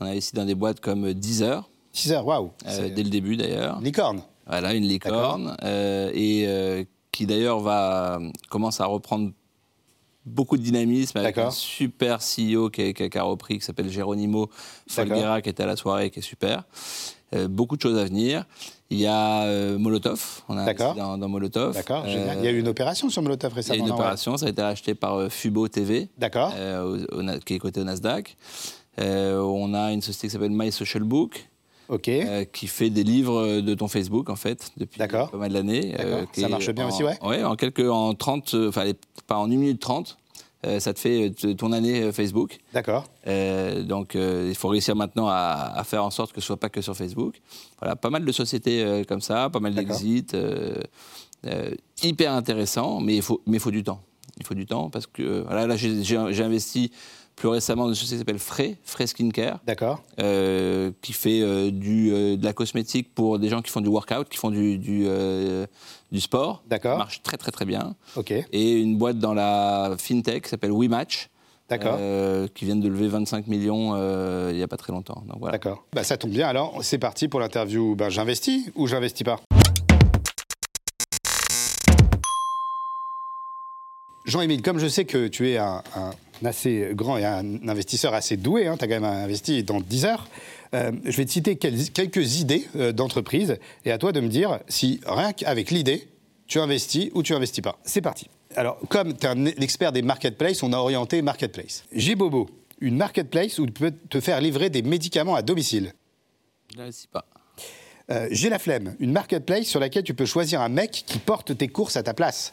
[0.00, 1.68] On a investi dans des boîtes comme Deezer.
[1.92, 3.80] Deezer, waouh Euh, dès le début, d'ailleurs.
[3.80, 4.22] Licorne.
[4.46, 5.56] Voilà, une licorne.
[5.64, 9.32] euh, et euh, qui, d'ailleurs, va commence à reprendre
[10.24, 14.48] beaucoup de dynamisme avec un super CEO qui a, qui a- repris, qui s'appelle Geronimo
[14.88, 16.64] Folguera, qui était à la soirée, qui est super.
[17.48, 18.44] Beaucoup de choses à venir.
[18.92, 20.42] Il y a euh, Molotov.
[20.48, 21.74] On a dans, dans Molotov.
[21.74, 22.34] D'accord, Euh.
[22.38, 23.86] Il y a eu une opération sur Molotov il y a récemment.
[23.86, 26.52] une opération, ça a été racheté par euh, Fubo TV, D'accord.
[26.56, 28.36] euh, qui est coté au Nasdaq.
[29.00, 31.48] Euh, on a une société qui s'appelle My Social Book,
[32.08, 35.94] euh, qui fait des livres de ton Facebook en fait depuis pas mal d'années.
[36.32, 38.94] Qui Ça marche bien en- aussi, ouais Ouais, en quelques, en 30, euh, enfin allez,
[39.26, 40.18] pas en 1 minute 30.
[40.66, 42.58] Euh, ça te fait euh, ton année euh, Facebook.
[42.74, 43.06] D'accord.
[43.26, 46.58] Euh, donc, euh, il faut réussir maintenant à, à faire en sorte que ce soit
[46.58, 47.40] pas que sur Facebook.
[47.80, 50.26] Voilà, pas mal de sociétés comme ça, pas mal d'exits,
[52.02, 54.02] hyper intéressant, mais il faut, mais faut du temps.
[54.38, 56.92] Il faut du temps parce que voilà, là, j'ai investi
[57.40, 59.60] plus récemment une société qui s'appelle Frey, Frey Skincare.
[59.66, 60.02] D'accord.
[60.20, 63.88] Euh, qui fait euh, du, euh, de la cosmétique pour des gens qui font du
[63.88, 65.06] workout, qui font du, du,
[66.12, 66.62] du sport.
[66.68, 66.98] D'accord.
[66.98, 67.94] marche très très très bien.
[68.16, 68.30] Ok.
[68.30, 71.30] Et une boîte dans la fintech qui s'appelle WeMatch.
[71.70, 71.96] D'accord.
[71.98, 75.22] euh, qui viennent de lever 25 millions euh, il n'y a pas très longtemps.
[75.26, 75.52] Donc voilà.
[75.52, 75.84] D'accord.
[75.94, 76.46] Bah, ça tombe bien.
[76.48, 77.94] Alors, c'est parti pour l'interview.
[77.94, 79.40] Ben, j'investis ou j'investis pas?
[84.26, 86.10] Jean-Émile, comme je sais que tu es un, un
[86.46, 90.28] assez grand et un investisseur assez doué, tu as quand même investi dans 10 heures,
[90.74, 94.28] euh, je vais te citer quel- quelques idées euh, d'entreprise et à toi de me
[94.28, 96.06] dire si rien qu'avec l'idée,
[96.46, 97.78] tu investis ou tu investis pas.
[97.84, 98.28] C'est parti.
[98.56, 101.84] Alors, comme tu es un expert des marketplaces, on a orienté marketplace.
[101.92, 102.48] J'ai Bobo,
[102.80, 105.92] une marketplace où tu peux te faire livrer des médicaments à domicile.
[106.72, 107.24] Je n'investis pas.
[108.10, 111.56] Euh, J'ai la flemme, une marketplace sur laquelle tu peux choisir un mec qui porte
[111.56, 112.52] tes courses à ta place.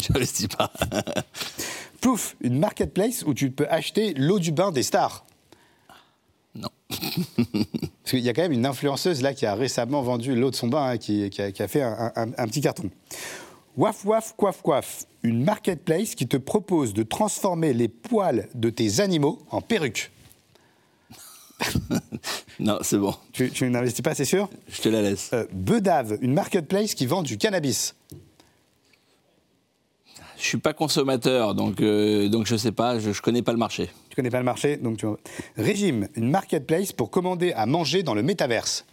[0.00, 0.72] J'investis pas.
[2.02, 5.24] Plouf, une marketplace où tu peux acheter l'eau du bain des stars.
[6.54, 6.68] Non.
[6.90, 10.56] Parce qu'il y a quand même une influenceuse là qui a récemment vendu l'eau de
[10.56, 12.90] son bain, hein, qui, qui a, qui a fait un, un- un petit carton.
[13.78, 19.00] Waf waf coif coif, une marketplace qui te propose de transformer les poils de tes
[19.00, 20.10] animaux en perruques.
[22.58, 23.14] non, c'est bon.
[23.32, 24.50] Tu, tu n'investis pas, c'est sûr?
[24.68, 25.30] Je te la laisse.
[25.32, 27.94] Euh, Bedave, une marketplace qui vend du cannabis.
[30.42, 33.58] Je suis pas consommateur, donc, euh, donc je sais pas, je, je connais pas le
[33.58, 33.88] marché.
[34.10, 35.06] Tu connais pas le marché, donc tu...
[35.56, 38.84] Régime, une marketplace pour commander à manger dans le métaverse.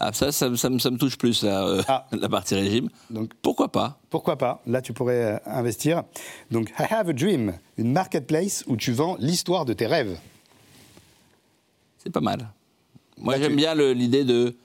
[0.00, 1.82] Ah, ça, ça, me- ça me- ça me touche plus, là, euh,
[2.18, 2.88] la partie régime.
[3.08, 4.00] Donc, Pourquoi pas?
[4.10, 4.62] Pourquoi pas?
[4.66, 6.02] Là, tu pourrais euh, investir.
[6.50, 10.18] Donc, I Have a Dream, une marketplace où tu vends l'histoire de tes rêves.
[11.98, 12.48] C'est pas mal.
[13.16, 14.56] Moi, j'aime bien l'idée de.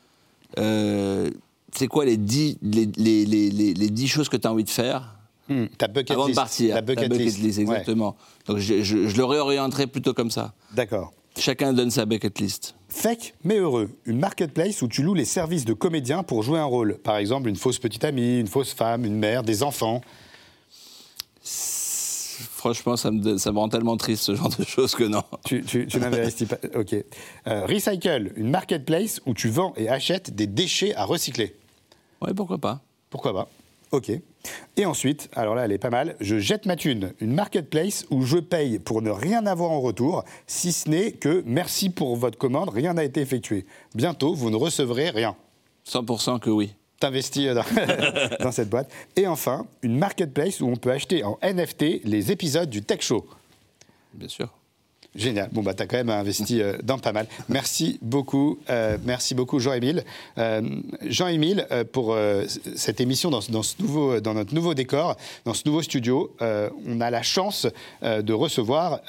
[0.58, 1.30] euh,
[1.72, 4.64] c'est quoi les 10, les, les, les, les- les 10 choses que tu as envie
[4.64, 5.14] de faire?
[5.78, 6.36] Ta bucket avant list.
[6.38, 7.60] de partir La bucket list.
[7.60, 8.16] Exactement.
[8.48, 10.54] Donc, je, je, je le réorienterai plutôt comme ça.
[10.74, 11.12] D'accord.
[11.38, 12.76] Chacun donne sa bucket list.
[12.90, 16.66] Fake mais heureux, une marketplace où tu loues les services de comédiens pour jouer un
[16.66, 16.98] rôle.
[16.98, 20.02] Par exemple, une fausse petite amie, une fausse femme, une mère, des enfants.
[21.42, 25.24] Franchement, ça me, ça me rend tellement triste ce genre de choses que non.
[25.46, 26.58] Tu, tu, tu n'investis pas.
[26.76, 26.94] Ok.
[27.48, 31.56] Euh, Recycle, une marketplace où tu vends et achètes des déchets à recycler.
[32.22, 33.50] Ouais, pourquoi pas Pourquoi pas
[33.92, 34.12] Ok.
[34.78, 36.16] Et ensuite, alors là, elle est pas mal.
[36.20, 40.24] Je jette ma thune, une marketplace où je paye pour ne rien avoir en retour,
[40.48, 43.66] si ce n'est que merci pour votre commande, rien n'a été effectué.
[43.96, 45.36] Bientôt, vous ne recevrez rien.
[45.88, 46.74] 100% que oui.
[47.00, 47.64] T'investis euh, dans,
[48.44, 48.92] dans cette boîte.
[49.16, 53.26] Et enfin, une marketplace où on peut acheter en NFT les épisodes du Tech Show.
[54.14, 54.59] Bien sûr.
[55.16, 55.50] Génial.
[55.52, 57.26] Bon, bah, tu as quand même investi euh, dans pas mal.
[57.50, 58.60] Merci beaucoup.
[58.70, 60.04] euh, merci beaucoup, Jean-Émile.
[60.38, 60.62] Euh,
[61.02, 62.16] Jean-Émile, pour
[62.76, 67.10] cette émission dans, ce- nouveau, dans notre nouveau décor, dans ce nouveau studio, on a
[67.10, 67.66] la chance
[68.04, 69.02] de recevoir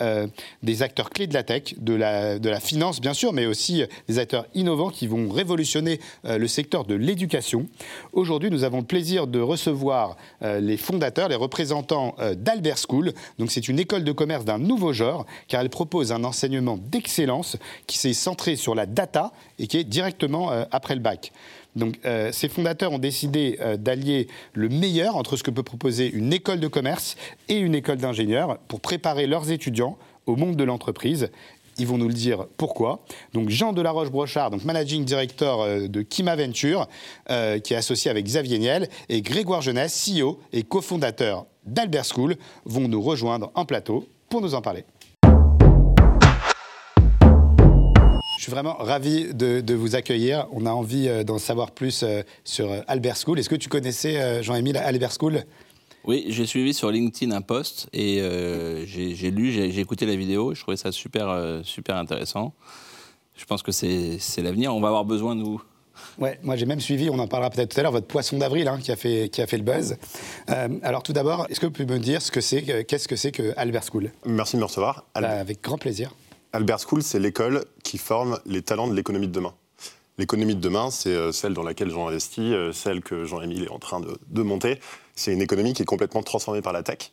[0.63, 3.83] des acteurs clés de la tech, de la, de la finance, bien sûr, mais aussi
[4.09, 7.67] des acteurs innovants qui vont révolutionner le secteur de l'éducation.
[8.13, 13.13] Aujourd'hui, nous avons le plaisir de recevoir les fondateurs, les représentants d'Albert School.
[13.39, 17.57] Donc, c'est une école de commerce d'un nouveau genre, car elle propose un enseignement d'excellence
[17.87, 21.33] qui s'est centré sur la data et qui est directement euh, après le bac.
[21.77, 26.11] Donc, euh, ces fondateurs ont décidé euh, d'allier le meilleur entre ce que peut proposer
[26.11, 27.17] une école de commerce
[27.49, 31.31] et une école d'ingénieurs pour préparer leurs étudiants au monde de l'entreprise.
[31.79, 33.05] Ils vont nous le dire pourquoi.
[33.33, 36.89] Donc Jean Delaroche-Brochard, managing director euh, de Kima Venture,
[37.29, 42.89] qui est associé avec Xavier Niel, et Grégoire Jeunesse, CEO et cofondateur d'Albert School, vont
[42.89, 44.85] nous rejoindre en plateau pour nous en parler.
[48.41, 50.47] Je suis vraiment ravi de, de vous accueillir.
[50.51, 53.39] On a envie euh, d'en savoir plus euh, sur euh, Albert School.
[53.39, 55.45] Est-ce que tu connaissais, euh, Jean-Émile, Albert School?
[56.05, 60.55] Oui, j'ai suivi sur LinkedIn un post et euh, j'ai lu, j'ai écouté la vidéo.
[60.55, 62.55] Je trouvais ça super, euh, super intéressant.
[63.37, 64.75] Je pense que c'est l'avenir.
[64.75, 65.61] On va avoir besoin, nous.
[66.19, 68.69] Ouais, moi j'ai même suivi, on en parlera peut-être tout à l'heure, votre poisson d'avril
[68.69, 69.99] hein, qui, a fait, qui a fait le buzz.
[70.49, 73.07] Euh, alors tout d'abord, est-ce que vous pouvez me dire ce que c'est, que- qu'est-ce
[73.07, 74.11] que c'est que Albert School?
[74.25, 75.05] Merci de me recevoir.
[75.15, 76.15] Bah, Avec grand plaisir.
[76.53, 79.53] Albert School, c'est l'école qui forme les talents de l'économie de demain.
[80.17, 83.71] L'économie de demain, c'est euh, celle dans laquelle Jean investit, euh, celle que Jean-Émile est
[83.71, 84.79] en train de, de monter.
[85.17, 87.13] C'est une économie qui est complètement transformée par la tech.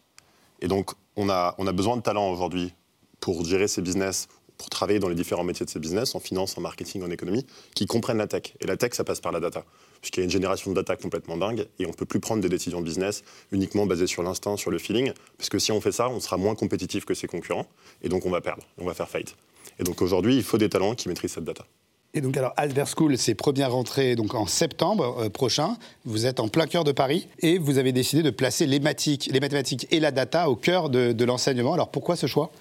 [0.61, 2.75] Et donc, on a, on a besoin de talents aujourd'hui
[3.19, 6.55] pour gérer ces business, pour travailler dans les différents métiers de ces business, en finance,
[6.59, 8.53] en marketing, en économie, qui comprennent la tech.
[8.59, 9.65] Et la tech, ça passe par la data.
[10.01, 12.43] Puisqu'il y a une génération de data complètement dingue et on ne peut plus prendre
[12.43, 15.11] des décisions de business uniquement basées sur l'instinct, sur le feeling.
[15.39, 17.65] Parce que si on fait ça, on sera moins compétitif que ses concurrents
[18.03, 19.35] et donc on va perdre, on va faire faillite.
[19.79, 21.65] Et donc aujourd'hui, il faut des talents qui maîtrisent cette data.
[22.13, 25.77] Et donc alors Albert School, c'est première rentrée donc en septembre euh, prochain.
[26.05, 29.29] Vous êtes en plein cœur de Paris et vous avez décidé de placer les, mathématiques,
[29.31, 31.73] les mathématiques et la data au cœur de, de l'enseignement.
[31.73, 32.51] Alors pourquoi ce choix?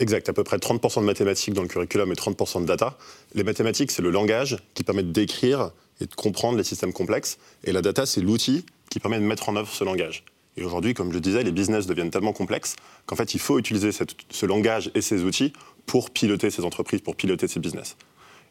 [0.00, 2.96] Exact, à peu près 30% de mathématiques dans le curriculum et 30% de data.
[3.34, 7.38] Les mathématiques, c'est le langage qui permet d'écrire et de comprendre les systèmes complexes.
[7.62, 10.24] Et la data, c'est l'outil qui permet de mettre en œuvre ce langage.
[10.56, 12.74] Et aujourd'hui, comme je le disais, les business deviennent tellement complexes
[13.06, 15.52] qu'en fait, il faut utiliser cette- ce langage et ces outils
[15.86, 17.96] pour piloter ces entreprises, pour piloter ces business.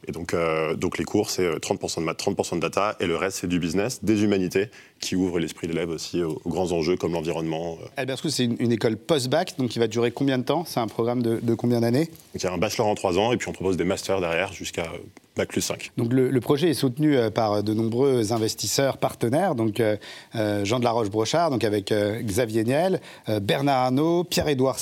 [0.06, 3.08] Et donc, euh, donc les cours, c'est euh, 30% de maths, 30% de data, et
[3.08, 4.70] le reste, c'est du business, des humanités,
[5.00, 7.78] qui ouvrent l'esprit de l'élève aussi aux, aux grands enjeux comme l'environnement.
[7.82, 7.88] euh.
[7.96, 10.66] Albert School, c'est une, une école post-bac, donc qui va durer combien de temps?
[10.68, 12.10] C'est un programme de, de combien d'années?
[12.36, 14.52] Il y a un bachelor en 3 ans, et puis on propose des masters derrière
[14.52, 14.98] jusqu'à euh,
[15.36, 15.92] bac plus 5.
[15.98, 19.98] Donc le, projet est soutenu euh, par de nombreux investisseurs partenaires, donc euh,
[20.36, 24.78] euh, Jean de la Roche-Brochard, avec euh, Xavier Niel, euh, Bernard Arnault, Pierre-Édouard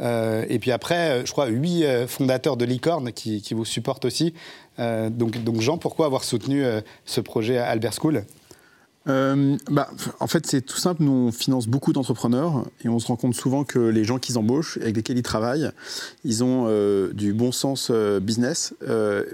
[0.00, 4.04] euh, et puis après, euh, je crois, huit euh, fondateurs de Licorne qui, vous supportent
[4.04, 4.34] aussi.
[4.78, 8.24] Euh, donc, donc Jean, pourquoi avoir soutenu euh, ce projet à Albert School?
[9.06, 9.90] Euh, bah,
[10.20, 11.02] en fait, c'est tout simple.
[11.02, 14.38] Nous, on finance beaucoup d'entrepreneurs et on se rend compte souvent que les gens qu'ils
[14.38, 15.70] embauchent, avec lesquels ils travaillent,
[16.24, 18.74] ils ont euh, du bon sens euh, business,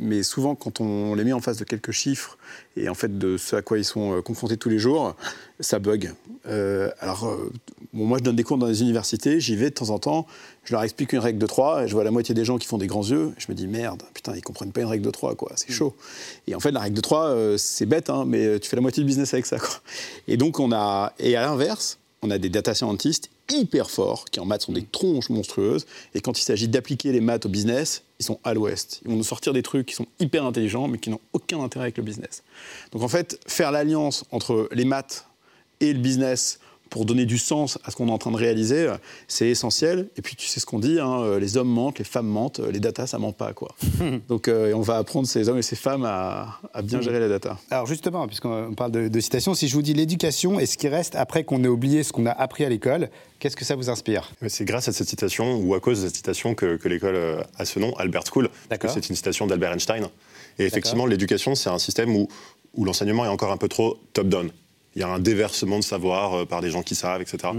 [0.01, 2.39] mais souvent, quand on les met en face de quelques chiffres
[2.77, 5.17] et en fait de ce à quoi ils sont confrontés tous les jours,
[5.61, 6.15] ça bug.
[6.47, 7.53] Euh, alors, euh,
[7.93, 10.27] bon, moi, je donne des cours dans des universités, j'y vais de temps en temps,
[10.65, 12.67] je leur explique une règle de 3 et je vois la moitié des gens qui
[12.67, 13.33] font des grands yeux.
[13.39, 15.95] Je me dis merde, putain, ils comprennent pas une règle de 3, quoi, c'est chaud.
[16.47, 18.83] Et en fait, la règle de 3, euh, c'est bête, hein, mais tu fais la
[18.83, 19.81] moitié du business avec ça, quoi.
[20.29, 24.41] Et donc, on a, et à l'inverse, on a des data scientists hyper forts qui
[24.41, 28.03] en maths sont des tronches monstrueuses et quand il s'agit d'appliquer les maths au business,
[28.19, 29.01] ils sont à l'ouest.
[29.05, 31.87] Ils vont nous sortir des trucs qui sont hyper intelligents mais qui n'ont aucun intérêt
[31.87, 32.43] avec le business.
[32.93, 35.27] Donc en fait, faire l'alliance entre les maths
[35.81, 36.59] et le business
[36.91, 38.93] pour donner du sens à ce qu'on est en train de réaliser,
[39.29, 40.09] c'est essentiel.
[40.17, 42.59] Et puis tu sais ce qu'on dit, hein, euh, les hommes mentent, les femmes mentent,
[42.59, 43.77] euh, les data ça ment pas quoi.
[44.29, 47.29] Donc euh, on va apprendre ces hommes et ces femmes à, à bien gérer la
[47.29, 47.57] data.
[47.71, 50.89] Alors justement, puisqu'on parle de, de citation, si je vous dis l'éducation et ce qui
[50.89, 53.09] reste après qu'on ait oublié ce qu'on a appris à l'école,
[53.39, 54.29] qu'est-ce que ça vous inspire?
[54.49, 57.17] C'est grâce à cette citation, ou à cause de cette citation, que, que l'école
[57.57, 58.49] a ce nom, Albert School.
[58.69, 60.09] parce que C'est une citation d'Albert Einstein.
[60.59, 62.27] Et effectivement, l'éducation, c'est un système où,
[62.75, 64.51] où l'enseignement est encore un peu trop top-down.
[64.97, 67.53] Il y a un déversement de savoir euh, par des gens qui savent, etc.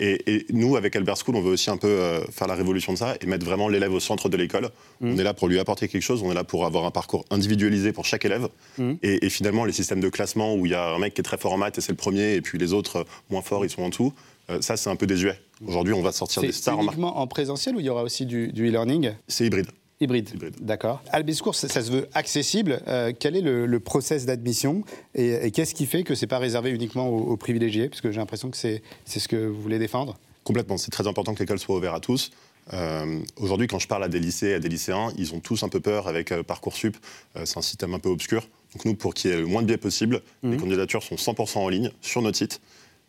[0.00, 2.92] Et, et nous, avec Albert School, on veut aussi un peu euh, faire la révolution
[2.92, 4.68] de ça et mettre vraiment l'élève au centre de l'école.
[5.00, 5.14] Mhm.
[5.14, 7.24] On est là pour lui apporter quelque chose, on est là pour avoir un parcours
[7.30, 8.48] individualisé pour chaque élève.
[8.78, 8.98] Mhm.
[9.02, 11.24] Et, et finalement, les systèmes de classement où il y a un mec qui est
[11.24, 13.64] très fort en maths et c'est le premier, et puis les autres euh, moins forts,
[13.64, 14.12] ils sont en dessous,
[14.50, 15.38] euh, ça, c'est un peu désuet.
[15.66, 18.24] Aujourd'hui, on va sortir des stars en uniquement en présentiel ou il y aura aussi
[18.24, 19.12] du, du e-learning?
[19.26, 19.66] C'est hybride.
[20.00, 20.30] Hybride.
[20.60, 21.02] D'accord.
[21.10, 22.80] Albiscours, ça, ça se veut accessible.
[22.86, 24.84] Euh, quel est le, le process d'admission
[25.14, 27.88] et, et qu'est-ce qui fait que c'est pas réservé uniquement aux, aux privilégiés?
[27.88, 30.16] Parce que j'ai l'impression que c'est ce que vous voulez défendre.
[30.44, 30.78] Complètement.
[30.78, 32.30] C'est très important que l'école soit ouverte à tous.
[32.72, 35.68] Euh, Aujourd'hui, quand je parle à des lycées, à des lycéens, ils ont tous un
[35.68, 36.96] peu peur avec euh, Parcoursup.
[37.36, 38.48] Euh, c'est un système un peu obscur.
[38.74, 41.58] Donc nous, pour qu'il y ait le moins de biais possible, les candidatures sont 100%
[41.58, 42.60] en ligne sur notre site.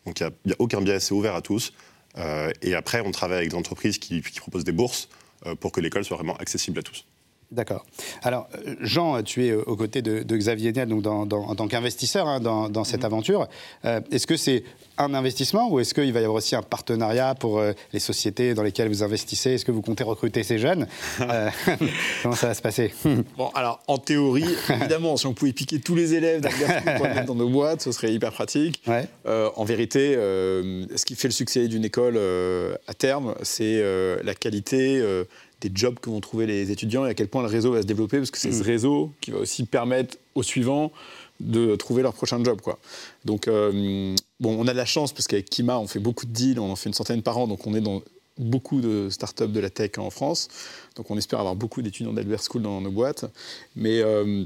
[0.06, 1.74] Donc il n'y a, aucun biais, c'est ouvert à tous.
[2.62, 5.10] Et après, on travaille avec des entreprises qui, qui proposent des bourses
[5.60, 7.06] pour que l'école soit vraiment accessible à tous.
[7.52, 7.84] D'accord.
[8.22, 11.46] Alors, euh, Jean, tu es euh, aux côtés de, de Xavier Niel, donc dans- dans-
[11.48, 13.48] en tant qu'investisseur hein, dans, dans cette aventure.
[13.84, 14.62] Euh, est-ce que c'est
[14.98, 18.54] un investissement ou est-ce qu'il va y avoir aussi un partenariat pour euh, les sociétés
[18.54, 19.54] dans lesquelles vous investissez?
[19.54, 20.86] Est-ce que vous comptez recruter ces jeunes?
[21.22, 21.50] Euh,
[22.22, 22.92] Comment ça va se passer?
[23.36, 26.40] Bon, alors en théorie, évidemment, si on pouvait piquer tous les élèves
[27.26, 28.82] dans nos boîtes, ce serait hyper pratique.
[29.26, 32.18] En vérité, ce qui fait le succès d'une école
[32.86, 33.82] à terme, c'est
[34.22, 35.02] la qualité
[35.60, 37.86] des jobs que vont trouver les étudiants et à quel point le réseau va se
[37.86, 40.90] développer, parce que c'est ce réseau qui va aussi permettre aux suivants
[41.40, 42.60] de trouver leur prochain job.
[42.60, 42.78] Quoi.
[43.24, 46.32] Donc, euh, bon, on a de la chance parce qu'avec Kima, on fait beaucoup de
[46.32, 48.02] deals, on en fait une centaine par an, donc on est dans
[48.38, 50.48] beaucoup de startups de la tech en France.
[50.96, 53.24] Donc, on espère avoir beaucoup d'étudiants d'Albert School dans nos boîtes.
[53.76, 54.44] Mais euh,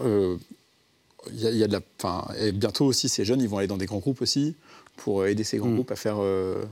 [0.00, 0.36] euh,
[1.32, 3.58] il y, a- il y a de la, et bientôt aussi, ces jeunes, ils vont
[3.58, 4.54] aller dans des grands groupes aussi
[4.96, 5.74] pour aider ces grands Mm.
[5.74, 6.64] groupes à faire, euh,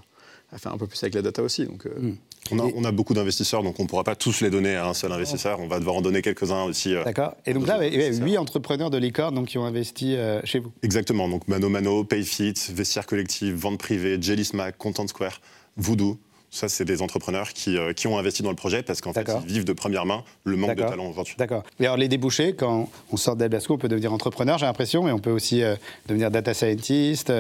[0.52, 1.64] à faire un peu plus avec la data aussi.
[1.66, 2.12] Donc, euh,
[2.51, 4.86] On a, on a beaucoup d'investisseurs, donc on ne pourra pas tous les donner à
[4.86, 5.60] un seul investisseur.
[5.60, 6.94] On va devoir en donner quelques-uns aussi.
[6.94, 7.35] euh, D'accord.
[7.47, 10.59] Et donc là, ouais, ouais, huit entrepreneurs de licorne donc, qui ont investi euh, chez
[10.59, 10.73] vous.
[10.82, 15.40] Exactement, donc Mano Mano, Payfit, Vestiaire Collective, Vente Privée, Jelly Smack, Content Square,
[15.77, 16.19] Voodoo.
[16.51, 19.27] Ça, c'est des entrepreneurs qui, euh, qui ont investi dans le projet parce qu'en fait,
[19.47, 21.35] ils vivent de première main le manque de talent aujourd'hui.
[21.39, 21.62] D'accord.
[21.81, 25.02] Et alors, les débouchés, quand on sort d'Albert School, on peut devenir entrepreneur, j'ai l'impression,
[25.02, 25.77] mais on peut aussi euh,
[26.09, 27.32] devenir data scientist,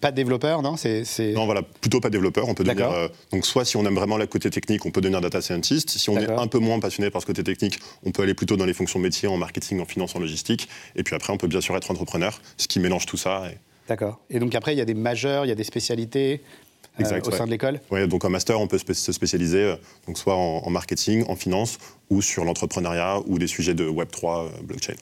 [0.00, 1.04] pas développeur, non c'est,
[1.34, 2.48] Non, voilà, plutôt pas développeur.
[2.48, 2.90] On peut devenir.
[2.90, 5.90] Euh, donc, soit si on aime vraiment le côté technique, on peut devenir data scientist.
[5.90, 8.56] Si on est un peu moins passionné par ce côté technique, on peut aller plutôt
[8.56, 10.68] dans les fonctions métiers, en marketing, en finance, en logistique.
[10.96, 13.44] Et puis après, on peut bien sûr être entrepreneur, ce qui mélange tout ça.
[13.50, 13.58] et-
[13.88, 14.20] D'accord.
[14.30, 16.42] Et donc après, il y a des majeurs, il y a des spécialités
[17.00, 17.36] euh, au ouais.
[17.36, 17.80] sein de l'école?
[17.90, 19.76] Ouais, donc en master, on peut se spécialiser euh,
[20.06, 21.78] donc soit en, en marketing, en finance,
[22.10, 24.94] ou sur l'entrepreneuriat, ou des sujets de Web3, euh, blockchain.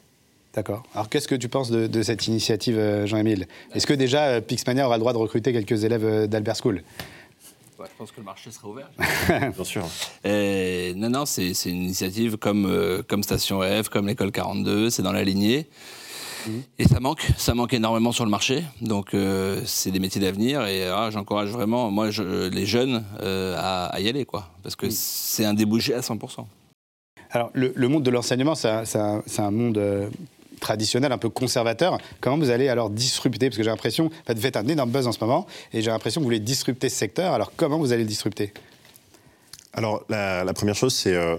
[0.56, 0.82] D'accord.
[0.94, 4.40] Alors qu'est-ce que tu penses de, de cette initiative, euh, Jean-Émile Est-ce que déjà euh,
[4.40, 6.82] Pixmania aura le droit de recruter quelques élèves euh, d'Albert School?
[7.78, 8.88] Ouais, je pense que le marché sera ouvert.
[9.54, 9.84] Bien sûr.
[10.24, 14.88] Et non, non, c'est c'est une initiative comme, euh, comme Station F, comme l'école 42,
[14.88, 15.68] c'est dans la lignée.
[16.78, 18.62] Et ça manque, ça manque énormément sur le marché.
[18.80, 23.56] Donc euh, c'est des métiers d'avenir et ah, j'encourage vraiment, moi, je- les jeunes euh,
[23.58, 26.46] à, à y aller, quoi, parce que c'est un débouché à 100%.
[27.32, 30.08] Alors le, le monde de l'enseignement, c'est un, c'est un- c'est un monde euh,
[30.66, 31.98] traditionnel, un peu conservateur.
[32.20, 33.46] Comment vous allez alors disrupter?
[33.48, 35.80] Parce que j'ai l'impression, en fait, vous faites un énorme buzz en ce moment, et
[35.80, 37.32] j'ai l'impression que vous voulez disrupter ce secteur.
[37.32, 38.52] Alors comment vous allez le disrupter?
[39.72, 41.36] Alors, la, la première chose, c'est euh,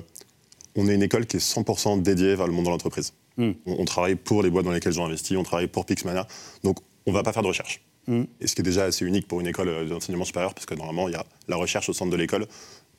[0.75, 3.13] on est une école qui est 100% dédiée vers le monde de l'entreprise.
[3.35, 3.51] Hmm.
[3.65, 6.25] On, on travaille pour les boîtes dans lesquelles j'ai investi, on travaille pour Pixmania.
[6.63, 7.81] Donc, on ne va pas faire de recherche.
[8.07, 8.23] Hmm.
[8.39, 10.75] Et ce qui est déjà assez unique pour une école euh, d'enseignement supérieur, parce que
[10.75, 12.45] normalement, il y a la recherche au centre de l'école.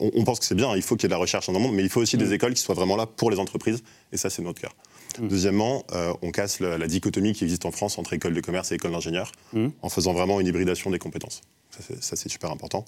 [0.01, 1.53] On, on pense que c'est bien, il faut qu'il y ait de la recherche dans
[1.55, 2.21] le monde, mais il faut aussi Hmm.
[2.21, 3.83] des écoles qui soient vraiment là pour les entreprises.
[4.13, 4.75] Et ça, c'est notre cœur.
[5.21, 8.77] Deuxièmement, euh, on casse la dichotomie qui existe en France entre école de commerce et
[8.77, 9.69] école d'ingénieur, Hmm.
[9.83, 11.41] en faisant vraiment une hybridation des compétences.
[11.71, 12.85] Ça, c'est- super important.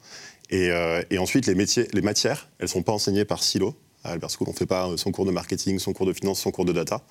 [0.51, 3.75] Et, euh, et ensuite, les, métiers, les matières, elles ne sont pas enseignées par silo.
[4.03, 6.13] À Albert School, on ne fait pas euh, son cours de marketing, son cours de
[6.13, 7.03] finance, son cours de data,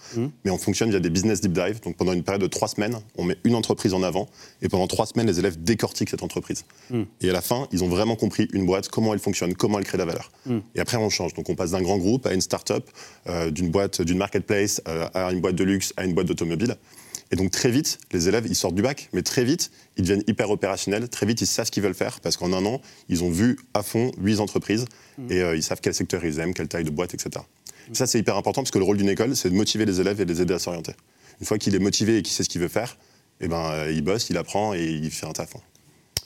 [0.43, 1.81] mais on fonctionne via des business deep dive.
[1.81, 4.27] Donc pendant une période de trois semaines, on met une entreprise en avant,
[4.61, 6.65] et pendant trois semaines, les élèves décortiquent cette entreprise.
[6.89, 7.03] Hmm.
[7.21, 9.85] Et à la fin, ils ont vraiment compris une boîte, comment elle fonctionne, comment elle
[9.85, 10.31] crée de la valeur.
[10.45, 10.59] Hmm.
[10.75, 11.33] Et après, on change.
[11.33, 12.89] Donc on passe d'un grand groupe à une start-up,
[13.27, 16.75] euh, d'une boîte, d'une marketplace euh, à une boîte de luxe, à une boîte d'automobile.
[17.31, 20.23] Et donc très vite, les élèves, ils sortent du bac, mais très vite, ils deviennent
[20.27, 21.07] hyper opérationnels.
[21.09, 23.59] Très vite, ils savent ce qu'ils veulent faire parce qu'en un an, ils ont vu
[23.73, 24.85] à fond huit entreprises
[25.29, 27.45] et euh, ils savent quel secteur ils aiment, quelle taille de boîte, etc.
[27.93, 30.19] Ça, c'est hyper important parce que le rôle d'une école, c'est de motiver les élèves
[30.21, 30.93] et de les aider à s'orienter.
[31.39, 32.97] Une fois qu'il est motivé et qu'il sait ce qu'il veut faire,
[33.41, 35.55] eh ben, euh, il bosse, il apprend et il fait un taf.
[35.55, 35.59] hein.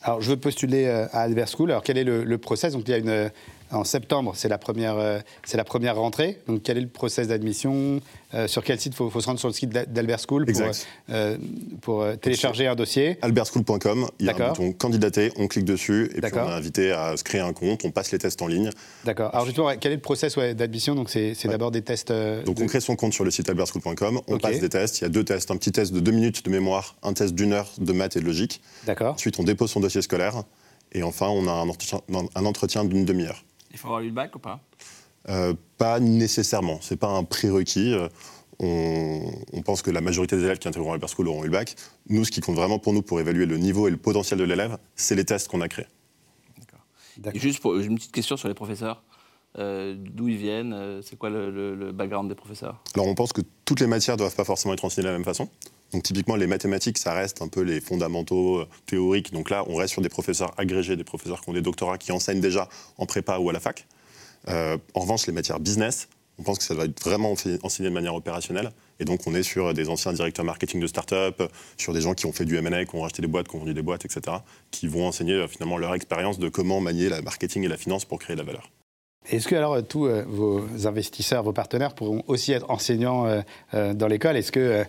[0.02, 1.72] Alors, je veux postuler euh, à Albert School.
[1.72, 2.74] Alors, quel est le, le process?
[2.74, 3.32] Donc, il y a une,
[3.74, 6.40] en septembre, c'est la première, euh, c'est la première rentrée.
[6.48, 8.00] Donc, quel est le process d'admission
[8.36, 10.46] Euh, Sur quel site Il faut, faut se rendre sur le site d'Al- d'Albert School
[10.46, 10.62] pour,
[11.12, 11.38] euh,
[11.82, 13.18] pour télécharger un dossier?
[13.22, 16.92] albertschool.com, il y a un bouton candidater, on clique dessus et puis on est invité
[16.92, 18.70] à se créer un compte, on passe les tests en ligne.
[19.06, 19.30] D'accord.
[19.34, 20.96] Alors, justement, quel est le process ouais, d'admission?
[20.96, 22.10] Donc, c'est d'abord des tests.
[22.12, 25.00] euh, Donc de- on crée son compte sur le site albertschool.com, on passe des tests,
[25.02, 27.36] il y a deux tests, un petit test de deux minutes de mémoire, un test
[27.36, 28.62] d'une heure de maths et de logique.
[28.88, 29.14] D'accord.
[29.14, 30.44] Ensuite on dépose son dossier scolaire
[30.94, 32.02] Et enfin, on a un entretien,
[32.36, 33.44] un entretien d'une demi-heure.
[33.74, 34.60] Il faut avoir eu le bac ou pas?
[35.30, 37.94] Euh, Pas nécessairement, c'est pas un prérequis.
[37.94, 38.08] Euh,
[38.60, 39.20] On,
[39.52, 41.76] on pense que la majorité des élèves qui intégreront Albert School auront eu le bac.
[42.08, 44.44] Nous, ce qui compte vraiment pour nous pour évaluer le niveau et le potentiel de
[44.46, 45.88] l'élève, c'est les tests qu'on a créés.
[47.34, 49.02] Et Juste pour une petite question sur les professeurs.
[49.58, 51.02] Euh, D'où ils viennent?
[51.02, 52.82] C'est quoi le, le- le background des professeurs?
[52.96, 55.18] Alors on pense que toutes les matières ne doivent pas forcément être enseignées de la
[55.18, 55.50] même façon.
[55.94, 59.32] Donc typiquement les mathématiques, ça reste un peu les fondamentaux euh, théoriques.
[59.32, 62.12] Donc là, on reste sur des professeurs agrégés, des professeurs qui ont des doctorats, qui
[62.12, 62.68] enseignent déjà
[62.98, 63.86] en prépa ou à la fac.
[64.50, 66.10] Euh, en revanche, les matières business,
[66.40, 68.72] on pense que ça doit être vraiment ense- enseigné de manière opérationnelle.
[69.00, 71.44] Et donc on est sur des anciens directeurs marketing de start-up,
[71.78, 73.60] sur des gens qui ont fait du M&A, qui ont racheté des boîtes, qui ont
[73.60, 74.38] vendu des boîtes, etc.,
[74.72, 78.04] qui vont enseigner euh, finalement leur expérience de comment manier la marketing et la finance
[78.06, 78.72] pour créer de la valeur.
[79.30, 83.42] Est-ce que alors tous euh, vos investisseurs, vos partenaires pourront aussi être enseignants euh,
[83.74, 84.36] euh, dans l'école?
[84.36, 84.84] Est-ce que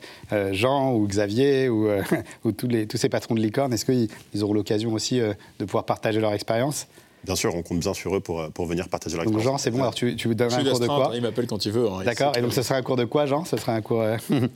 [0.52, 1.89] Jean ou Xavier ou,
[2.44, 6.20] ou tous, ces patrons de licorne, est-ce qu'ils ils auront l'occasion aussi de pouvoir partager
[6.20, 6.86] leur expérience?
[7.25, 9.61] Bien sûr, on compte bien sur eux pour, euh, pour venir partager leur Donc expérience.
[9.61, 11.65] Jean, c'est bon, alors tu, tu donneras suis un cours de quoi il m'appelle quand
[11.65, 11.89] il veut.
[11.89, 13.45] hein, D'accord, et donc ce sera un cours de quoi Jean?
[13.45, 14.03] Ce sera un cours...
[14.03, 14.17] euh,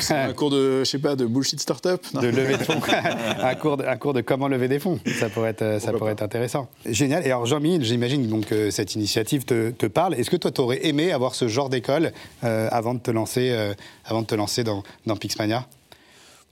[0.00, 2.80] C'est un cours de, je sais pas, de bullshit startup de lever de fonds.
[3.42, 4.98] un, cours de, un cours de comment lever des fonds.
[5.18, 6.68] Ça pourrait être, ça pourrait être intéressant.
[6.86, 7.22] Génial.
[7.24, 10.14] Et alors, Jean-Michel, j'imagine donc que cette initiative te, te parle.
[10.14, 12.12] Est-ce que toi, tu aurais aimé avoir ce genre d'école
[12.42, 13.74] euh, avant de te lancer, euh,
[14.04, 15.66] avant de te lancer dans, dans Pixmania?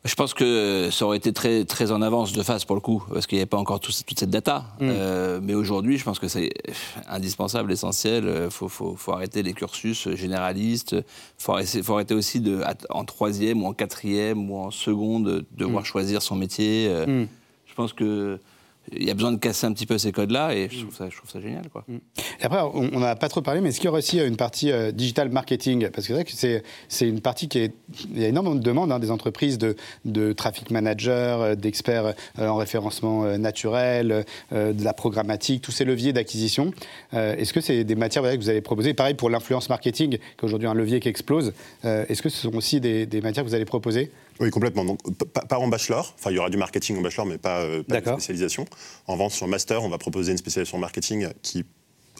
[0.08, 3.04] Je pense que ça aurait été très, très en avance de face pour le coup,
[3.12, 4.64] parce qu'il n'y avait pas encore tout- toute cette data.
[4.80, 4.88] Mm.
[4.90, 6.50] Euh, mais aujourd'hui, je pense que c'est
[7.08, 8.24] indispensable, essentiel.
[8.46, 10.92] Il faut, faut- faut arrêter les cursus généralistes.
[10.92, 11.04] Il
[11.36, 15.44] faut, arrêter- faut arrêter aussi de, en troisième ou en quatrième ou en seconde de
[15.56, 15.86] devoir Mm.
[15.86, 16.86] choisir son métier.
[16.88, 17.28] Euh, Mm.
[17.66, 18.38] Je pense que
[18.92, 21.40] il y a besoin de casser un petit peu ces codes-là et je trouve ça,
[21.40, 21.68] génial.
[21.70, 21.84] Quoi.
[22.40, 24.36] Et après, on n'a pas trop parlé, mais est-ce qu'il y aura aussi euh, une
[24.36, 25.88] partie euh, digital marketing?
[25.90, 27.74] Parce que c'est vrai que c'est, une partie qui est.
[28.10, 32.14] Il y a énormément de demandes hein, des entreprises de, de traffic manager, euh, d'experts
[32.38, 36.72] en référencement naturel, de la programmatique, tous ces leviers d'acquisition.
[37.12, 40.44] Est-ce que c'est des matières que vous allez proposer Pareil pour l'influence marketing, qui est
[40.44, 41.52] aujourd'hui un levier qui explose.
[41.82, 44.10] Est-ce que ce sont aussi des matières que vous allez proposer?
[44.40, 44.84] Oui, complètement.
[44.84, 46.14] Donc, pas en bachelor.
[46.18, 48.66] Enfin, il y aura du marketing en bachelor, mais pas, euh, pas de spécialisation.
[49.06, 51.64] En revanche, sur master, on va proposer une spécialisation marketing qui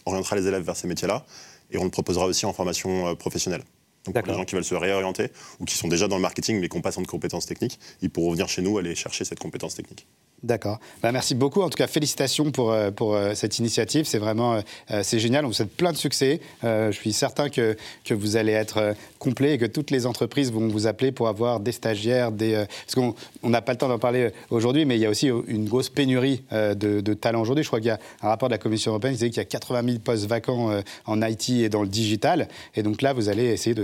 [0.04, 1.24] orientera les élèves vers ces métiers-là.
[1.70, 3.62] Et on le proposera aussi en formation euh, professionnelle.
[4.04, 5.30] Donc, pour les gens qui veulent se réorienter
[5.60, 8.10] ou qui sont déjà dans le marketing, mais qui n'ont pas de compétences techniques, ils
[8.10, 10.06] pourront venir chez nous aller chercher cette compétence technique.
[10.44, 10.78] D'accord.
[11.02, 11.62] Bah, merci beaucoup.
[11.62, 14.04] En tout cas, félicitations pour, euh, pour euh, cette initiative.
[14.06, 14.54] C'est vraiment
[14.90, 15.44] euh, c'est génial.
[15.44, 16.40] On vous souhaite plein de succès.
[16.62, 20.68] Je suis certain que, que vous allez être complet et que toutes les entreprises vont
[20.68, 23.98] vous appeler pour avoir des stagiaires, des, parce qu'on on n'a pas le temps d'en
[23.98, 27.64] parler aujourd'hui, mais il y a aussi une grosse pénurie de, de talents aujourd'hui.
[27.64, 29.40] Je crois qu'il y a un rapport de la Commission européenne qui disait qu'il y
[29.40, 30.70] a 80 000 postes vacants
[31.06, 32.48] en IT et dans le digital.
[32.74, 33.76] Et donc là, vous allez essayer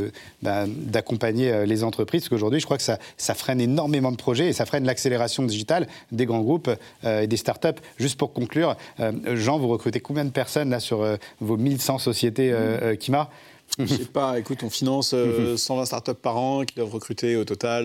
[0.43, 4.48] bah, d'accompagner les entreprises, parce qu'aujourd'hui, je crois que ça, ça freine énormément de projets
[4.48, 6.71] et ça freine l'accélération digitale des grands groupes
[7.05, 7.81] euh, et des startups.
[7.99, 11.99] Juste pour conclure, euh, Jean, vous recrutez combien de personnes là sur euh, vos 1100
[11.99, 13.31] sociétés euh, Kima?
[13.79, 17.45] Je sais pas, écoute, on finance euh, 120 startups par an qui doivent recruter au
[17.45, 17.85] total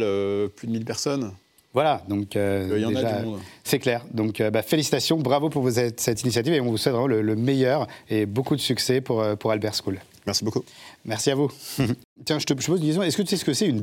[0.56, 1.31] plus de 1000 personnes.
[1.73, 3.40] Voilà, donc euh, Il y en a déjà, du monde.
[3.64, 4.03] c'est clair.
[4.11, 7.36] Donc euh, bah, félicitations, bravo pour cette initiative et on vous souhaite vraiment le, le
[7.36, 9.99] meilleur et beaucoup de succès pour, pour Albert School.
[10.26, 10.64] Merci beaucoup.
[11.06, 11.52] Merci à vous.
[12.26, 13.03] Tiens, je te pose une question.
[13.03, 13.81] Est-ce que tu sais ce que c'est une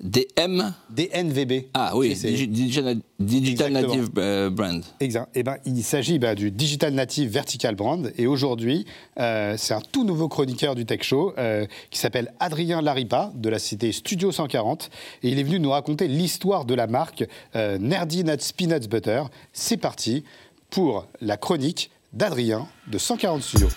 [0.00, 1.66] DNVB DM DNVB.
[1.74, 3.72] Ah oui, Digital, Digital.
[3.72, 4.84] Native euh, Brand.
[5.00, 5.28] Exact.
[5.34, 8.12] Eh ben, il s'agit bah, du Digital Native Vertical Brand.
[8.16, 8.86] Et aujourd'hui,
[9.18, 13.48] euh, c'est un tout nouveau chroniqueur du Tech Show euh, qui s'appelle Adrien Laripa de
[13.48, 14.90] la cité Studio 140.
[15.22, 19.22] Et il est venu nous raconter l'histoire de la marque Nerdy Nuts Peanuts Butter.
[19.52, 20.24] C'est parti
[20.70, 23.68] pour la chronique d'Adrien de 140 Studios.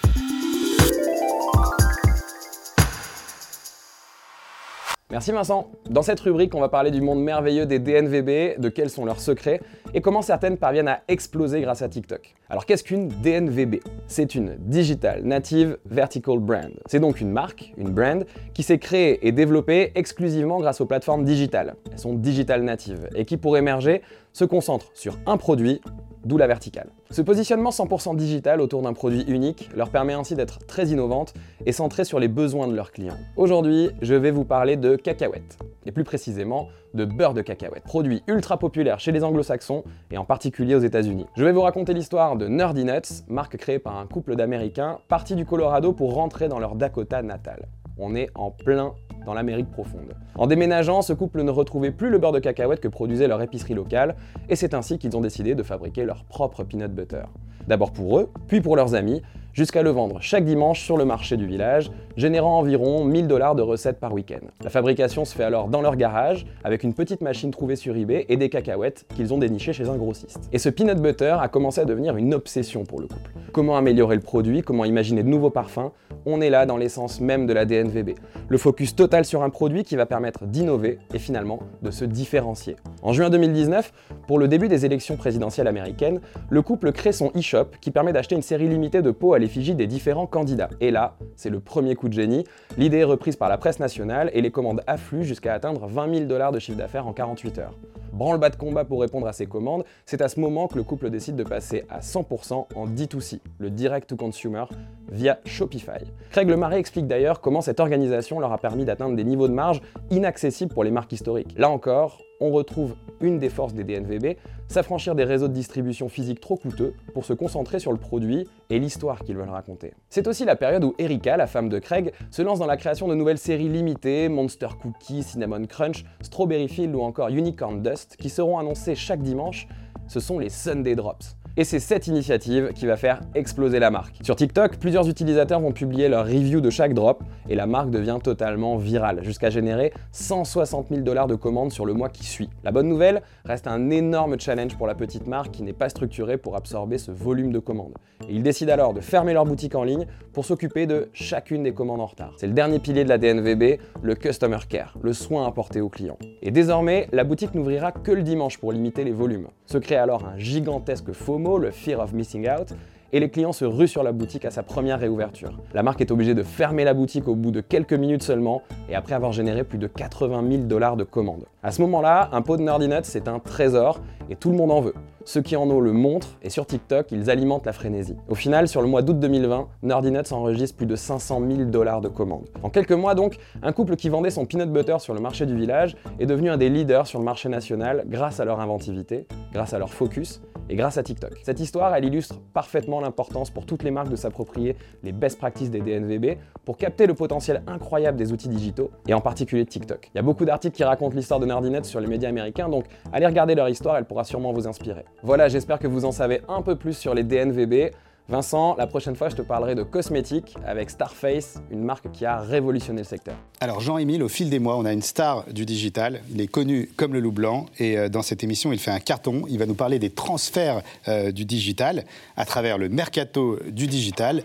[5.11, 5.69] Merci Vincent.
[5.89, 9.19] Dans cette rubrique, on va parler du monde merveilleux des DNVB, de quels sont leurs
[9.19, 9.59] secrets
[9.93, 12.33] et comment certaines parviennent à exploser grâce à TikTok.
[12.51, 13.75] Alors qu'est-ce qu'une DNVB
[14.07, 16.73] C'est une Digital Native Vertical Brand.
[16.85, 21.23] C'est donc une marque, une brand, qui s'est créée et développée exclusivement grâce aux plateformes
[21.23, 21.75] digitales.
[21.93, 24.01] Elles sont digital native et qui, pour émerger,
[24.33, 25.79] se concentrent sur un produit,
[26.25, 26.89] d'où la verticale.
[27.09, 31.33] Ce positionnement 100% digital autour d'un produit unique leur permet ainsi d'être très innovante
[31.65, 33.17] et centrée sur les besoins de leurs clients.
[33.37, 38.23] Aujourd'hui, je vais vous parler de cacahuètes, et plus précisément de beurre de cacahuète, produit
[38.27, 41.25] ultra populaire chez les anglo-saxons et en particulier aux États-Unis.
[41.35, 45.35] Je vais vous raconter l'histoire de Nerdy Nuts, marque créée par un couple d'Américains partis
[45.35, 47.67] du Colorado pour rentrer dans leur Dakota natal.
[47.97, 48.93] On est en plein
[49.25, 50.15] dans l'Amérique profonde.
[50.35, 53.73] En déménageant, ce couple ne retrouvait plus le beurre de cacahuète que produisait leur épicerie
[53.73, 54.15] locale,
[54.49, 57.23] et c'est ainsi qu'ils ont décidé de fabriquer leur propre peanut butter.
[57.67, 59.21] D'abord pour eux, puis pour leurs amis,
[59.53, 63.61] jusqu'à le vendre chaque dimanche sur le marché du village, générant environ 1000 dollars de
[63.61, 64.45] recettes par week-end.
[64.63, 68.25] La fabrication se fait alors dans leur garage, avec une petite machine trouvée sur eBay
[68.29, 70.49] et des cacahuètes qu'ils ont dénichées chez un grossiste.
[70.51, 73.31] Et ce peanut butter a commencé à devenir une obsession pour le couple.
[73.51, 75.91] Comment améliorer le produit, comment imaginer de nouveaux parfums,
[76.25, 78.11] on est là dans l'essence même de la DNVB.
[78.47, 82.75] Le focus total sur un produit qui va permettre d'innover et finalement de se différencier.
[83.01, 83.91] En juin 2019,
[84.27, 88.35] pour le début des élections présidentielles américaines, le couple crée son e-shop qui permet d'acheter
[88.35, 90.69] une série limitée de pots à l'effigie des différents candidats.
[90.79, 92.45] Et là, c'est le premier coup de génie.
[92.77, 96.25] L'idée est reprise par la presse nationale et les commandes affluent jusqu'à atteindre 20 000
[96.25, 97.73] dollars de chiffre d'affaires en 48 heures.
[98.13, 101.09] Branle-bas de combat pour répondre à ces commandes, c'est à ce moment que le couple
[101.09, 104.65] décide de passer à 100% en D2C, le direct to consumer,
[105.09, 106.03] via Shopify.
[106.29, 109.81] Craig Lemaré explique d'ailleurs comment cette organisation leur a permis d'atteindre des niveaux de marge
[110.09, 111.55] inaccessibles pour les marques historiques.
[111.57, 114.35] Là encore, on retrouve une des forces des DNVB,
[114.67, 118.79] s'affranchir des réseaux de distribution physique trop coûteux pour se concentrer sur le produit et
[118.79, 119.93] l'histoire qu'ils veulent raconter.
[120.09, 123.07] C'est aussi la période où Erika, la femme de Craig, se lance dans la création
[123.07, 128.29] de nouvelles séries limitées, Monster Cookie, Cinnamon Crunch, Strawberry Field ou encore Unicorn Dust, qui
[128.29, 129.67] seront annoncées chaque dimanche.
[130.07, 131.37] Ce sont les Sunday Drops.
[131.57, 134.15] Et c'est cette initiative qui va faire exploser la marque.
[134.23, 138.19] Sur TikTok, plusieurs utilisateurs vont publier leur review de chaque drop et la marque devient
[138.23, 142.49] totalement virale, jusqu'à générer 160 000 dollars de commandes sur le mois qui suit.
[142.63, 146.37] La bonne nouvelle reste un énorme challenge pour la petite marque qui n'est pas structurée
[146.37, 147.95] pour absorber ce volume de commandes.
[148.29, 151.73] Et ils décident alors de fermer leur boutique en ligne pour s'occuper de chacune des
[151.73, 152.33] commandes en retard.
[152.37, 156.17] C'est le dernier pilier de la DNVB, le Customer Care, le soin apporté aux clients.
[156.41, 159.47] Et désormais, la boutique n'ouvrira que le dimanche pour limiter les volumes.
[159.65, 161.11] Se crée alors un gigantesque
[161.41, 162.73] Le Fear of Missing Out,
[163.13, 165.59] et les clients se ruent sur la boutique à sa première réouverture.
[165.73, 168.95] La marque est obligée de fermer la boutique au bout de quelques minutes seulement et
[168.95, 171.45] après avoir généré plus de 80 000 dollars de commandes.
[171.63, 173.99] À ce moment-là, un pot de Nerdy Nuts, c'est un trésor
[174.29, 174.93] et tout le monde en veut.
[175.25, 178.15] Ceux qui en ont le montrent et sur TikTok, ils alimentent la frénésie.
[178.27, 182.01] Au final, sur le mois d'août 2020, Nerdy Nuts enregistre plus de 500 000 dollars
[182.01, 182.47] de commandes.
[182.63, 185.55] En quelques mois donc, un couple qui vendait son peanut butter sur le marché du
[185.55, 189.73] village est devenu un des leaders sur le marché national grâce à leur inventivité, grâce
[189.73, 191.33] à leur focus et grâce à TikTok.
[191.43, 195.69] Cette histoire, elle illustre parfaitement l'importance pour toutes les marques de s'approprier les best practices
[195.69, 200.09] des DNVB pour capter le potentiel incroyable des outils digitaux et en particulier TikTok.
[200.13, 202.85] Il y a beaucoup d'articles qui racontent l'histoire de Nerdinet sur les médias américains, donc
[203.11, 205.03] allez regarder leur histoire, elle pourra sûrement vous inspirer.
[205.23, 207.93] Voilà, j'espère que vous en savez un peu plus sur les DNVB.
[208.29, 212.39] Vincent, la prochaine fois, je te parlerai de cosmétiques avec Starface, une marque qui a
[212.39, 213.35] révolutionné le secteur.
[213.59, 216.21] Alors Jean-Émile, au fil des mois, on a une star du digital.
[216.31, 218.99] Il est connu comme le loup blanc et euh, dans cette émission, il fait un
[218.99, 219.43] carton.
[219.49, 222.05] Il va nous parler des transferts euh, du digital
[222.37, 224.43] à travers le mercato du digital.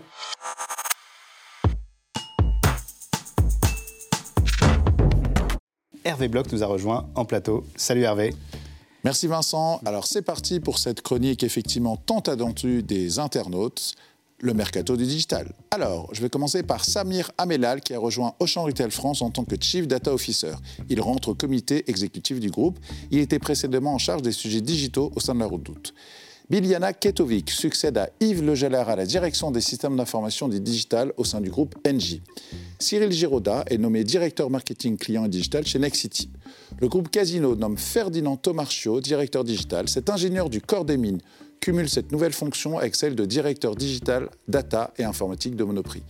[6.03, 7.63] Hervé Bloch nous a rejoint en plateau.
[7.75, 8.33] Salut Hervé.
[9.07, 9.79] Merci Vincent.
[9.85, 13.95] Alors c'est parti pour cette chronique effectivement tant attendue des internautes,
[14.41, 15.53] le mercato du digital.
[15.71, 19.45] Alors, je vais commencer par Samir Amelal qui a rejoint Auchan Retail France en tant
[19.45, 20.55] que Chief Data Officer.
[20.89, 22.79] Il rentre au comité exécutif du groupe.
[23.09, 25.93] Il était précédemment en charge des sujets digitaux au sein de la Redoute.
[26.49, 31.25] Biliana Ketovic succède à Yves Legeller à la direction des systèmes d'information du digital au
[31.25, 32.21] sein du groupe NJ.
[32.79, 36.29] Cyril Giroda est nommé directeur marketing client et digital chez Nexity.
[36.79, 39.89] Le groupe Casino nomme Ferdinand Tomarchio directeur digital.
[39.89, 41.19] Cet ingénieur du corps des mines
[41.59, 46.03] cumule cette nouvelle fonction avec celle de directeur digital, data et informatique de Monoprix.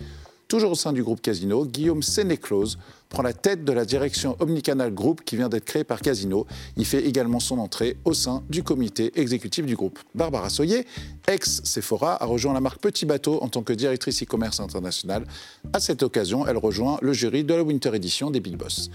[0.48, 2.78] Toujours au sein du groupe Casino, Guillaume Sénéclose
[3.10, 6.46] prend la tête de la direction Omnicanal Group qui vient d'être créée par Casino.
[6.76, 10.00] Il fait également son entrée au sein du comité exécutif du groupe.
[10.16, 10.86] Barbara Soyer,
[11.28, 15.26] ex-Sephora, a rejoint la marque Petit Bateau en tant que directrice e-commerce international.
[15.74, 18.90] À cette occasion, elle rejoint le jury de la Winter Edition des Big Boss.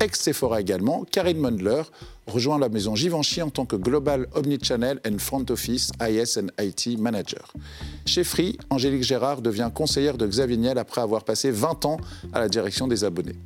[0.00, 1.82] Ex-Sephora également, Karine Mundler
[2.26, 6.98] rejoint la maison Givenchy en tant que Global Omnichannel and Front Office IS and IT
[6.98, 7.52] Manager.
[8.04, 11.96] Chez Free, Angélique Gérard devient conseillère de Xavier Niel après avoir passé 20 ans
[12.32, 13.36] à la direction des abonnés.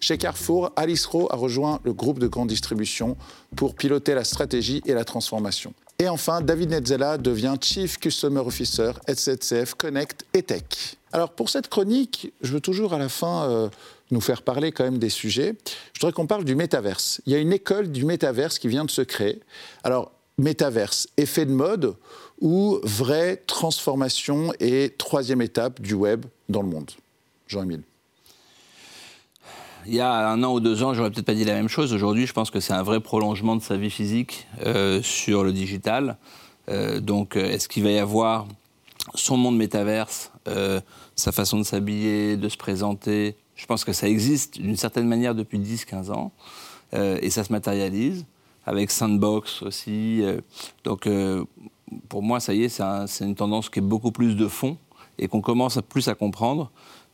[0.00, 3.16] Chez Carrefour, Alice Rowe a rejoint le groupe de grande distribution
[3.56, 5.74] pour piloter la stratégie et la transformation.
[5.98, 10.96] Et enfin, David Netzela devient Chief Customer Officer SCF Connect et Tech.
[11.12, 13.68] Alors pour cette chronique, je veux toujours à la fin euh,
[14.10, 15.54] nous faire parler quand même des sujets.
[15.94, 17.22] Je voudrais qu'on parle du métaverse.
[17.24, 19.40] Il y a une école du métaverse qui vient de se créer.
[19.82, 21.96] Alors métaverse, effet de mode
[22.42, 26.90] ou vraie transformation et troisième étape du web dans le monde?
[27.48, 27.82] Jean-Émile
[29.88, 31.92] il y a un an ou deux ans, j'aurais peut-être pas dit la même chose.
[31.92, 35.52] Aujourd'hui, je pense que c'est un vrai prolongement de sa vie physique euh, sur le
[35.52, 36.16] digital.
[36.68, 38.46] Euh, donc, euh, est-ce qu'il va y avoir
[39.14, 40.32] son monde métaverse,
[41.14, 43.36] sa façon de s'habiller, de se présenter?
[43.54, 46.32] Je pense que ça existe d'une certaine manière depuis 10-15 ans.
[46.92, 48.26] et ça se matérialise
[48.64, 50.22] avec Sandbox aussi.
[50.84, 51.08] donc,
[52.08, 54.76] pour moi, ça y est, c'est une tendance qui est beaucoup plus de fond
[55.18, 56.70] et qu'on commence plus à comprendre.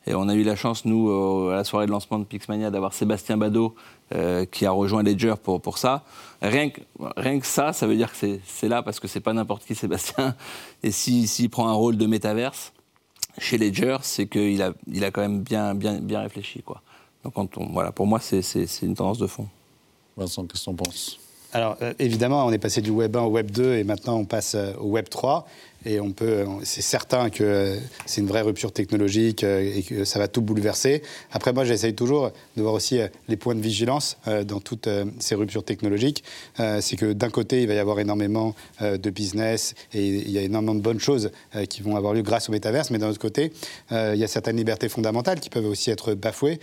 [0.07, 1.11] Et on a eu la chance, nous,
[1.51, 3.74] à la soirée de lancement de Pixmania, d'avoir Sébastien Badeau
[4.15, 6.03] euh, qui a rejoint Ledger pour, pour ça.
[6.43, 6.81] Rien que,
[7.16, 9.65] rien que ça, ça veut dire que c'est- c'est là parce que c'est pas n'importe
[9.65, 10.35] qui Sébastien.
[10.83, 12.73] Et s'il s'il prend un rôle de métaverse
[13.39, 16.62] chez Ledger, c'est qu'il a, il a quand même bien, bien, bien réfléchi.
[16.62, 16.83] Quoi.
[17.24, 18.43] Donc quand on- voilà, pour moi, c'est-
[18.83, 19.47] une tendance de fond.
[20.16, 21.19] Vincent, qu'est-ce que t'en penses?
[21.55, 24.24] Alors, euh, évidemment, on est passé du Web 1 au Web 2 et maintenant on
[24.24, 25.47] passe euh, au Web 3.
[25.84, 27.76] Et on peut, c'est certain que
[28.06, 31.02] c'est une vraie rupture technologique euh, et que ça va tout bouleverser.
[31.32, 34.88] Après, moi, j'essaye toujours de voir aussi euh, les points de vigilance euh, dans toutes
[35.18, 36.24] ces ruptures technologiques.
[36.80, 40.42] C'est que d'un côté, il va y avoir énormément de business et il y a
[40.42, 41.30] énormément de bonnes choses
[41.68, 42.90] qui vont avoir lieu grâce au métaverse.
[42.90, 43.52] Mais d'un autre côté,
[43.90, 46.60] il y a certaines libertés fondamentales qui peuvent aussi être bafouées.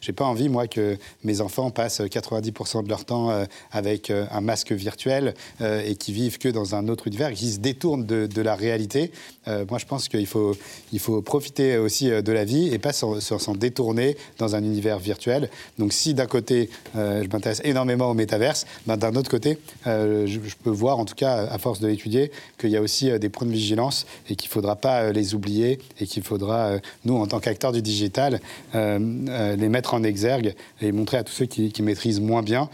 [0.00, 4.72] J'ai pas envie, moi, que mes enfants passent 90% de leur temps avec un masque
[4.72, 8.54] virtuel et qui vivent que dans un autre univers, qui se détournent de, de la
[8.54, 9.10] réalité.
[9.48, 10.56] Euh, moi, je pense qu'il faut,
[10.92, 14.98] il faut profiter aussi euh, de la vie et pas s'en détourner dans un univers
[14.98, 15.48] virtuel.
[15.78, 20.38] Donc, si d'un côté, euh, je m'intéresse énormément au métaverse, ben, d'un autre côté, je,
[20.62, 23.46] peux voir, en tout cas, à force de l'étudier, qu'il y a aussi des points
[23.46, 26.72] de vigilance et qu'il ne faudra pas les oublier et qu'il faudra,
[27.04, 28.40] nous, en tant qu'acteurs du digital,
[28.74, 32.68] les mettre en exergue et montrer à tous ceux qui, maîtrisent moins bien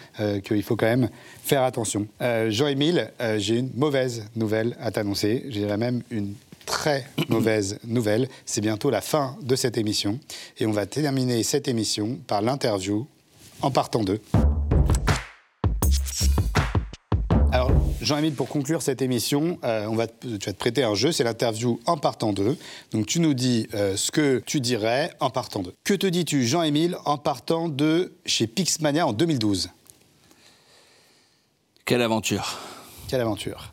[0.44, 1.08] qu'il faut quand même
[1.44, 2.06] faire attention.
[2.22, 5.42] Euh, Jean-Émile, euh, j'ai une mauvaise nouvelle à t'annoncer.
[5.46, 6.34] Je dirais même une
[6.66, 8.28] très mauvaise nouvelle.
[8.46, 10.18] C'est bientôt la fin de cette émission.
[10.58, 13.06] Et on va terminer cette émission par l'interview
[13.62, 14.20] en partant d'eux.
[17.52, 20.94] Alors, Jean-Émile, pour conclure cette émission, euh, on va te- tu vas te prêter un
[20.96, 22.56] jeu, c'est l'interview en partant d'eux.
[22.90, 25.72] Donc, tu nous dis euh, ce que tu dirais en partant d'eux.
[25.84, 29.68] Que te dis-tu, Jean-Émile, en partant de chez Pixmania en 2012
[31.84, 32.58] Quelle aventure
[33.08, 33.70] Quelle aventure.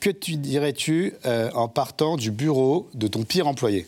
[0.00, 3.86] Que tu dirais-tu euh, en partant du bureau de ton pire employé?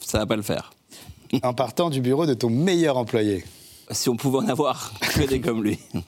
[0.00, 0.72] Ça va pas le faire.
[1.42, 3.44] En partant du bureau de ton meilleur employé?
[3.90, 5.78] Si on pouvait en avoir que des comme lui.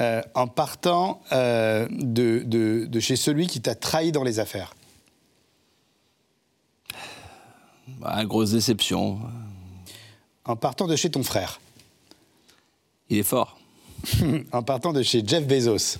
[0.00, 4.74] Euh, en partant euh, de, de- de chez celui qui t'a trahi dans les affaires?
[8.00, 9.20] Bah, grosse déception.
[10.46, 11.60] En partant de chez ton frère?
[13.12, 13.58] Il est fort.
[14.52, 15.98] En partant de chez Jeff Bezos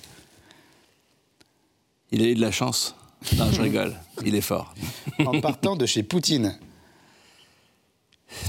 [2.11, 2.95] Il a eu de la chance.
[3.37, 3.95] Non, je rigole.
[4.25, 4.73] Il est fort.
[5.19, 6.57] En partant de chez Poutine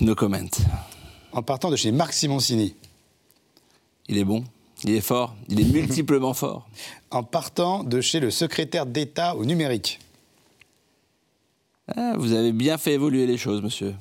[0.01, 0.49] No comment.
[1.33, 2.75] En partant de chez Marc Simoncini
[4.09, 4.43] Il est bon.
[4.83, 5.37] Il est fort.
[5.51, 6.67] Il est multiplement fort.
[7.11, 10.01] En partant de chez le secrétaire d'État au numérique
[11.95, 13.95] Ah, vous avez bien fait évoluer les choses, monsieur.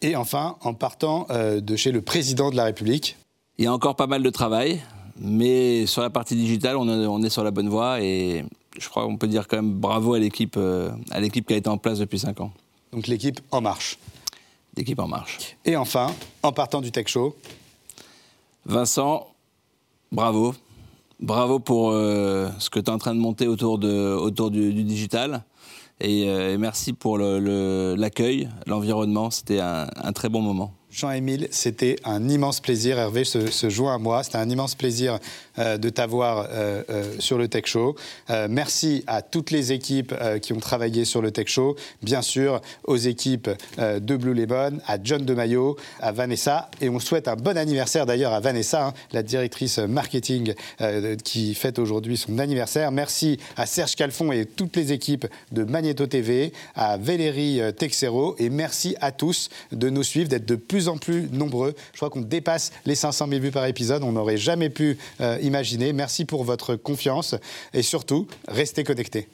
[0.00, 3.16] Et enfin, en partant euh, de chez le président de la République
[3.58, 4.82] Il y a encore pas mal de travail,
[5.18, 8.44] mais sur la partie digitale, on est, on est sur la bonne voie et
[8.78, 11.56] je crois qu'on peut dire quand même bravo à l'équipe, euh, à l'équipe qui a
[11.56, 12.52] été en place depuis 5 ans.
[12.92, 13.98] Donc l'équipe En Marche.
[14.76, 15.56] L'équipe En Marche.
[15.64, 16.06] Et enfin,
[16.42, 17.36] en partant du Tech Show
[18.64, 19.26] Vincent,
[20.12, 20.54] bravo.
[21.20, 24.72] Bravo pour euh, ce que tu es en train de monter autour, de, autour du,
[24.72, 25.44] du digital.
[26.00, 29.30] Et, euh, et merci pour le- le- l'accueil, l'environnement.
[29.30, 30.72] C'était un, un très bon moment.
[30.92, 32.98] Jean-Émile, c'était un immense plaisir.
[32.98, 34.22] Hervé se, joint à moi.
[34.22, 35.18] C'était un immense plaisir
[35.58, 37.94] de t'avoir euh, euh, sur le Tech Show.
[38.30, 41.76] Euh, merci à toutes les équipes euh, qui ont travaillé sur le Tech Show.
[42.02, 46.70] Bien sûr, aux équipes euh, de Blue Lemon, à John DeMaio, à Vanessa.
[46.80, 51.54] Et on souhaite un bon anniversaire d'ailleurs à Vanessa, hein, la directrice marketing euh, qui
[51.54, 52.92] fête aujourd'hui son anniversaire.
[52.92, 58.36] Merci à Serge Calfon et toutes les équipes de Magneto TV, à Valérie euh, Texero.
[58.38, 61.74] Et merci à tous de nous suivre, d'être de plus en plus nombreux.
[61.92, 64.02] Je crois qu'on dépasse les 500 000 vues par épisode.
[64.02, 65.92] On n'aurait jamais pu euh, imaginer.
[65.92, 67.34] Merci pour votre confiance
[67.74, 69.28] et surtout, restez connectés.